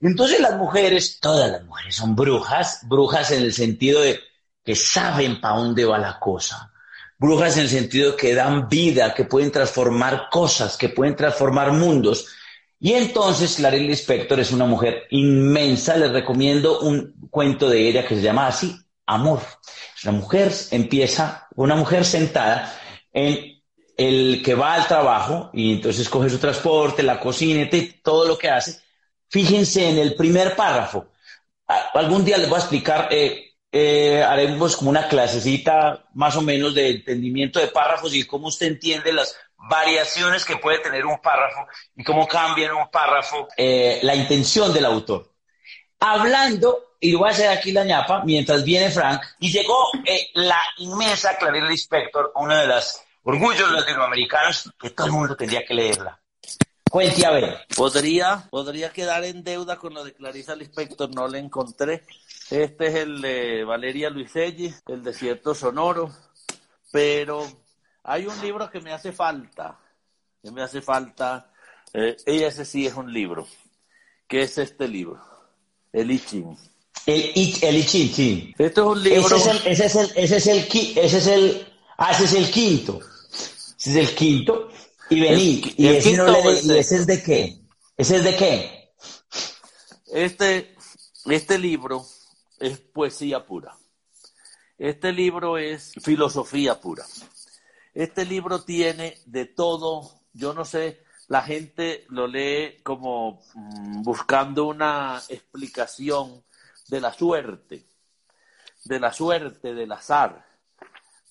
Entonces 0.00 0.40
las 0.40 0.56
mujeres, 0.56 1.18
todas 1.20 1.50
las 1.50 1.64
mujeres 1.64 1.96
son 1.96 2.14
brujas, 2.14 2.80
brujas 2.84 3.30
en 3.32 3.42
el 3.42 3.52
sentido 3.52 4.00
de 4.00 4.20
que 4.64 4.76
saben 4.76 5.40
para 5.40 5.56
dónde 5.56 5.84
va 5.84 5.98
la 5.98 6.18
cosa, 6.20 6.72
brujas 7.18 7.56
en 7.56 7.62
el 7.62 7.68
sentido 7.68 8.12
de 8.12 8.16
que 8.16 8.34
dan 8.34 8.68
vida, 8.68 9.14
que 9.14 9.24
pueden 9.24 9.50
transformar 9.50 10.28
cosas, 10.30 10.76
que 10.76 10.90
pueden 10.90 11.16
transformar 11.16 11.72
mundos. 11.72 12.26
Y 12.78 12.92
entonces 12.92 13.56
Clarice 13.56 13.84
Lispector 13.84 14.38
es 14.38 14.52
una 14.52 14.66
mujer 14.66 15.04
inmensa, 15.10 15.96
les 15.96 16.12
recomiendo 16.12 16.80
un 16.80 17.28
cuento 17.30 17.68
de 17.68 17.88
ella 17.88 18.06
que 18.06 18.14
se 18.14 18.22
llama 18.22 18.46
así, 18.46 18.78
Amor. 19.06 19.40
Una 20.04 20.12
mujer, 20.12 20.52
empieza, 20.70 21.48
una 21.56 21.74
mujer 21.74 22.04
sentada 22.04 22.78
en 23.10 23.58
el 23.96 24.42
que 24.44 24.54
va 24.54 24.74
al 24.74 24.86
trabajo 24.86 25.50
y 25.54 25.72
entonces 25.72 26.08
coge 26.10 26.28
su 26.28 26.38
transporte, 26.38 27.02
la 27.02 27.18
cocina, 27.18 27.68
todo 28.02 28.28
lo 28.28 28.36
que 28.36 28.50
hace. 28.50 28.78
Fíjense 29.30 29.88
en 29.88 29.98
el 29.98 30.14
primer 30.14 30.56
párrafo. 30.56 31.08
Algún 31.94 32.24
día 32.24 32.38
les 32.38 32.48
voy 32.48 32.56
a 32.56 32.60
explicar, 32.60 33.08
eh, 33.10 33.52
eh, 33.70 34.22
haremos 34.22 34.76
como 34.76 34.90
una 34.90 35.06
clasecita 35.08 36.06
más 36.14 36.36
o 36.36 36.42
menos 36.42 36.74
de 36.74 36.90
entendimiento 36.90 37.60
de 37.60 37.68
párrafos 37.68 38.14
y 38.14 38.24
cómo 38.24 38.48
usted 38.48 38.66
entiende 38.66 39.12
las 39.12 39.36
variaciones 39.58 40.44
que 40.44 40.56
puede 40.56 40.78
tener 40.78 41.04
un 41.04 41.20
párrafo 41.20 41.66
y 41.96 42.04
cómo 42.04 42.26
cambia 42.26 42.66
en 42.66 42.72
un 42.72 42.90
párrafo 42.90 43.48
eh, 43.56 43.98
la 44.02 44.14
intención 44.14 44.72
del 44.72 44.86
autor. 44.86 45.30
Hablando, 46.00 46.94
y 47.00 47.14
voy 47.14 47.28
a 47.28 47.32
hacer 47.32 47.50
aquí 47.50 47.72
la 47.72 47.84
ñapa, 47.84 48.22
mientras 48.24 48.64
viene 48.64 48.90
Frank, 48.90 49.20
y 49.40 49.52
llegó 49.52 49.90
eh, 50.06 50.28
la 50.34 50.60
inmensa 50.78 51.36
Clarice 51.36 51.66
Lispector, 51.66 52.32
una 52.36 52.60
de 52.60 52.68
las 52.68 53.04
orgullos 53.24 53.70
latinoamericanos 53.70 54.72
que 54.80 54.90
todo 54.90 55.08
el 55.08 55.12
mundo 55.12 55.36
tendría 55.36 55.64
que 55.66 55.74
leerla. 55.74 56.18
Cuente 56.90 57.26
a 57.26 57.30
ver. 57.30 57.66
Podría, 57.76 58.48
podría 58.50 58.90
quedar 58.90 59.24
en 59.24 59.42
deuda 59.42 59.76
con 59.76 59.94
lo 59.94 60.04
de 60.04 60.14
Clarissa 60.14 60.56
Lispector, 60.56 61.14
no 61.14 61.28
le 61.28 61.38
encontré. 61.38 62.02
Este 62.50 62.86
es 62.86 62.94
el 62.94 63.20
de 63.20 63.64
Valeria 63.64 64.10
Luiselli, 64.10 64.74
El 64.86 65.02
desierto 65.02 65.54
sonoro, 65.54 66.10
pero 66.90 67.46
hay 68.04 68.26
un 68.26 68.40
libro 68.40 68.70
que 68.70 68.80
me 68.80 68.92
hace 68.92 69.12
falta, 69.12 69.78
que 70.42 70.50
me 70.50 70.62
hace 70.62 70.80
falta, 70.80 71.52
eh, 71.92 72.16
ese 72.24 72.64
sí 72.64 72.86
es 72.86 72.94
un 72.94 73.12
libro, 73.12 73.46
que 74.26 74.42
es 74.42 74.56
este 74.56 74.88
libro, 74.88 75.20
El 75.92 76.10
I 76.10 76.18
Ching. 76.20 76.56
El, 77.04 77.54
el 77.62 77.76
I 77.76 77.84
Ching, 77.84 78.14
sí. 78.14 78.54
Este 78.56 78.80
es 78.80 78.86
un 78.86 79.02
libro... 79.02 79.36
Ese 79.36 79.36
es 79.36 79.46
el, 79.46 79.66
ese 79.66 79.86
es 79.86 79.96
el, 79.96 80.10
ese 80.16 80.36
es 80.36 80.46
el, 80.46 80.98
ese 80.98 81.18
es 81.18 81.26
el, 81.26 81.66
ah, 81.98 82.12
ese 82.12 82.24
es 82.24 82.32
el 82.32 82.50
quinto. 82.50 83.00
Ese 83.78 83.90
es 83.90 84.08
el 84.08 84.14
quinto. 84.14 84.68
Y 85.10 85.20
vení, 85.20 85.62
El- 85.62 85.74
y, 85.76 85.86
el 85.88 85.96
ese 85.96 86.16
no 86.16 86.26
le- 86.26 86.60
¿y 86.62 86.78
ese 86.78 86.96
es 86.96 87.06
de 87.06 87.22
qué? 87.22 87.60
¿Ese 87.96 88.16
es 88.16 88.24
de 88.24 88.36
qué? 88.36 88.92
Este, 90.12 90.76
este 91.26 91.58
libro 91.58 92.06
es 92.58 92.78
poesía 92.78 93.44
pura. 93.44 93.76
Este 94.78 95.12
libro 95.12 95.58
es 95.58 95.92
filosofía 96.02 96.80
pura. 96.80 97.04
Este 97.94 98.24
libro 98.24 98.62
tiene 98.62 99.18
de 99.26 99.46
todo, 99.46 100.20
yo 100.32 100.54
no 100.54 100.64
sé, 100.64 101.02
la 101.26 101.42
gente 101.42 102.06
lo 102.10 102.26
lee 102.26 102.78
como 102.82 103.42
mm, 103.54 104.02
buscando 104.02 104.66
una 104.66 105.20
explicación 105.28 106.44
de 106.88 107.00
la 107.00 107.12
suerte, 107.12 107.86
de 108.84 109.00
la 109.00 109.12
suerte, 109.12 109.74
del 109.74 109.92
azar. 109.92 110.46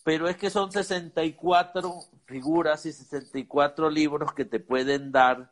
Pero 0.03 0.27
es 0.29 0.37
que 0.37 0.49
son 0.49 0.71
64 0.71 1.99
figuras 2.27 2.85
y 2.85 2.91
64 2.91 3.89
libros 3.89 4.33
que 4.33 4.45
te 4.45 4.59
pueden 4.59 5.11
dar 5.11 5.51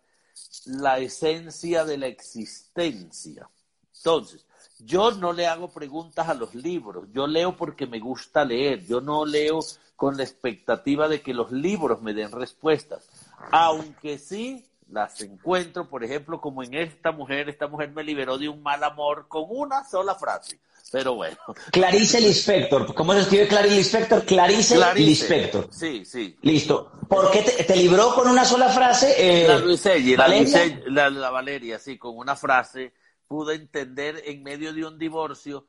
la 0.65 0.99
esencia 0.99 1.85
de 1.85 1.97
la 1.97 2.07
existencia. 2.07 3.49
Entonces, 3.95 4.45
yo 4.79 5.11
no 5.11 5.31
le 5.31 5.47
hago 5.47 5.69
preguntas 5.69 6.27
a 6.27 6.33
los 6.33 6.53
libros, 6.53 7.07
yo 7.13 7.27
leo 7.27 7.55
porque 7.55 7.87
me 7.87 7.99
gusta 7.99 8.43
leer, 8.43 8.85
yo 8.85 8.99
no 8.99 9.25
leo 9.25 9.59
con 9.95 10.17
la 10.17 10.23
expectativa 10.23 11.07
de 11.07 11.21
que 11.21 11.33
los 11.33 11.51
libros 11.51 12.01
me 12.01 12.13
den 12.13 12.31
respuestas, 12.31 13.09
aunque 13.51 14.17
sí 14.17 14.65
las 14.89 15.21
encuentro, 15.21 15.89
por 15.89 16.03
ejemplo, 16.03 16.41
como 16.41 16.61
en 16.61 16.73
esta 16.73 17.11
mujer, 17.11 17.47
esta 17.49 17.67
mujer 17.67 17.91
me 17.91 18.03
liberó 18.03 18.37
de 18.37 18.49
un 18.49 18.61
mal 18.61 18.83
amor 18.83 19.27
con 19.29 19.45
una 19.47 19.85
sola 19.85 20.15
frase, 20.15 20.59
pero 20.95 21.13
bueno. 21.15 21.35
Clarice 21.73 22.21
Lispector. 22.21 22.93
¿Cómo 22.95 23.11
se 23.11 23.19
escribe 23.19 23.49
Clarice 23.49 23.75
Lispector? 23.75 24.23
Clarice, 24.23 24.75
Clarice. 24.75 25.05
Lispector. 25.05 25.67
Sí, 25.69 26.05
sí. 26.05 26.37
Listo. 26.41 26.89
¿Por 27.09 27.29
qué 27.31 27.41
te, 27.41 27.65
te 27.65 27.75
libró 27.75 28.15
con 28.15 28.29
una 28.29 28.45
sola 28.45 28.69
frase? 28.69 29.13
eh, 29.17 29.45
La 29.45 29.57
Luiselli, 29.59 30.15
la, 30.15 30.23
Valeria? 30.23 30.47
Luiselli- 30.65 30.83
la- 30.87 31.09
la 31.09 31.29
Valeria, 31.31 31.79
sí, 31.79 31.97
con 31.97 32.15
una 32.17 32.37
frase 32.37 32.93
pude 33.27 33.55
entender 33.55 34.21
en 34.25 34.41
medio 34.41 34.71
de 34.71 34.85
un 34.85 34.97
divorcio 34.97 35.67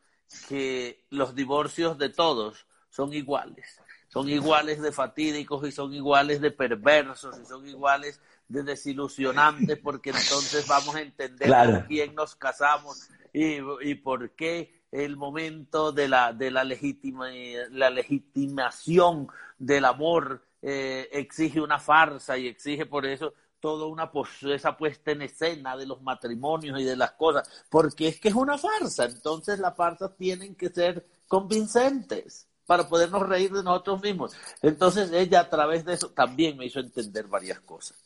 que 0.49 1.05
los 1.11 1.35
divorcios 1.35 1.99
de 1.99 2.11
todos 2.11 2.65
son 2.89 3.13
iguales. 3.13 3.81
Son 4.07 4.29
iguales 4.29 4.81
de 4.81 4.93
fatídicos 4.93 5.67
y 5.67 5.73
son 5.73 5.93
iguales 5.93 6.41
de 6.41 6.53
perversos 6.53 7.37
y 7.43 7.47
son 7.47 7.67
iguales 7.67 8.21
de 8.47 8.63
desilusionantes 8.63 9.77
porque 9.83 10.11
entonces 10.11 10.69
vamos 10.69 10.95
a 10.95 11.01
entender 11.01 11.49
Claro. 11.49 11.73
con 11.73 11.81
quién 11.89 12.15
nos 12.15 12.37
casamos 12.37 13.09
y, 13.33 13.57
y 13.83 13.97
por 13.97 14.31
qué 14.37 14.76
el 14.93 15.17
momento 15.17 15.93
de 15.93 16.09
la, 16.09 16.33
de 16.33 16.51
la, 16.51 16.65
la 16.65 17.91
legitimación 17.91 19.29
del 19.59 19.85
amor 19.85 20.43
eh, 20.63 21.09
exige 21.13 21.61
una 21.61 21.79
farsa 21.79 22.39
y 22.39 22.49
exige 22.49 22.87
por 22.87 23.07
eso 23.07 23.35
toda 23.61 23.87
una 23.87 24.11
esa 24.53 24.77
puesta 24.77 25.11
en 25.13 25.23
escena 25.23 25.77
de 25.77 25.87
los 25.87 26.03
matrimonios 26.03 26.79
y 26.81 26.85
de 26.85 26.97
las 26.97 27.13
cosas, 27.13 27.49
porque 27.69 28.09
es 28.09 28.21
que 28.21 28.29
es 28.29 28.35
una 28.35 28.59
farsa, 28.59 29.07
entonces 29.07 29.59
las 29.59 29.75
farsas 29.75 30.17
tienen 30.17 30.55
que 30.55 30.69
ser 30.69 31.07
convincentes 31.27 32.47
para 32.67 32.89
podernos 32.89 33.29
reír 33.29 33.53
de 33.53 33.63
nosotros 33.63 34.03
mismos. 34.03 34.33
Entonces 34.61 35.11
ella 35.13 35.41
a 35.41 35.51
través 35.51 35.85
de 35.85 35.95
eso 35.95 36.11
también 36.11 36.57
me 36.57 36.67
hizo 36.67 36.81
entender 36.81 37.27
varias 37.27 37.61
cosas. 37.61 37.97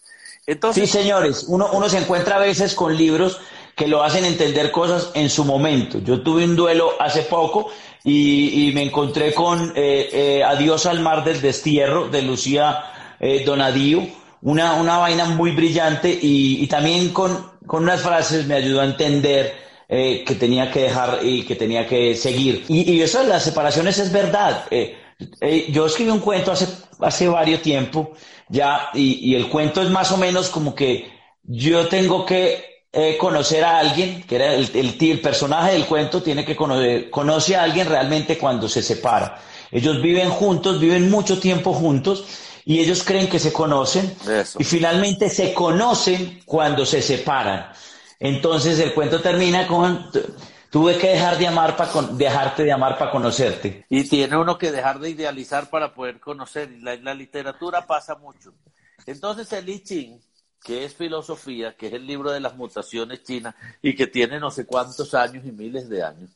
Sí, 0.73 0.87
señores, 0.87 1.45
uno, 1.49 1.71
uno 1.73 1.89
se 1.89 1.99
encuentra 1.99 2.37
a 2.37 2.41
veces 2.41 2.75
con 2.75 2.97
libros 2.97 3.41
que 3.77 3.87
lo 3.87 4.03
hacen 4.03 4.25
entender 4.25 4.71
cosas 4.71 5.11
en 5.15 5.31
su 5.31 5.45
momento. 5.45 6.01
Yo 6.01 6.23
tuve 6.23 6.45
un 6.45 6.57
duelo 6.57 6.93
hace 6.99 7.23
poco 7.23 7.71
y, 8.05 8.71
me 8.75 8.83
encontré 8.83 9.33
con 9.33 9.73
eh, 9.75 10.09
eh, 10.13 10.45
Adiós 10.45 10.87
al 10.87 11.01
mar 11.01 11.25
del 11.25 11.41
destierro 11.41 12.09
de 12.09 12.23
Lucía 12.23 12.85
eh, 13.19 13.45
Donadío, 13.45 14.07
una, 14.43 14.75
una 14.75 14.99
vaina 14.99 15.25
muy 15.27 15.53
brillante 15.53 16.19
y, 16.21 16.67
también 16.67 17.11
con, 17.11 17.53
con 17.67 17.85
unas 17.85 18.03
frases 18.03 18.47
me 18.47 18.55
ayudó 18.55 18.81
a 18.81 18.85
entender 18.85 19.71
que 19.89 20.37
tenía 20.39 20.71
que 20.71 20.83
dejar 20.83 21.19
y 21.23 21.43
que 21.43 21.57
tenía 21.57 21.85
que 21.87 22.15
seguir. 22.15 22.65
Y, 22.69 22.93
y 22.93 23.03
eso 23.03 23.25
las 23.25 23.43
separaciones 23.43 23.99
es 23.99 24.13
verdad. 24.13 24.67
Eh, 25.41 25.67
yo 25.71 25.87
escribí 25.87 26.11
un 26.11 26.21
cuento 26.21 26.53
hace, 26.53 26.69
hace 27.01 27.29
varios 27.29 27.63
tiempo 27.63 28.13
ya 28.49 28.91
y, 28.95 29.31
y 29.31 29.35
el 29.35 29.49
cuento 29.49 29.83
es 29.83 29.91
más 29.91 30.11
o 30.13 30.17
menos 30.17 30.49
como 30.49 30.75
que 30.75 31.11
yo 31.43 31.89
tengo 31.89 32.27
que 32.27 32.85
eh, 32.93 33.17
conocer 33.19 33.63
a 33.65 33.79
alguien, 33.79 34.23
que 34.25 34.35
era 34.37 34.55
el, 34.55 34.69
el, 34.75 34.97
el 35.01 35.21
personaje 35.21 35.73
del 35.73 35.87
cuento, 35.87 36.23
tiene 36.23 36.45
que 36.45 36.57
conocer, 36.57 37.09
conoce 37.09 37.55
a 37.55 37.63
alguien 37.63 37.89
realmente 37.89 38.37
cuando 38.37 38.69
se 38.69 38.83
separa. 38.83 39.41
Ellos 39.71 40.03
viven 40.03 40.31
juntos, 40.31 40.81
viven 40.81 41.09
mucho 41.09 41.39
tiempo 41.39 41.73
juntos 41.73 42.25
y 42.65 42.81
ellos 42.81 43.05
creen 43.05 43.29
que 43.29 43.39
se 43.39 43.53
conocen 43.53 44.13
Eso. 44.29 44.59
y 44.61 44.65
finalmente 44.65 45.31
se 45.31 45.55
conocen 45.55 46.41
cuando 46.45 46.85
se 46.85 47.01
separan. 47.01 47.71
Entonces 48.19 48.79
el 48.81 48.93
cuento 48.93 49.21
termina 49.21 49.67
con 49.67 50.11
tuve 50.71 50.97
que 50.99 51.09
dejar 51.09 51.37
de 51.37 51.49
amar 51.49 51.77
para 51.77 51.91
dejarte 52.13 52.65
de 52.65 52.73
amar 52.73 52.97
para 52.97 53.11
conocerte. 53.11 53.85
y 53.89 54.09
tiene 54.09 54.37
uno 54.37 54.57
que 54.57 54.71
dejar 54.71 55.01
de 55.01 55.11
idealizar 55.11 55.69
para 55.69 55.93
poder 55.93 56.21
conocer. 56.21 56.71
Y 56.71 56.81
la, 56.81 56.97
la 56.97 57.15
literatura 57.15 57.87
pasa 57.87 58.15
mucho. 58.15 58.55
Entonces 59.07 59.53
el 59.53 59.69
I 59.69 59.83
Ching, 59.83 60.21
que 60.63 60.85
es 60.85 60.95
filosofía, 60.95 61.77
que 61.77 61.89
es 61.89 61.95
el 61.95 62.07
libro 62.07 62.31
de 62.31 62.41
las 62.41 62.55
mutaciones 62.57 63.25
chinas 63.25 63.55
y 63.83 63.95
que 63.95 64.07
tiene 64.07 64.39
no 64.39 64.51
sé 64.51 64.65
cuántos 64.67 65.13
años 65.15 65.45
y 65.45 65.53
miles 65.53 65.89
de 65.89 66.03
años, 66.03 66.31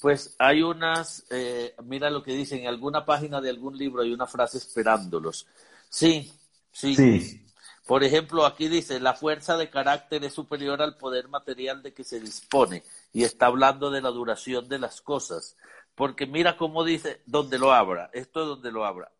pues 0.00 0.34
hay 0.38 0.62
unas, 0.62 1.24
eh, 1.30 1.74
mira 1.84 2.08
lo 2.10 2.22
que 2.22 2.32
dice, 2.32 2.60
en 2.60 2.68
alguna 2.68 3.04
página 3.04 3.40
de 3.40 3.50
algún 3.50 3.76
libro 3.76 4.02
hay 4.02 4.12
una 4.12 4.26
frase 4.26 4.58
esperándolos. 4.58 5.46
Sí, 5.88 6.32
sí. 6.72 6.94
Sí. 6.94 7.46
Por 7.86 8.04
ejemplo, 8.04 8.46
aquí 8.46 8.68
dice, 8.68 9.00
la 9.00 9.14
fuerza 9.14 9.56
de 9.56 9.68
carácter 9.68 10.22
es 10.24 10.32
superior 10.32 10.80
al 10.80 10.96
poder 10.96 11.26
material 11.26 11.82
de 11.82 11.92
que 11.92 12.04
se 12.04 12.20
dispone 12.20 12.84
y 13.12 13.24
está 13.24 13.46
hablando 13.46 13.90
de 13.90 14.00
la 14.00 14.10
duración 14.10 14.68
de 14.68 14.78
las 14.78 15.00
cosas. 15.00 15.56
Porque 15.94 16.26
mira 16.26 16.56
cómo 16.56 16.84
dice, 16.84 17.20
donde 17.26 17.58
lo 17.58 17.72
abra, 17.72 18.10
esto 18.12 18.42
es 18.42 18.46
donde 18.46 18.72
lo 18.72 18.84
abra. 18.84 19.10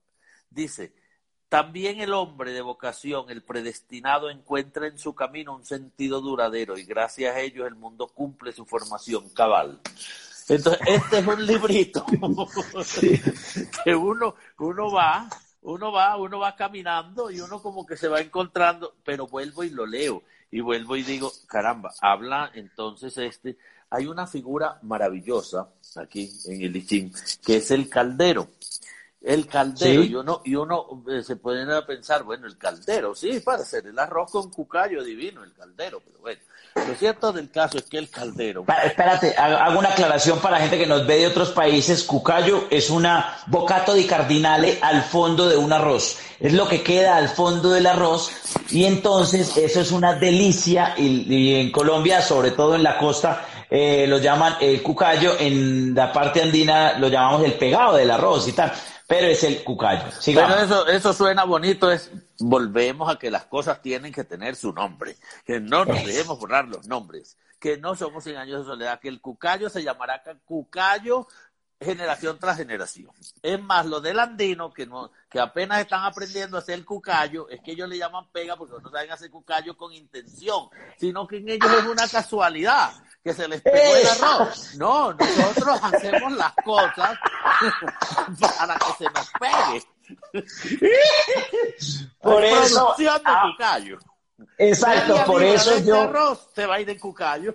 Dice, 0.48 0.94
también 1.48 2.00
el 2.00 2.12
hombre 2.12 2.52
de 2.52 2.62
vocación, 2.62 3.28
el 3.28 3.42
predestinado, 3.42 4.30
encuentra 4.30 4.86
en 4.86 4.98
su 4.98 5.14
camino 5.14 5.54
un 5.54 5.64
sentido 5.64 6.20
duradero 6.20 6.78
y 6.78 6.84
gracias 6.84 7.34
a 7.34 7.40
ello 7.40 7.66
el 7.66 7.74
mundo 7.74 8.06
cumple 8.06 8.52
su 8.52 8.64
formación 8.64 9.28
cabal. 9.30 9.80
Entonces, 10.48 10.80
este 10.86 11.18
es 11.18 11.26
un 11.26 11.46
librito 11.46 12.04
que 13.84 13.94
uno, 13.94 14.34
uno 14.58 14.90
va, 14.90 15.28
uno 15.62 15.92
va, 15.92 16.16
uno 16.16 16.38
va 16.38 16.56
caminando 16.56 17.30
y 17.30 17.40
uno 17.40 17.60
como 17.60 17.84
que 17.84 17.96
se 17.96 18.08
va 18.08 18.20
encontrando, 18.20 18.94
pero 19.04 19.26
vuelvo 19.26 19.64
y 19.64 19.70
lo 19.70 19.86
leo 19.86 20.22
y 20.50 20.60
vuelvo 20.60 20.96
y 20.96 21.02
digo, 21.02 21.32
caramba, 21.46 21.92
habla 22.00 22.50
entonces 22.54 23.16
este, 23.18 23.56
hay 23.90 24.06
una 24.06 24.26
figura 24.26 24.78
maravillosa 24.82 25.68
aquí 25.96 26.30
en 26.46 26.62
el 26.62 26.72
Lichín, 26.72 27.12
que 27.44 27.56
es 27.56 27.70
el 27.70 27.88
caldero. 27.88 28.48
El 29.20 29.46
caldero, 29.46 30.02
y 30.02 30.14
uno, 30.14 30.40
y 30.46 30.54
uno 30.54 31.04
eh, 31.10 31.22
se 31.22 31.36
puede 31.36 31.82
pensar, 31.82 32.22
bueno, 32.22 32.46
el 32.46 32.56
caldero, 32.56 33.14
sí, 33.14 33.40
para 33.40 33.62
hacer 33.62 33.86
el 33.86 33.98
arroz 33.98 34.30
con 34.30 34.50
cucayo 34.50 35.04
divino, 35.04 35.44
el 35.44 35.52
caldero, 35.52 36.00
pero 36.02 36.20
bueno. 36.20 36.40
Lo 36.74 36.94
cierto 36.94 37.32
del 37.32 37.50
caso 37.50 37.78
es 37.78 37.84
que 37.84 37.98
el 37.98 38.08
caldero. 38.08 38.64
Espérate, 38.84 39.34
hago 39.36 39.78
una 39.78 39.90
aclaración 39.90 40.38
para 40.38 40.56
la 40.56 40.62
gente 40.62 40.78
que 40.78 40.86
nos 40.86 41.06
ve 41.06 41.18
de 41.18 41.26
otros 41.26 41.50
países. 41.50 42.04
Cucayo 42.04 42.66
es 42.70 42.90
una 42.90 43.38
bocato 43.48 43.92
di 43.92 44.06
cardinale 44.06 44.78
al 44.80 45.02
fondo 45.02 45.48
de 45.48 45.56
un 45.56 45.72
arroz. 45.72 46.18
Es 46.38 46.52
lo 46.52 46.68
que 46.68 46.82
queda 46.82 47.16
al 47.16 47.28
fondo 47.28 47.70
del 47.70 47.86
arroz 47.86 48.30
y 48.70 48.84
entonces 48.84 49.56
eso 49.56 49.80
es 49.80 49.90
una 49.90 50.14
delicia 50.14 50.94
y, 50.96 51.54
en 51.56 51.72
Colombia, 51.72 52.22
sobre 52.22 52.52
todo 52.52 52.76
en 52.76 52.84
la 52.84 52.98
costa, 52.98 53.44
eh, 53.70 54.06
lo 54.06 54.18
llaman 54.18 54.56
el 54.60 54.82
cucayo, 54.82 55.36
en 55.38 55.94
la 55.94 56.12
parte 56.12 56.42
andina 56.42 56.98
lo 56.98 57.08
llamamos 57.08 57.44
el 57.44 57.54
pegado 57.54 57.96
del 57.96 58.10
arroz 58.10 58.48
y 58.48 58.52
tal 58.52 58.72
pero 59.10 59.26
es 59.26 59.42
el 59.42 59.64
cucayo. 59.64 60.04
Pero 60.24 60.54
eso, 60.54 60.86
eso 60.86 61.12
suena 61.12 61.42
bonito, 61.42 61.90
es 61.90 62.12
volvemos 62.38 63.12
a 63.12 63.18
que 63.18 63.28
las 63.28 63.44
cosas 63.44 63.82
tienen 63.82 64.12
que 64.12 64.22
tener 64.22 64.54
su 64.54 64.72
nombre, 64.72 65.16
que 65.44 65.58
no 65.58 65.84
nos 65.84 66.04
dejemos 66.06 66.38
borrar 66.38 66.68
los 66.68 66.86
nombres, 66.86 67.36
que 67.58 67.76
no 67.76 67.96
somos 67.96 68.24
en 68.28 68.36
años 68.36 68.60
de 68.60 68.66
soledad, 68.66 69.00
que 69.00 69.08
el 69.08 69.20
cucayo 69.20 69.68
se 69.68 69.82
llamará 69.82 70.22
cucayo 70.44 71.26
generación 71.80 72.38
tras 72.38 72.58
generación. 72.58 73.10
Es 73.42 73.60
más, 73.62 73.86
lo 73.86 74.00
del 74.00 74.18
andino, 74.18 74.72
que, 74.72 74.86
no, 74.86 75.10
que 75.30 75.40
apenas 75.40 75.80
están 75.80 76.04
aprendiendo 76.04 76.56
a 76.56 76.60
hacer 76.60 76.74
el 76.74 76.84
cucayo, 76.84 77.48
es 77.48 77.60
que 77.62 77.72
ellos 77.72 77.88
le 77.88 77.96
llaman 77.98 78.28
pega 78.30 78.56
porque 78.56 78.74
no 78.82 78.90
saben 78.90 79.10
hacer 79.10 79.30
cucayo 79.30 79.76
con 79.76 79.92
intención, 79.92 80.68
sino 80.98 81.26
que 81.26 81.38
en 81.38 81.48
ellos 81.48 81.72
es 81.72 81.84
una 81.84 82.06
casualidad 82.06 82.92
que 83.24 83.32
se 83.32 83.48
les 83.48 83.62
pegó 83.62 83.96
el 83.96 84.06
arroz. 84.06 84.74
No, 84.76 85.14
nosotros 85.14 85.78
hacemos 85.82 86.32
las 86.32 86.52
cosas 86.64 87.18
para 88.58 88.78
que 88.78 88.92
se 88.98 89.04
nos 89.04 89.30
pegue. 89.40 89.82
Por 92.20 92.44
eso. 92.44 92.94
de 92.98 93.08
ah, 93.08 93.54
Exacto, 94.58 95.24
por 95.26 95.42
eso 95.42 95.78
yo. 95.80 96.00
Arroz, 96.00 96.48
se 96.54 96.66
va 96.66 96.76
a 96.76 96.80
ir 96.80 96.86
de 96.86 96.98
cucayo. 96.98 97.54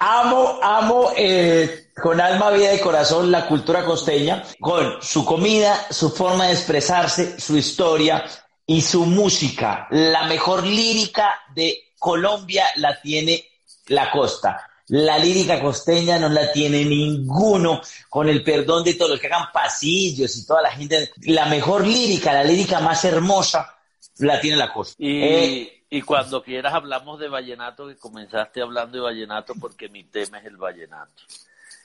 Amo, 0.00 0.58
amo 0.62 1.12
eh, 1.16 1.90
con 1.94 2.20
alma, 2.20 2.50
vida 2.50 2.74
y 2.74 2.80
corazón 2.80 3.30
la 3.30 3.46
cultura 3.46 3.84
costeña, 3.84 4.42
con 4.60 5.00
su 5.00 5.24
comida, 5.24 5.86
su 5.90 6.10
forma 6.10 6.46
de 6.46 6.52
expresarse, 6.52 7.40
su 7.40 7.56
historia 7.56 8.24
y 8.66 8.82
su 8.82 9.06
música. 9.06 9.86
La 9.90 10.24
mejor 10.24 10.64
lírica 10.64 11.40
de 11.54 11.92
Colombia 11.98 12.66
la 12.76 13.00
tiene 13.00 13.44
la 13.86 14.10
costa. 14.10 14.68
La 14.88 15.16
lírica 15.16 15.60
costeña 15.60 16.18
no 16.18 16.28
la 16.28 16.52
tiene 16.52 16.84
ninguno, 16.84 17.80
con 18.10 18.28
el 18.28 18.42
perdón 18.44 18.84
de 18.84 18.94
todos 18.94 19.12
los 19.12 19.20
que 19.20 19.28
hagan 19.28 19.50
pasillos 19.52 20.36
y 20.36 20.44
toda 20.44 20.62
la 20.62 20.72
gente. 20.72 21.12
La 21.22 21.46
mejor 21.46 21.86
lírica, 21.86 22.34
la 22.34 22.44
lírica 22.44 22.80
más 22.80 23.04
hermosa, 23.04 23.74
la 24.18 24.40
tiene 24.40 24.58
la 24.58 24.72
costa. 24.72 24.96
Y, 24.98 25.22
eh, 25.22 25.81
y 25.94 26.00
cuando 26.00 26.42
quieras 26.42 26.72
hablamos 26.72 27.20
de 27.20 27.28
vallenato, 27.28 27.86
que 27.86 27.96
comenzaste 27.96 28.62
hablando 28.62 28.96
de 28.96 29.04
vallenato 29.04 29.52
porque 29.60 29.90
mi 29.90 30.04
tema 30.04 30.38
es 30.38 30.46
el 30.46 30.56
vallenato. 30.56 31.22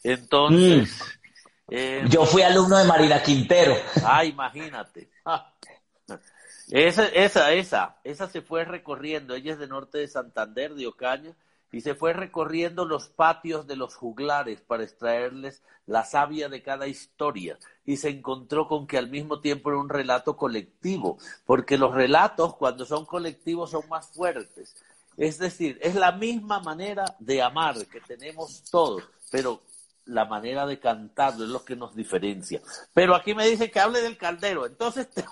Entonces... 0.01 0.97
Mm. 0.97 1.27
Eh, 1.69 2.05
Yo 2.07 2.25
fui 2.25 2.41
alumno 2.41 2.77
de 2.77 2.85
Marina 2.85 3.21
Quintero. 3.21 3.75
Ah, 4.05 4.23
imagínate. 4.23 5.09
Esa, 6.69 7.05
esa, 7.07 7.51
esa, 7.51 7.97
esa 8.03 8.27
se 8.27 8.41
fue 8.41 8.63
recorriendo. 8.63 9.35
Ella 9.35 9.53
es 9.53 9.59
de 9.59 9.67
norte 9.67 9.97
de 9.97 10.07
Santander, 10.07 10.73
de 10.73 10.87
Ocaña, 10.87 11.33
y 11.71 11.81
se 11.81 11.95
fue 11.95 12.13
recorriendo 12.13 12.85
los 12.85 13.09
patios 13.09 13.67
de 13.67 13.75
los 13.75 13.95
juglares 13.95 14.61
para 14.61 14.83
extraerles 14.83 15.61
la 15.85 16.05
savia 16.05 16.49
de 16.49 16.61
cada 16.61 16.87
historia 16.87 17.57
y 17.85 17.97
se 17.97 18.09
encontró 18.09 18.67
con 18.67 18.87
que 18.87 18.97
al 18.97 19.09
mismo 19.09 19.39
tiempo 19.39 19.69
era 19.69 19.79
un 19.79 19.89
relato 19.89 20.37
colectivo, 20.37 21.17
porque 21.45 21.77
los 21.77 21.93
relatos 21.93 22.55
cuando 22.55 22.85
son 22.85 23.05
colectivos 23.05 23.71
son 23.71 23.87
más 23.89 24.07
fuertes. 24.07 24.75
Es 25.17 25.39
decir, 25.39 25.79
es 25.81 25.95
la 25.95 26.11
misma 26.11 26.59
manera 26.59 27.05
de 27.19 27.41
amar 27.41 27.85
que 27.87 28.01
tenemos 28.01 28.63
todos, 28.69 29.03
pero 29.31 29.61
la 30.07 30.25
manera 30.25 30.65
de 30.65 30.79
cantarlo 30.79 31.43
es 31.43 31.49
lo 31.49 31.63
que 31.63 31.75
nos 31.75 31.95
diferencia. 31.95 32.61
Pero 32.93 33.15
aquí 33.15 33.33
me 33.33 33.47
dice 33.47 33.69
que 33.69 33.79
hable 33.79 34.01
del 34.01 34.17
caldero, 34.17 34.65
entonces 34.65 35.09
te 35.13 35.23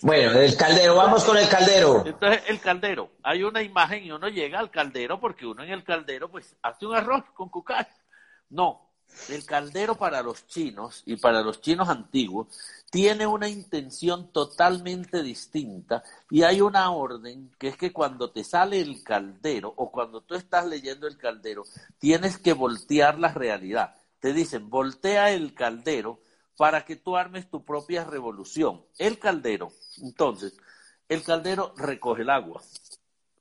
Bueno, 0.00 0.32
del 0.32 0.56
caldero, 0.56 0.96
vamos 0.96 1.24
con 1.24 1.36
el 1.36 1.48
caldero. 1.48 2.04
Entonces, 2.06 2.42
el 2.48 2.60
caldero, 2.60 3.10
hay 3.22 3.42
una 3.42 3.62
imagen 3.62 4.04
y 4.04 4.12
uno 4.12 4.28
llega 4.28 4.58
al 4.58 4.70
caldero 4.70 5.20
porque 5.20 5.46
uno 5.46 5.62
en 5.62 5.70
el 5.70 5.84
caldero 5.84 6.30
pues 6.30 6.54
hace 6.62 6.86
un 6.86 6.94
arroz 6.94 7.24
con 7.34 7.48
cucay. 7.48 7.86
No, 8.50 8.92
el 9.28 9.44
caldero 9.44 9.94
para 9.94 10.22
los 10.22 10.46
chinos 10.46 11.02
y 11.06 11.16
para 11.16 11.42
los 11.42 11.60
chinos 11.60 11.88
antiguos 11.88 12.48
tiene 12.90 13.26
una 13.26 13.48
intención 13.48 14.32
totalmente 14.32 15.22
distinta 15.22 16.02
y 16.30 16.42
hay 16.42 16.60
una 16.60 16.90
orden 16.90 17.50
que 17.58 17.68
es 17.68 17.76
que 17.76 17.92
cuando 17.92 18.30
te 18.30 18.44
sale 18.44 18.80
el 18.80 19.02
caldero 19.02 19.72
o 19.76 19.90
cuando 19.90 20.22
tú 20.22 20.34
estás 20.34 20.66
leyendo 20.66 21.06
el 21.06 21.16
caldero 21.16 21.64
tienes 21.98 22.36
que 22.38 22.52
voltear 22.52 23.18
la 23.18 23.32
realidad 23.32 23.94
te 24.22 24.32
dicen, 24.32 24.70
voltea 24.70 25.32
el 25.32 25.52
caldero 25.52 26.20
para 26.56 26.84
que 26.84 26.94
tú 26.94 27.16
armes 27.16 27.50
tu 27.50 27.64
propia 27.64 28.04
revolución. 28.04 28.84
El 28.96 29.18
caldero, 29.18 29.72
entonces, 30.00 30.56
el 31.08 31.24
caldero 31.24 31.74
recoge 31.76 32.22
el 32.22 32.30
agua, 32.30 32.62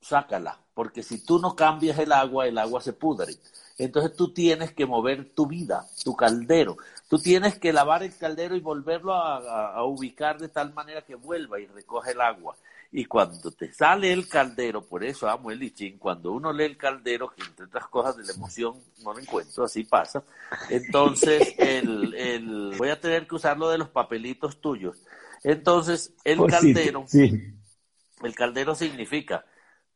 sácala, 0.02 0.58
porque 0.74 1.04
si 1.04 1.24
tú 1.24 1.38
no 1.38 1.56
cambias 1.56 2.00
el 2.00 2.12
agua, 2.12 2.48
el 2.48 2.58
agua 2.58 2.82
se 2.82 2.94
pudre. 2.94 3.36
Entonces 3.78 4.16
tú 4.16 4.34
tienes 4.34 4.74
que 4.74 4.88
mover 4.88 5.36
tu 5.36 5.46
vida, 5.46 5.86
tu 6.04 6.16
caldero. 6.16 6.78
Tú 7.08 7.20
tienes 7.20 7.60
que 7.60 7.74
lavar 7.74 8.02
el 8.02 8.18
caldero 8.18 8.56
y 8.56 8.60
volverlo 8.60 9.14
a, 9.14 9.76
a 9.76 9.84
ubicar 9.84 10.40
de 10.40 10.50
tal 10.50 10.74
manera 10.74 11.04
que 11.04 11.14
vuelva 11.14 11.60
y 11.60 11.68
recoja 11.68 12.10
el 12.10 12.22
agua. 12.22 12.58
Y 12.94 13.06
cuando 13.06 13.52
te 13.52 13.72
sale 13.72 14.12
el 14.12 14.28
caldero, 14.28 14.86
por 14.86 15.04
eso 15.04 15.30
amo 15.30 15.50
el 15.50 15.60
lichín, 15.60 15.98
cuando 15.98 16.32
uno 16.34 16.52
lee 16.52 16.66
el 16.66 16.78
caldero, 16.78 17.30
que 17.30 17.42
entre 17.42 17.66
otras 17.66 17.88
cosas 17.88 18.18
de 18.18 18.26
la 18.26 18.34
emoción 18.34 18.76
no 19.02 19.14
lo 19.14 19.20
encuentro, 19.20 19.64
así 19.64 19.86
pasa, 19.86 20.24
entonces 20.70 21.56
el, 21.58 22.14
el, 22.14 22.76
voy 22.78 22.90
a 22.90 23.00
tener 23.00 23.28
que 23.28 23.36
usar 23.36 23.58
lo 23.58 23.70
de 23.70 23.78
los 23.78 23.90
papelitos 23.90 24.60
tuyos. 24.60 24.98
Entonces, 25.44 26.14
el 26.24 26.40
pues 26.40 26.54
caldero, 26.54 27.06
el 27.14 28.36
caldero 28.36 28.76
significa 28.76 29.46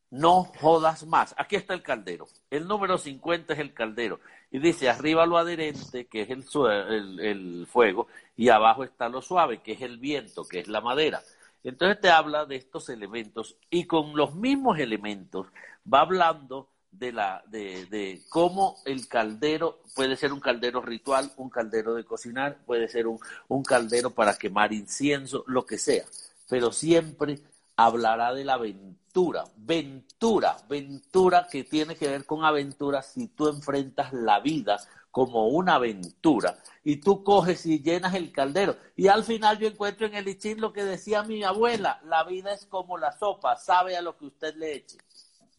no 0.10 0.46
jodas 0.46 1.06
más. 1.06 1.36
Aquí 1.38 1.56
está 1.56 1.74
el 1.74 1.84
caldero. 1.84 2.28
El 2.50 2.68
número 2.68 2.98
50 2.98 3.54
es 3.54 3.60
el 3.60 3.74
caldero. 3.74 4.20
Y 4.52 4.60
dice, 4.60 4.90
arriba 4.90 5.26
lo 5.26 5.38
adherente, 5.38 6.06
que 6.06 6.22
es 6.22 6.30
el, 6.30 6.46
el, 6.90 7.20
el 7.20 7.68
fuego, 7.68 8.08
y 8.38 8.50
abajo 8.50 8.84
está 8.84 9.10
lo 9.10 9.22
suave, 9.22 9.62
que 9.62 9.74
es 9.74 9.82
el 9.82 9.98
viento, 9.98 10.48
que 10.48 10.60
es 10.60 10.68
la 10.68 10.80
madera. 10.80 11.22
Entonces 11.66 12.00
te 12.00 12.10
habla 12.10 12.46
de 12.46 12.58
estos 12.58 12.90
elementos 12.90 13.58
y 13.72 13.86
con 13.86 14.16
los 14.16 14.36
mismos 14.36 14.78
elementos 14.78 15.48
va 15.92 16.02
hablando 16.02 16.70
de, 16.92 17.12
la, 17.12 17.44
de, 17.48 17.88
de, 17.88 18.22
cómo 18.30 18.78
el 18.86 19.08
caldero 19.08 19.82
puede 19.96 20.16
ser 20.16 20.32
un 20.32 20.40
caldero 20.40 20.80
ritual, 20.82 21.32
un 21.38 21.50
caldero 21.50 21.96
de 21.96 22.06
cocinar, 22.06 22.60
puede 22.66 22.88
ser 22.88 23.08
un, 23.08 23.20
un 23.48 23.64
caldero 23.64 24.12
para 24.12 24.38
quemar 24.38 24.74
incienso, 24.74 25.44
lo 25.48 25.66
que 25.66 25.80
sea, 25.80 26.06
pero 26.48 26.72
siempre 26.72 27.40
hablará 27.76 28.34
de 28.34 28.46
la 28.46 28.54
aventura, 28.54 29.44
ventura, 29.58 30.58
ventura 30.70 31.48
que 31.52 31.64
tiene 31.64 31.96
que 31.96 32.08
ver 32.08 32.26
con 32.26 32.46
aventura 32.46 33.02
si 33.02 33.28
tú 33.30 33.50
enfrentas 33.50 34.14
la 34.14 34.40
vida 34.40 34.78
como 35.16 35.48
una 35.48 35.76
aventura 35.76 36.58
y 36.84 36.98
tú 36.98 37.24
coges 37.24 37.66
y 37.66 37.82
llenas 37.82 38.16
el 38.16 38.34
caldero. 38.34 38.76
Y 38.98 39.08
al 39.08 39.24
final 39.24 39.58
yo 39.58 39.70
encuentro 39.70 40.06
en 40.08 40.16
el 40.16 40.26
lichín 40.26 40.60
lo 40.60 40.74
que 40.74 40.84
decía 40.84 41.24
mi 41.24 41.42
abuela, 41.42 42.02
la 42.04 42.26
vida 42.26 42.52
es 42.54 42.66
como 42.66 42.98
la 42.98 43.18
sopa, 43.18 43.56
sabe 43.56 43.96
a 43.96 44.02
lo 44.02 44.18
que 44.18 44.26
usted 44.26 44.54
le 44.56 44.76
eche. 44.76 44.98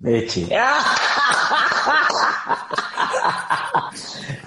Eche. 0.05 0.47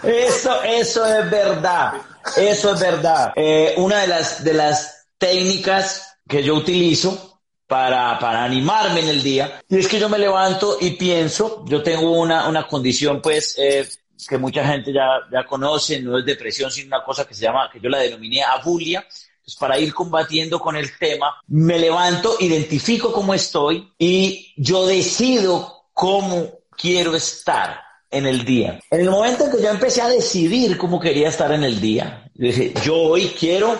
Eso, 0.04 0.62
eso 0.64 1.06
es 1.06 1.30
verdad, 1.30 1.94
eso 2.38 2.74
es 2.74 2.80
verdad. 2.80 3.34
Eh, 3.36 3.74
una 3.78 4.00
de 4.02 4.08
las, 4.08 4.44
de 4.44 4.54
las 4.54 5.08
técnicas 5.18 6.18
que 6.28 6.42
yo 6.44 6.56
utilizo 6.56 7.42
para, 7.68 8.18
para 8.20 8.44
animarme 8.44 9.02
en 9.02 9.10
el 9.10 9.22
día. 9.22 9.62
Y 9.68 9.78
es 9.78 9.88
que 9.88 10.00
yo 10.00 10.08
me 10.08 10.18
levanto 10.18 10.78
y 10.80 10.92
pienso, 10.92 11.66
yo 11.68 11.84
tengo 11.84 12.12
una, 12.12 12.48
una 12.48 12.68
condición 12.68 13.22
pues 13.22 13.56
eh, 13.58 13.88
que 14.28 14.38
mucha 14.38 14.66
gente 14.66 14.92
ya, 14.92 15.20
ya 15.32 15.46
conoce, 15.46 16.02
no 16.02 16.18
es 16.18 16.26
depresión, 16.26 16.72
sino 16.72 16.88
una 16.88 17.04
cosa 17.04 17.26
que 17.26 17.34
se 17.34 17.44
llama, 17.44 17.70
que 17.72 17.80
yo 17.80 17.90
la 17.90 18.00
denominé 18.00 18.44
abulia. 18.44 19.06
Pues 19.44 19.56
para 19.56 19.80
ir 19.80 19.94
combatiendo 19.94 20.60
con 20.60 20.76
el 20.76 20.98
tema, 20.98 21.42
me 21.48 21.80
levanto, 21.80 22.36
identifico 22.40 23.12
cómo 23.12 23.34
estoy 23.34 23.92
y 23.98 24.54
yo 24.58 24.86
decido 24.86 25.86
cómo 25.94 26.60
quiero 26.78 27.16
estar 27.16 27.82
en 28.12 28.26
el 28.28 28.46
día. 28.46 28.80
En 28.92 29.02
el 29.02 29.10
momento 29.10 29.46
en 29.46 29.52
que 29.52 29.62
yo 29.62 29.70
empecé 29.70 30.02
a 30.02 30.10
decidir 30.10 30.78
cómo 30.78 31.00
quería 31.00 31.30
estar 31.30 31.52
en 31.52 31.64
el 31.64 31.80
día, 31.80 32.30
dije, 32.34 32.74
yo 32.84 32.96
hoy 32.96 33.34
quiero 33.40 33.80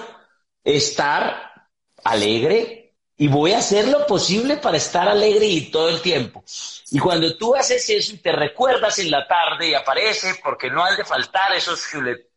estar 0.64 1.52
alegre 2.04 2.79
y 3.22 3.28
voy 3.28 3.52
a 3.52 3.58
hacer 3.58 3.90
lo 3.90 4.08
posible 4.08 4.56
para 4.58 4.78
estar 4.78 5.10
alegre 5.10 5.46
y 5.46 5.70
todo 5.70 5.90
el 5.90 6.02
tiempo. 6.02 6.42
Y 6.90 7.00
cuando 7.00 7.36
tú 7.36 7.54
haces 7.54 7.90
eso 7.90 8.14
y 8.14 8.20
te 8.20 8.32
recuerdas 8.32 8.98
en 9.00 9.12
la 9.12 9.28
tarde 9.28 9.68
y 9.68 9.74
aparece, 9.74 10.40
porque 10.42 10.70
no 10.72 10.86
ha 10.86 10.96
de 10.96 11.04
faltar 11.04 11.52
esos, 11.54 11.84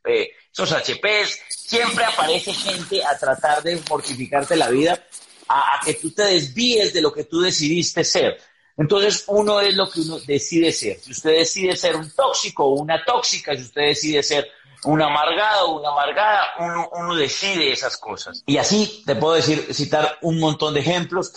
eh, 0.05 0.33
esos 0.53 0.73
HPs, 0.73 1.39
siempre 1.49 2.05
aparece 2.05 2.53
gente 2.53 3.01
a 3.05 3.17
tratar 3.17 3.63
de 3.63 3.81
mortificarte 3.89 4.57
la 4.57 4.71
vida, 4.71 5.01
a, 5.47 5.77
a 5.77 5.81
que 5.85 5.95
tú 5.95 6.11
te 6.11 6.25
desvíes 6.25 6.93
de 6.93 7.01
lo 7.01 7.13
que 7.13 7.25
tú 7.25 7.41
decidiste 7.41 8.03
ser. 8.03 8.41
Entonces, 8.77 9.23
uno 9.29 9.61
es 9.61 9.77
lo 9.77 9.89
que 9.89 10.01
uno 10.01 10.19
decide 10.27 10.73
ser. 10.73 10.99
Si 10.99 11.13
usted 11.13 11.31
decide 11.31 11.77
ser 11.77 11.95
un 11.95 12.11
tóxico 12.11 12.65
o 12.65 12.83
una 12.83 13.05
tóxica, 13.05 13.55
si 13.55 13.63
usted 13.63 13.83
decide 13.83 14.21
ser 14.25 14.49
un 14.85 15.01
amargado 15.01 15.79
una 15.79 15.91
amargada, 15.91 16.43
uno, 16.59 16.91
uno 16.93 17.15
decide 17.15 17.73
esas 17.73 17.97
cosas. 17.97 18.43
Y 18.47 18.57
así 18.57 19.03
te 19.07 19.15
puedo 19.15 19.35
decir, 19.35 19.73
citar 19.73 20.19
un 20.23 20.41
montón 20.41 20.75
de 20.75 20.81
ejemplos. 20.81 21.33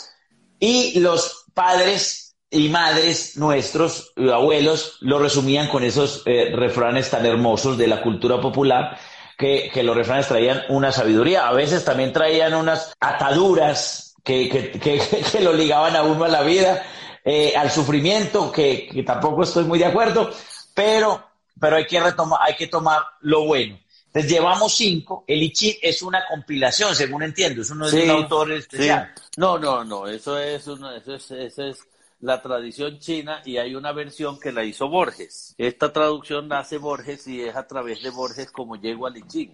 Y 0.60 1.00
los 1.00 1.46
padres 1.54 2.36
y 2.50 2.70
madres 2.70 3.38
nuestros, 3.38 4.14
abuelos, 4.18 4.98
lo 5.02 5.20
resumían 5.20 5.68
con 5.68 5.84
esos 5.84 6.24
eh, 6.26 6.54
refranes 6.56 7.10
tan 7.10 7.26
hermosos 7.26 7.78
de 7.78 7.88
la 7.88 8.02
cultura 8.02 8.40
popular, 8.40 8.98
que, 9.38 9.70
que, 9.74 9.84
los 9.84 9.96
refranes 9.96 10.28
traían 10.28 10.64
una 10.70 10.92
sabiduría. 10.92 11.48
A 11.48 11.54
veces 11.54 11.84
también 11.84 12.14
traían 12.14 12.54
unas 12.54 12.94
ataduras 13.00 14.16
que, 14.24 14.50
que, 14.50 14.72
que, 14.72 15.40
lo 15.42 15.54
ligaban 15.54 15.96
a 15.96 16.04
uno 16.04 16.24
a 16.24 16.30
la 16.30 16.42
vida, 16.42 16.84
eh, 17.24 17.54
al 17.56 17.70
sufrimiento, 17.70 18.52
que 18.52 19.04
tampoco 19.06 19.44
estoy 19.44 19.66
muy 19.66 19.78
de 19.78 19.86
acuerdo, 19.86 20.32
pero 20.74 21.25
pero 21.60 21.78
hay 21.78 21.86
que, 21.86 22.00
retomar, 22.00 22.40
hay 22.42 22.56
que 22.56 22.68
tomar 22.68 23.02
lo 23.22 23.46
bueno. 23.46 23.80
Entonces 24.08 24.32
llevamos 24.32 24.74
cinco, 24.74 25.26
el 25.28 25.44
I 25.44 25.78
es 25.82 26.02
una 26.02 26.26
compilación, 26.26 26.96
según 26.96 27.24
entiendo, 27.24 27.62
eso 27.62 27.76
no 27.76 27.86
es 27.86 27.94
un 27.94 28.10
autor 28.10 28.54
especial. 28.54 29.14
No, 29.36 29.60
no, 29.60 29.84
no, 29.84 30.08
eso 30.08 30.40
es, 30.40 30.66
una, 30.68 30.96
eso 30.96 31.16
es, 31.16 31.32
eso 31.32 31.64
es 31.64 31.80
la 32.22 32.42
tradición 32.42 32.98
china 33.00 33.42
y 33.44 33.58
hay 33.58 33.76
una 33.76 33.92
versión 33.92 34.40
que 34.40 34.54
la 34.54 34.64
hizo 34.64 34.88
Borges. 34.88 35.54
Esta 35.58 35.92
traducción 35.92 36.48
la 36.48 36.60
hace 36.60 36.78
Borges 36.78 37.28
y 37.28 37.42
es 37.42 37.56
a 37.56 37.68
través 37.68 38.02
de 38.04 38.10
Borges 38.10 38.52
como 38.52 38.78
llego 38.78 39.06
al 39.06 39.18
I 39.18 39.52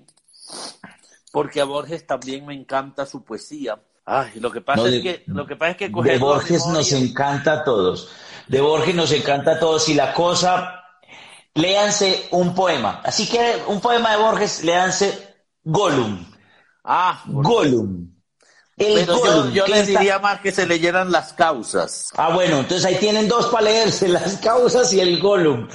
Porque 1.31 1.61
a 1.61 1.65
Borges 1.65 2.05
también 2.05 2.45
me 2.45 2.53
encanta 2.53 3.05
su 3.05 3.23
poesía. 3.23 3.79
Ay, 4.05 4.39
lo 4.39 4.51
que 4.51 4.61
pasa 4.61 4.87
es 4.89 5.01
que 5.01 5.23
lo 5.27 5.45
que 5.45 5.55
pasa 5.55 5.71
es 5.71 5.77
que 5.77 5.89
de 5.89 6.17
Borges 6.17 6.67
nos 6.67 6.91
encanta 6.91 7.53
a 7.53 7.63
todos. 7.63 8.09
De 8.47 8.61
Borges 8.61 8.93
nos 8.95 9.11
encanta 9.11 9.53
a 9.53 9.59
todos 9.59 9.87
y 9.89 9.93
la 9.93 10.13
cosa 10.13 10.80
léanse 11.53 12.27
un 12.31 12.53
poema. 12.53 13.01
Así 13.03 13.27
que 13.27 13.63
un 13.67 13.81
poema 13.81 14.11
de 14.11 14.17
Borges, 14.17 14.63
léanse 14.63 15.35
Gollum. 15.63 16.25
Ah, 16.83 17.23
Gollum. 17.27 18.09
El 18.77 19.05
Gollum, 19.05 19.51
yo, 19.51 19.67
les 19.67 19.87
diría 19.87 20.19
más 20.19 20.41
que 20.41 20.51
se 20.51 20.65
leyeran 20.65 21.11
las 21.11 21.33
causas. 21.33 22.09
Ah, 22.17 22.33
bueno, 22.33 22.59
entonces 22.59 22.85
ahí 22.85 22.95
tienen 22.95 23.27
dos 23.27 23.47
para 23.47 23.65
leerse, 23.65 24.07
las 24.07 24.37
causas 24.37 24.91
y 24.93 24.99
el 24.99 25.19
Gollum. 25.19 25.67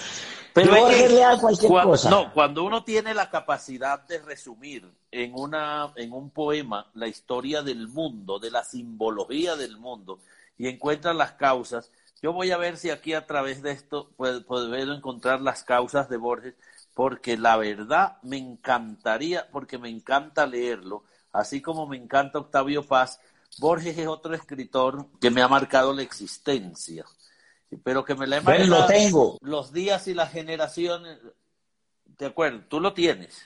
Pero 0.53 0.75
Borges 0.75 1.13
lea 1.13 1.37
cualquier 1.39 1.71
cosa. 1.71 2.09
No, 2.09 2.33
cuando 2.33 2.65
uno 2.65 2.83
tiene 2.83 3.13
la 3.13 3.29
capacidad 3.29 4.01
de 4.07 4.21
resumir 4.21 4.91
en, 5.11 5.35
una, 5.35 5.93
en 5.97 6.15
un 6.15 6.31
poema 6.31 6.91
la 6.95 7.07
historia 7.07 7.61
del 7.61 7.89
mundo, 7.89 8.39
de 8.39 8.51
la 8.51 8.65
simbología 8.65 9.55
del 9.55 9.77
mundo, 9.77 10.21
y 10.57 10.67
encuentra 10.67 11.13
las 11.13 11.33
causas, 11.33 11.91
yo 12.23 12.33
voy 12.33 12.51
a 12.51 12.57
ver 12.57 12.77
si 12.77 12.91
aquí 12.91 13.13
a 13.13 13.27
través 13.27 13.63
de 13.63 13.73
esto 13.73 14.11
puedo, 14.17 14.75
encontrar 14.75 15.41
las 15.41 15.65
causas 15.65 16.09
de 16.09 16.17
Borges, 16.17 16.55
porque 16.95 17.37
la 17.37 17.57
verdad 17.57 18.17
me 18.23 18.39
encantaría, 18.39 19.49
porque 19.51 19.79
me 19.79 19.91
encanta 19.91 20.47
leerlo, 20.47 21.05
así 21.33 21.61
como 21.61 21.87
me 21.87 21.97
encanta 21.97 22.39
Octavio 22.39 22.83
Paz. 22.83 23.21
Borges 23.59 23.97
es 23.99 24.07
otro 24.07 24.35
escritor 24.35 25.07
que 25.21 25.31
me 25.31 25.43
ha 25.43 25.49
marcado 25.49 25.93
la 25.93 26.03
existencia, 26.03 27.05
pero 27.85 28.05
que 28.05 28.15
me 28.15 28.27
le 28.27 28.37
ha 28.37 28.41
marcado 28.41 28.67
lo 28.67 28.87
tengo. 28.87 29.39
los 29.43 29.73
días 29.73 30.09
y 30.09 30.15
las 30.15 30.33
generaciones. 30.33 31.19
¿De 32.05 32.27
acuerdo? 32.27 32.63
Tú 32.69 32.81
lo 32.81 32.95
tienes. 32.95 33.43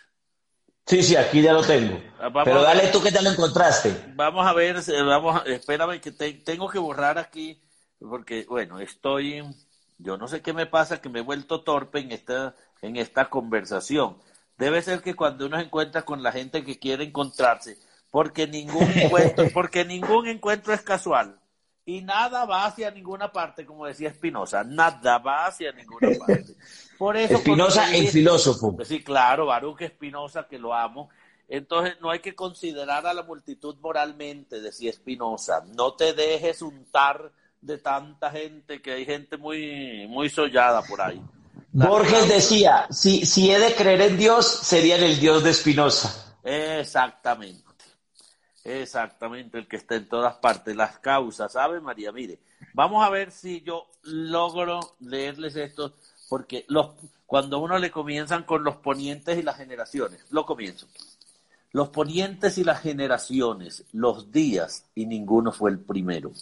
Sí, 0.87 1.03
sí, 1.03 1.16
aquí 1.16 1.43
ya 1.43 1.53
lo 1.53 1.62
tengo. 1.62 2.01
Ah, 2.21 2.31
pero 2.45 2.62
dale 2.62 2.89
tú 2.89 3.03
que 3.03 3.11
ya 3.11 3.21
lo 3.21 3.31
encontraste. 3.31 4.12
Vamos 4.14 4.47
a 4.47 4.53
ver, 4.53 4.77
vamos, 5.05 5.43
espérame 5.47 6.01
que 6.01 6.12
tengo 6.12 6.68
que 6.68 6.79
borrar 6.79 7.18
aquí 7.18 7.61
porque, 8.01 8.46
bueno, 8.48 8.80
estoy, 8.80 9.42
yo 9.98 10.16
no 10.16 10.28
sé 10.28 10.42
qué 10.42 10.53
me 10.53 10.66
pasa, 10.66 11.01
que 11.01 11.09
me 11.09 11.20
he 11.20 11.22
vuelto 11.22 11.62
torpe 11.62 12.01
en 12.01 12.12
esta, 12.12 12.55
en 12.82 12.96
esta 12.96 13.28
conversación. 13.28 14.16
Debe 14.57 14.82
ser 14.82 15.03
que 15.03 15.14
cuando 15.14 15.46
uno 15.46 15.57
se 15.57 15.64
encuentra 15.64 16.03
con 16.03 16.22
la 16.22 16.32
gente 16.32 16.64
que 16.64 16.78
quiere 16.78 17.05
encontrarse, 17.05 17.78
porque 18.11 18.46
ningún 18.46 18.90
encuentro, 18.94 19.46
porque 19.53 19.84
ningún 19.84 20.26
encuentro 20.26 20.72
es 20.72 20.82
casual. 20.82 21.38
Y 21.84 22.03
nada 22.03 22.44
va 22.44 22.66
hacia 22.66 22.90
ninguna 22.90 23.32
parte, 23.32 23.64
como 23.64 23.86
decía 23.86 24.11
Espinosa, 24.11 24.62
nada 24.64 25.18
va 25.18 25.46
hacia 25.46 25.72
ninguna 25.72 26.09
parte. 26.26 26.55
Por 26.98 27.16
eso 27.16 27.34
Espinosa, 27.34 27.94
el 27.94 28.09
filósofo. 28.09 28.76
Sí, 28.84 29.03
claro, 29.03 29.46
Baruch 29.46 29.80
Espinosa, 29.82 30.46
que 30.46 30.59
lo 30.59 30.74
amo. 30.74 31.09
Entonces 31.48 31.96
no 32.01 32.11
hay 32.11 32.20
que 32.20 32.34
considerar 32.34 33.07
a 33.07 33.14
la 33.14 33.24
multitud 33.24 33.76
moralmente, 33.80 34.61
decía 34.61 34.90
Espinosa. 34.90 35.64
No 35.74 35.94
te 35.94 36.12
dejes 36.12 36.62
untar 36.62 37.32
de 37.61 37.79
tanta 37.79 38.31
gente, 38.31 38.81
que 38.81 38.93
hay 38.93 39.05
gente 39.05 39.37
muy, 39.37 40.07
muy 40.09 40.29
sollada 40.29 40.83
por 40.83 41.01
ahí. 41.01 41.23
Borges 41.73 42.29
decía, 42.29 42.87
si, 42.91 43.25
si 43.27 43.51
he 43.51 43.59
de 43.59 43.75
creer 43.75 44.01
en 44.03 44.17
Dios, 44.17 44.47
sería 44.47 44.97
en 44.97 45.05
el 45.05 45.21
Dios 45.21 45.45
de 45.45 45.51
Espinosa. 45.51 46.37
Exactamente. 46.43 47.71
Exactamente, 48.65 49.59
el 49.59 49.69
que 49.69 49.77
está 49.77 49.95
en 49.97 50.09
todas 50.09 50.37
partes. 50.37 50.77
Las 50.77 50.99
causas, 50.99 51.53
¿sabe, 51.53 51.81
María? 51.81 52.13
Mire, 52.13 52.41
vamos 52.75 53.05
a 53.05 53.11
ver 53.11 53.31
si 53.31 53.63
yo 53.63 53.89
logro 54.03 54.81
leerles 55.01 55.57
esto, 55.57 55.95
porque 56.29 56.65
los, 56.69 56.91
cuando 57.25 57.59
uno 57.59 57.79
le 57.79 57.91
comienzan 57.91 58.45
con 58.45 58.65
los 58.65 58.77
ponientes 58.77 59.39
y 59.39 59.43
las 59.43 59.57
generaciones, 59.57 60.25
lo 60.31 60.45
comienzo. 60.45 60.87
Los 61.73 61.91
ponientes 61.91 62.59
y 62.59 62.64
las 62.64 62.81
generaciones, 62.81 63.85
los 63.93 64.33
días, 64.33 64.87
y 64.95 65.07
ninguno 65.07 65.53
fue 65.53 65.71
el 65.71 65.79
primero. 65.79 66.33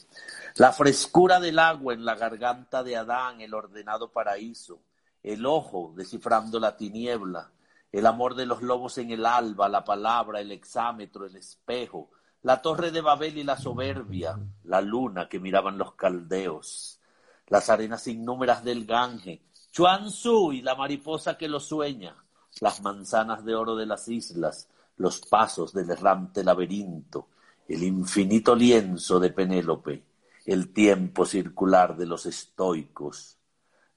La 0.57 0.73
frescura 0.73 1.39
del 1.39 1.59
agua 1.59 1.93
en 1.93 2.07
la 2.07 2.15
garganta 2.15 2.83
de 2.83 2.97
Adán, 2.97 3.43
el 3.43 3.53
ordenado 3.53 4.11
paraíso, 4.11 4.81
el 5.23 5.45
ojo 5.45 5.93
descifrando 5.95 6.59
la 6.59 6.79
tiniebla, 6.79 7.51
el 7.93 8.07
amor 8.07 8.37
de 8.37 8.47
los 8.47 8.63
lobos 8.63 8.97
en 8.97 9.11
el 9.11 9.27
alba, 9.27 9.69
la 9.69 9.85
palabra, 9.85 10.41
el 10.41 10.51
exámetro, 10.51 11.27
el 11.27 11.37
espejo, 11.37 12.11
la 12.43 12.63
torre 12.63 12.91
de 12.91 13.03
Babel 13.03 13.37
y 13.37 13.45
la 13.45 13.59
soberbia, 13.59 14.39
la 14.65 14.81
luna 14.81 15.29
que 15.29 15.41
miraban 15.41 15.77
los 15.77 15.93
caldeos, 15.93 17.01
las 17.49 17.69
arenas 17.69 18.07
innúmeras 18.07 18.65
del 18.65 18.87
Gange, 18.87 19.43
Chuan 19.73 20.07
y 20.53 20.63
la 20.63 20.75
mariposa 20.75 21.37
que 21.37 21.49
lo 21.49 21.61
sueña, 21.61 22.17
las 22.61 22.81
manzanas 22.81 23.45
de 23.45 23.55
oro 23.55 23.77
de 23.77 23.87
las 23.87 24.09
islas, 24.09 24.69
los 24.99 25.21
pasos 25.21 25.73
del 25.73 25.91
errante 25.91 26.45
laberinto, 26.45 27.29
el 27.69 27.83
infinito 27.83 28.55
lienzo 28.55 29.19
de 29.21 29.31
Penélope, 29.31 30.05
el 30.47 30.73
tiempo 30.73 31.27
circular 31.27 31.97
de 31.97 32.07
los 32.07 32.27
estoicos, 32.27 33.39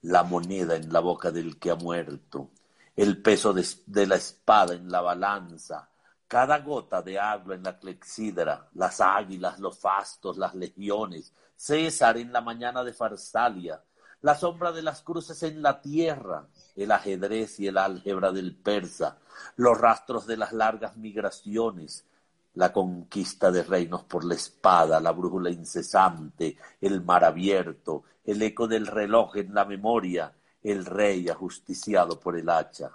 la 0.02 0.24
moneda 0.24 0.76
en 0.76 0.92
la 0.92 1.00
boca 1.00 1.32
del 1.32 1.58
que 1.60 1.72
ha 1.72 1.76
muerto, 1.76 2.50
el 2.96 3.22
peso 3.22 3.54
de, 3.54 4.08
la 4.08 4.16
espada 4.16 4.74
en 4.74 4.90
la 4.92 5.02
balanza, 5.02 5.90
cada 6.28 6.60
gota 6.60 7.02
de 7.02 7.20
agua 7.20 7.56
en 7.56 7.64
la 7.64 7.80
clexídra, 7.80 8.70
las 8.74 9.02
águilas, 9.02 9.60
los 9.60 9.80
fastos, 9.80 10.38
las 10.38 10.56
legiones, 10.56 11.34
César 11.56 12.18
en 12.18 12.34
la 12.34 12.42
mañana 12.42 12.84
de 12.84 12.94
Farsalia, 12.94 13.82
la 14.22 14.36
sombra 14.36 14.72
de 14.72 14.82
las 14.82 15.02
cruces 15.02 15.42
en 15.44 15.62
la 15.62 15.82
tierra, 15.82 16.48
el 16.76 16.92
ajedrez 16.92 17.60
y 17.60 17.68
el 17.68 17.78
álgebra 17.78 18.32
del 18.32 18.56
persa, 18.56 19.18
los 19.56 19.80
rastros 19.80 20.28
de 20.28 20.38
las 20.38 20.54
largas 20.54 20.98
migraciones, 20.98 22.06
la 22.54 22.74
conquista 22.74 23.52
de 23.52 23.64
reinos 23.64 24.04
por 24.04 24.26
la 24.26 24.36
espada, 24.36 25.00
la 25.00 25.12
brújula 25.12 25.50
incesante, 25.50 26.58
el 26.82 27.02
mar 27.02 27.24
abierto, 27.24 28.04
el 28.26 28.42
eco 28.42 28.68
del 28.68 28.88
reloj 28.88 29.38
en 29.38 29.54
la 29.54 29.66
memoria, 29.66 30.34
el 30.64 30.86
rey 30.86 31.30
ajusticiado 31.30 32.20
por 32.20 32.38
el 32.38 32.50
hacha, 32.50 32.92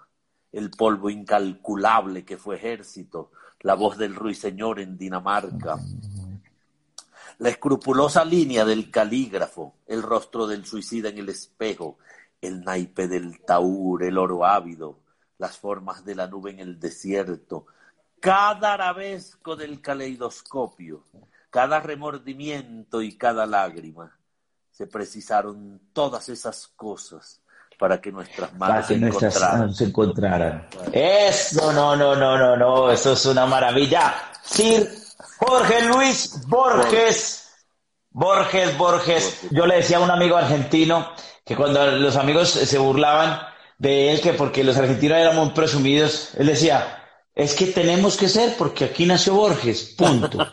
el 0.53 0.71
polvo 0.71 1.11
incalculable 1.11 2.25
que 2.25 2.37
fue 2.37 2.57
ejército, 2.57 3.31
la 3.61 3.75
voz 3.75 3.97
del 3.97 4.15
ruiseñor 4.15 4.81
en 4.81 4.97
Dinamarca, 4.97 5.79
la 7.39 7.49
escrupulosa 7.49 8.25
línea 8.25 8.65
del 8.65 8.91
calígrafo, 8.91 9.75
el 9.87 10.03
rostro 10.03 10.47
del 10.47 10.65
suicida 10.65 11.09
en 11.09 11.19
el 11.19 11.29
espejo, 11.29 11.99
el 12.41 12.63
naipe 12.63 13.09
del 13.09 13.41
taur, 13.45 14.05
el 14.05 14.19
oro 14.19 14.45
ávido, 14.45 15.01
las 15.39 15.59
formas 15.59 16.05
de 16.05 16.15
la 16.15 16.27
nube 16.27 16.51
en 16.51 16.61
el 16.61 16.79
desierto, 16.79 17.67
cada 18.21 18.75
arabesco 18.75 19.57
del 19.57 19.81
caleidoscopio, 19.81 21.05
cada 21.51 21.81
remordimiento 21.81 23.03
y 23.03 23.17
cada 23.17 23.47
lágrima. 23.47 24.19
Se 24.71 24.87
precisaron 24.87 25.81
todas 25.93 26.29
esas 26.29 26.69
cosas 26.69 27.41
para 27.79 28.01
que 28.01 28.13
nuestras 28.13 28.55
manos, 28.55 28.87
se, 28.87 28.95
encontraran. 29.85 30.69
Eso, 30.93 31.73
no, 31.73 31.97
no, 31.97 32.15
no, 32.15 32.39
no, 32.39 32.57
no, 32.57 32.91
eso 32.91 33.13
es 33.13 33.27
una 33.27 33.47
maravilla. 33.47 34.15
Sir 34.43 34.89
Jorge 35.39 35.83
Luis 35.83 36.47
Borges. 36.47 37.43
Borges, 38.11 38.79
Borges. 38.79 39.41
Yo 39.51 39.67
le 39.67 39.77
decía 39.77 39.99
a 39.99 40.01
un 40.01 40.11
amigo 40.11 40.37
argentino 40.37 41.11
que 41.47 41.55
cuando 41.55 41.87
los 41.93 42.17
amigos 42.17 42.51
se 42.51 42.77
burlaban 42.77 43.41
de 43.79 44.13
él, 44.13 44.21
que 44.21 44.33
porque 44.33 44.65
los 44.65 44.77
argentinos 44.77 45.17
eran 45.17 45.37
muy 45.37 45.51
presumidos, 45.51 46.31
él 46.37 46.49
decía, 46.49 47.05
es 47.37 47.55
que 47.55 47.67
tenemos 47.67 48.17
que 48.17 48.29
ser 48.29 48.57
porque 48.57 48.87
aquí 48.87 49.07
nació 49.07 49.35
Borges, 49.35 49.95
punto. 49.97 50.39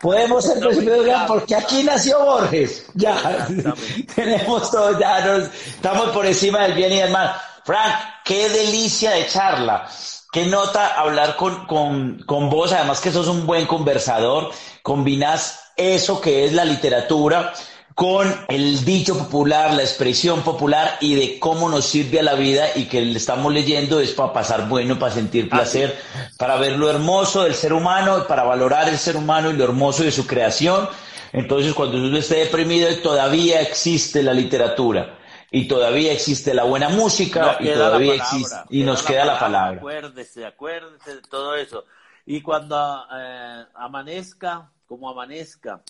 Podemos 0.00 0.44
ser 0.44 0.58
presumidos 0.58 1.06
porque 1.28 1.54
aquí 1.54 1.84
nació 1.84 2.18
Borges. 2.24 2.86
Ya, 2.94 3.46
tenemos 4.16 4.72
todo, 4.72 4.98
ya 4.98 5.36
estamos 5.36 6.08
por 6.10 6.26
encima 6.26 6.62
del 6.62 6.74
bien 6.74 6.92
y 6.94 6.96
del 6.96 7.12
mal. 7.12 7.32
Frank, 7.64 7.94
qué 8.24 8.48
delicia 8.48 9.12
de 9.12 9.28
charla. 9.28 9.86
Qué 10.32 10.46
nota 10.46 10.98
hablar 10.98 11.36
con, 11.36 11.66
con, 11.66 12.24
con 12.26 12.50
vos, 12.50 12.72
además 12.72 13.00
que 13.00 13.12
sos 13.12 13.28
un 13.28 13.46
buen 13.46 13.66
conversador, 13.66 14.50
combinas 14.82 15.60
eso 15.76 16.20
que 16.20 16.44
es 16.44 16.52
la 16.54 16.64
literatura 16.64 17.52
con 17.94 18.34
el 18.48 18.84
dicho 18.84 19.18
popular, 19.18 19.74
la 19.74 19.82
expresión 19.82 20.42
popular 20.42 20.96
y 21.00 21.14
de 21.14 21.38
cómo 21.38 21.68
nos 21.68 21.84
sirve 21.84 22.20
a 22.20 22.22
la 22.22 22.34
vida 22.34 22.66
y 22.74 22.86
que 22.86 23.00
le 23.00 23.16
estamos 23.16 23.52
leyendo 23.52 24.00
es 24.00 24.12
para 24.12 24.32
pasar 24.32 24.68
bueno, 24.68 24.98
para 24.98 25.12
sentir 25.12 25.48
placer, 25.48 25.98
para 26.38 26.56
ver 26.56 26.78
lo 26.78 26.88
hermoso 26.88 27.42
del 27.44 27.54
ser 27.54 27.72
humano, 27.72 28.26
para 28.26 28.44
valorar 28.44 28.88
el 28.88 28.98
ser 28.98 29.16
humano 29.16 29.50
y 29.50 29.54
lo 29.54 29.64
hermoso 29.64 30.04
de 30.04 30.12
su 30.12 30.26
creación. 30.26 30.88
Entonces, 31.32 31.74
cuando 31.74 31.96
uno 31.96 32.16
esté 32.18 32.36
deprimido, 32.36 32.88
todavía 33.02 33.60
existe 33.60 34.22
la 34.22 34.34
literatura 34.34 35.18
y 35.50 35.68
todavía 35.68 36.12
existe 36.12 36.54
la 36.54 36.64
buena 36.64 36.88
música 36.88 37.56
y 37.60 37.68
todavía 37.68 38.14
existe 38.14 38.56
y 38.70 38.82
nos 38.82 39.02
queda 39.02 39.24
la 39.24 39.38
palabra. 39.38 39.78
Acuérdese, 39.78 40.46
acuérdese 40.46 41.16
de 41.16 41.22
todo 41.22 41.56
eso. 41.56 41.84
Y 42.24 42.40
cuando 42.40 43.04
eh, 43.14 43.64
amanezca, 43.74 44.70
como 44.86 45.10
amanezca, 45.10 45.82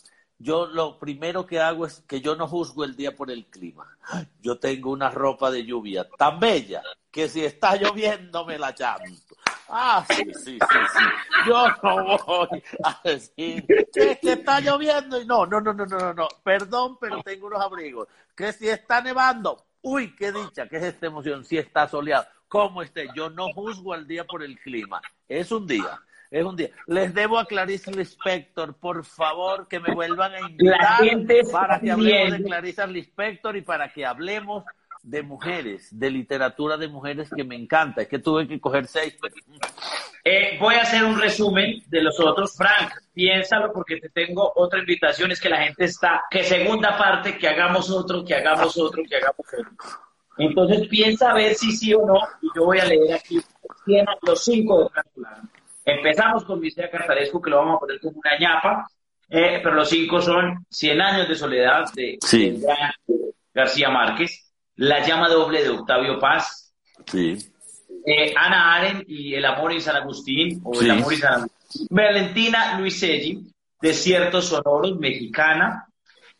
yo 0.42 0.66
lo 0.66 0.98
primero 0.98 1.46
que 1.46 1.60
hago 1.60 1.86
es 1.86 2.02
que 2.06 2.20
yo 2.20 2.34
no 2.34 2.48
juzgo 2.48 2.82
el 2.84 2.96
día 2.96 3.14
por 3.14 3.30
el 3.30 3.46
clima. 3.46 3.96
Yo 4.40 4.58
tengo 4.58 4.90
una 4.90 5.08
ropa 5.08 5.50
de 5.52 5.64
lluvia 5.64 6.08
tan 6.18 6.40
bella 6.40 6.82
que 7.12 7.28
si 7.28 7.44
está 7.44 7.76
lloviendo 7.76 8.44
me 8.44 8.58
la 8.58 8.74
llanto. 8.74 9.36
Ah, 9.68 10.04
sí, 10.08 10.24
sí, 10.34 10.58
sí, 10.58 10.58
sí. 10.58 11.04
Yo 11.46 11.66
no 11.82 12.18
voy 12.26 12.62
a 12.82 13.00
decir 13.04 13.64
que, 13.92 14.18
está 14.20 14.60
lloviendo 14.60 15.20
y 15.20 15.24
no, 15.24 15.46
no, 15.46 15.60
no, 15.60 15.72
no, 15.72 15.86
no, 15.86 16.12
no. 16.12 16.28
Perdón, 16.42 16.98
pero 17.00 17.22
tengo 17.22 17.46
unos 17.46 17.62
abrigos. 17.62 18.08
Que 18.34 18.52
si 18.52 18.68
está 18.68 19.00
nevando, 19.00 19.64
uy, 19.82 20.14
qué 20.16 20.32
dicha, 20.32 20.68
qué 20.68 20.78
es 20.78 20.82
esta 20.84 21.06
emoción, 21.06 21.44
si 21.44 21.56
está 21.56 21.86
soleado. 21.86 22.26
¿Cómo 22.48 22.82
esté? 22.82 23.08
Yo 23.14 23.30
no 23.30 23.52
juzgo 23.52 23.92
al 23.92 24.06
día 24.08 24.24
por 24.24 24.42
el 24.42 24.58
clima. 24.58 25.00
Es 25.28 25.52
un 25.52 25.66
día 25.66 26.00
es 26.32 26.44
un 26.44 26.56
día. 26.56 26.70
Les 26.86 27.12
debo 27.12 27.38
a 27.38 27.44
Clarice 27.44 27.92
Lispector, 27.92 28.74
por 28.74 29.04
favor, 29.04 29.68
que 29.68 29.78
me 29.78 29.94
vuelvan 29.94 30.34
a 30.34 30.40
invitar 30.40 30.98
para 31.52 31.78
que 31.78 31.90
hablemos 31.90 32.32
de 32.32 32.42
Clarice 32.42 32.86
Lispector 32.86 33.54
y 33.54 33.60
para 33.60 33.92
que 33.92 34.06
hablemos 34.06 34.64
de 35.02 35.22
mujeres, 35.22 35.88
de 35.90 36.10
literatura 36.10 36.78
de 36.78 36.88
mujeres 36.88 37.28
que 37.36 37.44
me 37.44 37.54
encanta. 37.54 38.00
Es 38.00 38.08
que 38.08 38.18
tuve 38.18 38.48
que 38.48 38.58
coger 38.58 38.86
seis. 38.86 39.18
Eh, 40.24 40.56
voy 40.58 40.76
a 40.76 40.82
hacer 40.82 41.04
un 41.04 41.20
resumen 41.20 41.82
de 41.88 42.00
los 42.00 42.18
otros. 42.18 42.56
Frank, 42.56 42.92
piénsalo 43.12 43.70
porque 43.70 43.98
te 44.00 44.08
tengo 44.08 44.54
otra 44.56 44.78
invitación. 44.78 45.32
Es 45.32 45.40
que 45.40 45.50
la 45.50 45.62
gente 45.62 45.84
está, 45.84 46.22
que 46.30 46.44
segunda 46.44 46.96
parte, 46.96 47.36
que 47.36 47.46
hagamos 47.46 47.90
otro, 47.90 48.24
que 48.24 48.36
hagamos 48.36 48.78
otro, 48.78 49.02
que 49.06 49.16
hagamos 49.16 49.46
otro. 49.52 49.72
Entonces 50.38 50.88
piensa 50.88 51.32
a 51.32 51.34
ver 51.34 51.54
si 51.56 51.72
sí 51.72 51.92
o 51.92 52.06
no. 52.06 52.18
Y 52.40 52.48
yo 52.56 52.64
voy 52.64 52.78
a 52.78 52.86
leer 52.86 53.16
aquí 53.16 53.38
los 54.22 54.44
cinco 54.44 54.84
de 54.84 54.88
Frank 54.88 55.61
Empezamos 55.84 56.44
con 56.44 56.60
Misea 56.60 56.90
Cartarescu, 56.90 57.40
que 57.40 57.50
lo 57.50 57.58
vamos 57.58 57.76
a 57.76 57.80
poner 57.80 58.00
como 58.00 58.18
una 58.18 58.38
ñapa, 58.38 58.86
eh, 59.28 59.60
pero 59.62 59.74
los 59.74 59.88
cinco 59.88 60.20
son 60.20 60.64
Cien 60.68 61.00
años 61.00 61.28
de 61.28 61.34
soledad 61.34 61.92
de, 61.94 62.18
García 63.54 63.90
Márquez, 63.90 64.52
La 64.76 65.04
llama 65.04 65.28
doble 65.28 65.62
de 65.62 65.70
Octavio 65.70 66.18
Paz, 66.18 66.72
eh, 67.12 68.34
Ana 68.36 68.74
Aren 68.76 69.04
y 69.06 69.34
El 69.34 69.44
amor 69.44 69.72
en 69.72 69.80
San 69.80 69.96
Agustín, 69.96 70.60
o 70.64 70.80
El 70.80 70.90
amor 70.90 71.12
en 71.12 71.18
San 71.18 71.34
Agustín, 71.34 71.86
Valentina 71.90 72.78
Luiselli, 72.78 73.52
Desiertos 73.80 74.46
sonoros, 74.46 74.96
mexicana, 74.98 75.86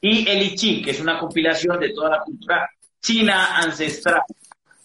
y 0.01 0.29
El 0.29 0.43
Ichín, 0.43 0.85
que 0.85 0.93
es 0.93 1.01
una 1.01 1.19
compilación 1.19 1.79
de 1.81 1.93
toda 1.93 2.11
la 2.11 2.21
cultura 2.21 2.71
china 3.01 3.57
ancestral. 3.59 4.23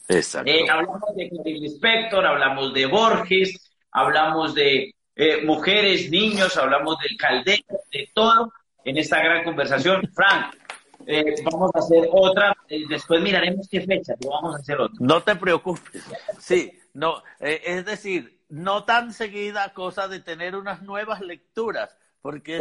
Exacto. 0.08 0.50
Eh, 0.50 0.70
hablamos 0.70 1.02
de 1.16 1.30
Clarice 1.30 1.76
Spector, 1.76 2.26
hablamos 2.26 2.74
de 2.74 2.86
Borges, 2.86 3.67
hablamos 3.98 4.54
de 4.54 4.94
eh, 5.16 5.44
mujeres, 5.44 6.12
niños, 6.12 6.56
hablamos 6.56 6.98
del 7.00 7.18
caldero, 7.18 7.80
de 7.92 8.08
todo 8.14 8.54
en 8.86 8.98
esta 8.98 9.20
gran 9.20 9.44
conversación. 9.44 10.08
Frank, 10.14 10.56
eh, 11.08 11.34
vamos 11.44 11.72
a 11.74 11.80
hacer 11.80 12.08
otra, 12.12 12.56
eh, 12.70 12.84
después 12.88 13.22
miraremos 13.22 13.68
qué 13.68 13.82
fecha, 13.82 14.14
lo 14.24 14.30
vamos 14.30 14.56
a 14.56 14.60
hacer 14.60 14.80
otra. 14.80 14.98
No 15.00 15.24
te 15.24 15.36
preocupes, 15.36 16.04
sí, 16.40 16.72
no, 16.94 17.24
es 17.40 17.86
decir, 17.86 18.40
no 18.50 18.84
tan 18.84 19.14
seguida 19.14 19.74
cosa 19.74 20.08
de 20.08 20.20
tener 20.20 20.56
unas 20.56 20.84
nuevas 20.84 21.22
lecturas, 21.22 21.98
porque 22.22 22.60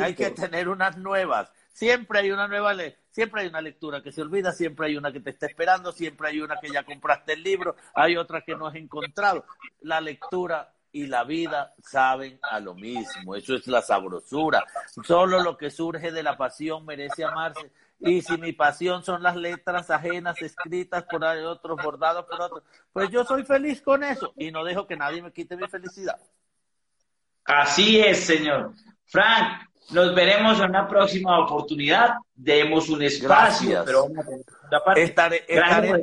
hay, 0.00 0.14
que, 0.14 0.30
tener 0.30 0.68
unas 0.68 0.96
nuevas. 0.96 1.50
Siempre 1.78 2.18
hay 2.18 2.32
una 2.32 2.48
nueva 2.48 2.74
siempre 3.12 3.42
hay 3.42 3.46
una 3.46 3.60
lectura 3.60 4.02
que 4.02 4.10
se 4.10 4.20
olvida, 4.20 4.50
siempre 4.50 4.86
hay 4.86 4.96
una 4.96 5.12
que 5.12 5.20
te 5.20 5.30
está 5.30 5.46
esperando, 5.46 5.92
siempre 5.92 6.26
hay 6.26 6.40
una 6.40 6.56
que 6.58 6.70
ya 6.70 6.82
compraste 6.82 7.34
el 7.34 7.44
libro, 7.44 7.76
hay 7.94 8.16
otra 8.16 8.40
que 8.40 8.56
no 8.56 8.66
has 8.66 8.74
encontrado. 8.74 9.44
La 9.82 10.00
lectura 10.00 10.74
y 10.90 11.06
la 11.06 11.22
vida 11.22 11.76
saben 11.80 12.40
a 12.42 12.58
lo 12.58 12.74
mismo, 12.74 13.36
eso 13.36 13.54
es 13.54 13.68
la 13.68 13.80
sabrosura. 13.80 14.64
Solo 15.04 15.40
lo 15.40 15.56
que 15.56 15.70
surge 15.70 16.10
de 16.10 16.24
la 16.24 16.36
pasión 16.36 16.84
merece 16.84 17.22
amarse. 17.22 17.70
Y 18.00 18.22
si 18.22 18.36
mi 18.38 18.52
pasión 18.52 19.04
son 19.04 19.22
las 19.22 19.36
letras 19.36 19.88
ajenas 19.88 20.42
escritas 20.42 21.04
por 21.04 21.22
otros, 21.24 21.78
bordados 21.80 22.24
por 22.24 22.42
otros, 22.42 22.64
pues 22.92 23.08
yo 23.10 23.22
soy 23.22 23.44
feliz 23.44 23.80
con 23.82 24.02
eso 24.02 24.32
y 24.36 24.50
no 24.50 24.64
dejo 24.64 24.88
que 24.88 24.96
nadie 24.96 25.22
me 25.22 25.32
quite 25.32 25.56
mi 25.56 25.68
felicidad. 25.68 26.18
Así 27.44 28.00
es, 28.00 28.26
señor. 28.26 28.74
Frank, 29.06 29.67
nos 29.90 30.14
veremos 30.14 30.58
en 30.60 30.70
una 30.70 30.86
próxima 30.86 31.38
oportunidad. 31.38 32.16
Demos 32.34 32.88
un 32.88 33.02
espacio, 33.02 33.82
pero 33.84 34.08
Estaré, 34.96 35.44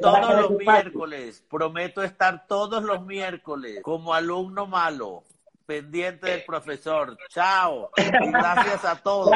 todos 0.01 0.41
los 0.41 0.51
miércoles. 0.51 1.43
Prometo 1.49 2.03
estar 2.03 2.47
todos 2.47 2.83
los 2.83 3.05
miércoles 3.05 3.79
como 3.83 4.13
alumno 4.13 4.65
malo, 4.65 5.23
pendiente 5.65 6.29
del 6.29 6.43
profesor. 6.43 7.17
Chao. 7.29 7.91
Y 7.97 8.31
gracias 8.31 8.85
a 8.85 8.95
todos. 8.95 9.31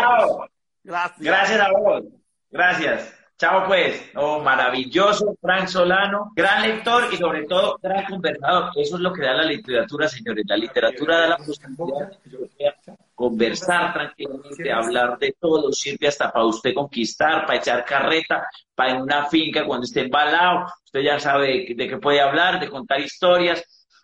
Gracias. 0.83 1.19
Gracias 1.19 1.59
a 1.59 1.71
vos. 1.71 2.03
Gracias. 2.51 3.18
Chao 3.39 3.67
pues. 3.67 4.11
Oh, 4.15 4.41
maravilloso, 4.41 5.33
Frank 5.39 5.67
Solano, 5.67 6.33
gran 6.35 6.61
lector 6.61 7.05
y 7.09 7.15
sobre 7.15 7.45
todo 7.45 7.79
gran 7.81 8.03
conversador. 8.03 8.71
Eso 8.75 8.97
es 8.97 9.01
lo 9.01 9.13
que 9.13 9.21
da 9.21 9.33
la 9.33 9.45
literatura, 9.45 10.09
señores. 10.09 10.43
La 10.45 10.57
literatura 10.57 11.19
da 11.19 11.27
la 11.29 11.37
posibilidad 11.37 12.11
de 12.25 12.97
conversar 13.15 13.93
tranquilamente, 13.93 14.69
hablar 14.69 15.17
de 15.19 15.37
todo, 15.39 15.71
sirve 15.71 16.09
hasta 16.09 16.29
para 16.33 16.45
usted 16.47 16.73
conquistar, 16.73 17.45
para 17.45 17.59
echar 17.59 17.85
carreta, 17.85 18.45
para 18.75 18.91
en 18.91 19.03
una 19.03 19.27
finca 19.27 19.65
cuando 19.65 19.85
esté 19.85 20.01
embalado, 20.01 20.65
usted 20.83 20.99
ya 20.99 21.17
sabe 21.17 21.65
de, 21.77 21.87
qué 21.87 21.97
puede 21.97 22.19
hablar, 22.19 22.59
de 22.59 22.69
contar 22.69 22.99
historias, 22.99 23.63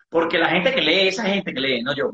porque 0.09 0.37
la 0.37 0.47
gente 0.47 0.73
que 0.73 0.81
lee, 0.81 1.09
esa 1.09 1.25
gente 1.25 1.53
que 1.53 1.59
lee, 1.59 1.81
no 1.81 1.93
yo, 1.93 2.11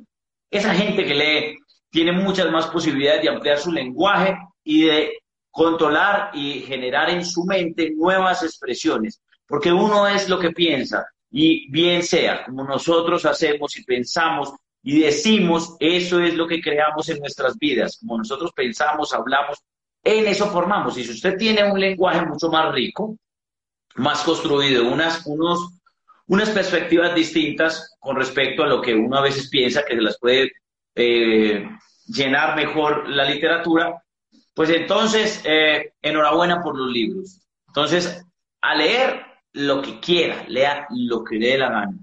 esa 0.50 0.74
gente 0.74 1.06
que 1.06 1.14
lee 1.14 1.58
tiene 1.92 2.14
muchas 2.14 2.50
más 2.50 2.66
posibilidades 2.66 3.22
de 3.22 3.30
ampliar 3.30 3.60
su 3.60 3.72
lenguaje 3.72 4.36
y 4.64 4.86
de 4.86 5.21
controlar 5.52 6.32
y 6.34 6.62
generar 6.62 7.10
en 7.10 7.26
su 7.26 7.44
mente 7.44 7.92
nuevas 7.92 8.42
expresiones, 8.44 9.22
porque 9.46 9.72
uno 9.72 10.08
es 10.08 10.30
lo 10.30 10.40
que 10.40 10.52
piensa 10.52 11.06
y 11.30 11.70
bien 11.70 12.04
sea 12.04 12.46
como 12.46 12.64
nosotros 12.64 13.26
hacemos 13.26 13.78
y 13.78 13.84
pensamos 13.84 14.54
y 14.84 15.02
decimos, 15.02 15.76
eso 15.80 16.20
es 16.20 16.34
lo 16.34 16.48
que 16.48 16.62
creamos 16.62 17.08
en 17.10 17.20
nuestras 17.20 17.58
vidas, 17.58 17.98
como 18.00 18.18
nosotros 18.18 18.52
pensamos, 18.56 19.14
hablamos, 19.14 19.60
en 20.04 20.26
eso 20.26 20.50
formamos. 20.50 20.98
Y 20.98 21.04
si 21.04 21.12
usted 21.12 21.38
tiene 21.38 21.70
un 21.72 21.80
lenguaje 21.80 22.26
mucho 22.26 22.50
más 22.50 22.74
rico, 22.74 23.16
más 23.96 24.24
construido, 24.24 24.92
unas, 24.92 25.24
unos, 25.26 25.80
unas 26.28 26.50
perspectivas 26.50 27.14
distintas 27.14 27.96
con 28.00 28.16
respecto 28.16 28.64
a 28.64 28.68
lo 28.68 28.82
que 28.82 28.96
uno 28.96 29.18
a 29.18 29.22
veces 29.22 29.50
piensa 29.50 29.86
que 29.86 29.96
se 29.96 30.02
las 30.02 30.18
puede 30.18 30.52
eh, 30.96 31.70
llenar 32.08 32.56
mejor 32.56 33.08
la 33.08 33.26
literatura, 33.26 34.02
pues 34.62 34.78
entonces, 34.78 35.42
eh, 35.44 35.94
enhorabuena 36.04 36.62
por 36.62 36.78
los 36.78 36.92
libros. 36.92 37.42
Entonces, 37.66 38.24
a 38.62 38.76
leer 38.76 39.20
lo 39.54 39.82
que 39.82 40.00
quiera, 40.00 40.46
lea 40.48 40.86
lo 40.92 41.24
que 41.24 41.38
le 41.38 41.48
dé 41.48 41.58
la 41.58 41.72
gana. 41.72 41.98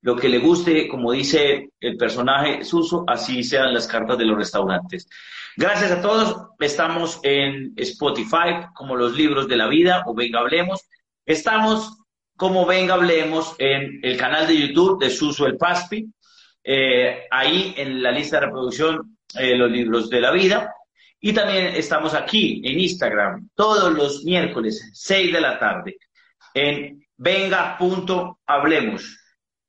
Lo 0.00 0.14
que 0.14 0.28
le 0.28 0.38
guste, 0.38 0.86
como 0.86 1.10
dice 1.10 1.70
el 1.80 1.96
personaje 1.96 2.62
Suso, 2.62 3.02
así 3.08 3.42
sean 3.42 3.74
las 3.74 3.88
cartas 3.88 4.16
de 4.16 4.26
los 4.26 4.36
restaurantes. 4.36 5.08
Gracias 5.56 5.90
a 5.90 6.00
todos. 6.00 6.50
Estamos 6.60 7.18
en 7.24 7.72
Spotify 7.74 8.64
como 8.76 8.94
los 8.94 9.16
libros 9.16 9.48
de 9.48 9.56
la 9.56 9.66
vida 9.66 10.04
o 10.06 10.14
Venga 10.14 10.38
Hablemos. 10.38 10.82
Estamos 11.26 11.98
como 12.36 12.64
Venga 12.64 12.94
Hablemos 12.94 13.56
en 13.58 13.98
el 14.04 14.16
canal 14.16 14.46
de 14.46 14.68
YouTube 14.68 15.00
de 15.00 15.10
Suso 15.10 15.46
el 15.46 15.56
Paspi. 15.56 16.08
eh, 16.62 17.24
ahí 17.32 17.74
en 17.76 18.00
la 18.00 18.12
lista 18.12 18.38
de 18.38 18.46
reproducción 18.46 19.18
eh, 19.36 19.56
los 19.56 19.68
libros 19.68 20.08
de 20.08 20.20
la 20.20 20.30
vida. 20.30 20.72
Y 21.26 21.32
también 21.32 21.68
estamos 21.68 22.12
aquí 22.12 22.60
en 22.62 22.78
Instagram 22.78 23.48
todos 23.54 23.90
los 23.94 24.24
miércoles, 24.24 24.90
6 24.92 25.32
de 25.32 25.40
la 25.40 25.58
tarde, 25.58 25.96
en 26.52 27.02
venga.hablemos. 27.16 29.18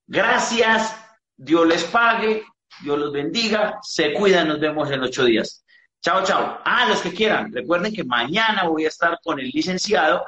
Gracias, 0.06 1.02
Dios 1.38 1.66
les 1.66 1.86
pague, 1.86 2.44
Dios 2.84 3.00
los 3.00 3.14
bendiga, 3.14 3.80
se 3.82 4.12
cuidan, 4.12 4.50
nos 4.50 4.60
vemos 4.60 4.92
en 4.92 5.02
ocho 5.02 5.24
días. 5.24 5.64
Chao, 6.02 6.26
chao. 6.26 6.60
Ah, 6.66 6.88
los 6.90 7.00
que 7.00 7.14
quieran, 7.14 7.54
recuerden 7.54 7.94
que 7.94 8.04
mañana 8.04 8.68
voy 8.68 8.84
a 8.84 8.90
estar 8.90 9.18
con 9.24 9.40
el 9.40 9.48
licenciado 9.48 10.26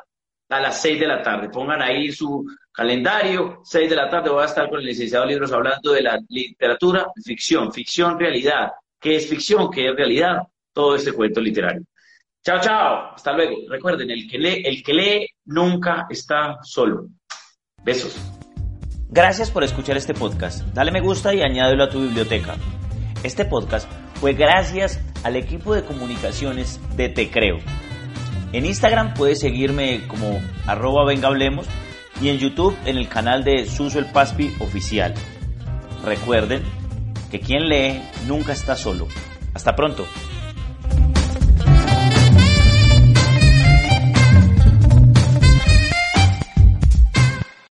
a 0.48 0.62
las 0.62 0.82
6 0.82 0.98
de 0.98 1.08
la 1.08 1.22
tarde. 1.22 1.50
Pongan 1.50 1.82
ahí 1.82 2.10
su 2.10 2.46
calendario, 2.72 3.60
6 3.66 3.90
de 3.90 3.96
la 3.98 4.10
tarde 4.10 4.30
voy 4.30 4.44
a 4.44 4.46
estar 4.46 4.70
con 4.70 4.80
el 4.80 4.86
licenciado 4.86 5.26
Libros 5.26 5.52
hablando 5.52 5.92
de 5.92 6.04
la 6.04 6.22
literatura, 6.30 7.08
ficción, 7.22 7.74
ficción, 7.74 8.18
realidad. 8.18 8.72
¿Qué 8.98 9.18
es 9.18 9.28
ficción? 9.28 9.70
¿Qué 9.70 9.90
es 9.90 9.94
realidad? 9.94 10.44
Todo 10.78 10.96
este 10.96 11.12
cuento 11.12 11.42
literario. 11.42 11.82
Chao, 12.46 12.60
chao. 12.62 13.16
Hasta 13.16 13.34
luego. 13.34 13.56
Recuerden, 13.68 14.12
el 14.12 14.30
que 14.30 14.38
lee, 14.38 14.62
el 14.64 14.84
que 14.84 14.94
lee 14.94 15.28
nunca 15.46 16.06
está 16.08 16.60
solo. 16.62 17.08
Besos. 17.84 18.16
Gracias 19.10 19.50
por 19.50 19.64
escuchar 19.64 19.98
este 19.98 20.14
podcast. 20.14 20.62
Dale 20.76 20.92
me 20.92 21.02
gusta 21.02 21.34
y 21.34 21.42
añádelo 21.42 21.86
a 21.86 21.90
tu 21.90 22.00
biblioteca. 22.00 22.58
Este 23.24 23.44
podcast 23.44 23.92
fue 24.22 24.34
gracias 24.34 25.02
al 25.24 25.36
equipo 25.36 25.74
de 25.74 25.84
comunicaciones 25.84 26.80
de 26.96 27.10
Te 27.10 27.32
Creo. 27.32 27.58
En 28.54 28.68
Instagram 28.68 29.16
puedes 29.16 29.40
seguirme 29.40 30.08
como 30.08 30.40
arroba 30.68 31.06
vengablemos 31.06 31.66
y 32.22 32.30
en 32.30 32.38
YouTube 32.38 32.78
en 32.86 32.98
el 32.98 33.10
canal 33.10 33.44
de 33.44 33.66
Suso 33.66 33.98
el 33.98 34.06
Paspi 34.06 34.54
oficial. 34.60 35.16
Recuerden 36.06 36.62
que 37.32 37.40
quien 37.40 37.68
lee 37.68 38.00
nunca 38.28 38.54
está 38.54 38.76
solo. 38.76 39.08
Hasta 39.56 39.76
pronto. 39.76 40.06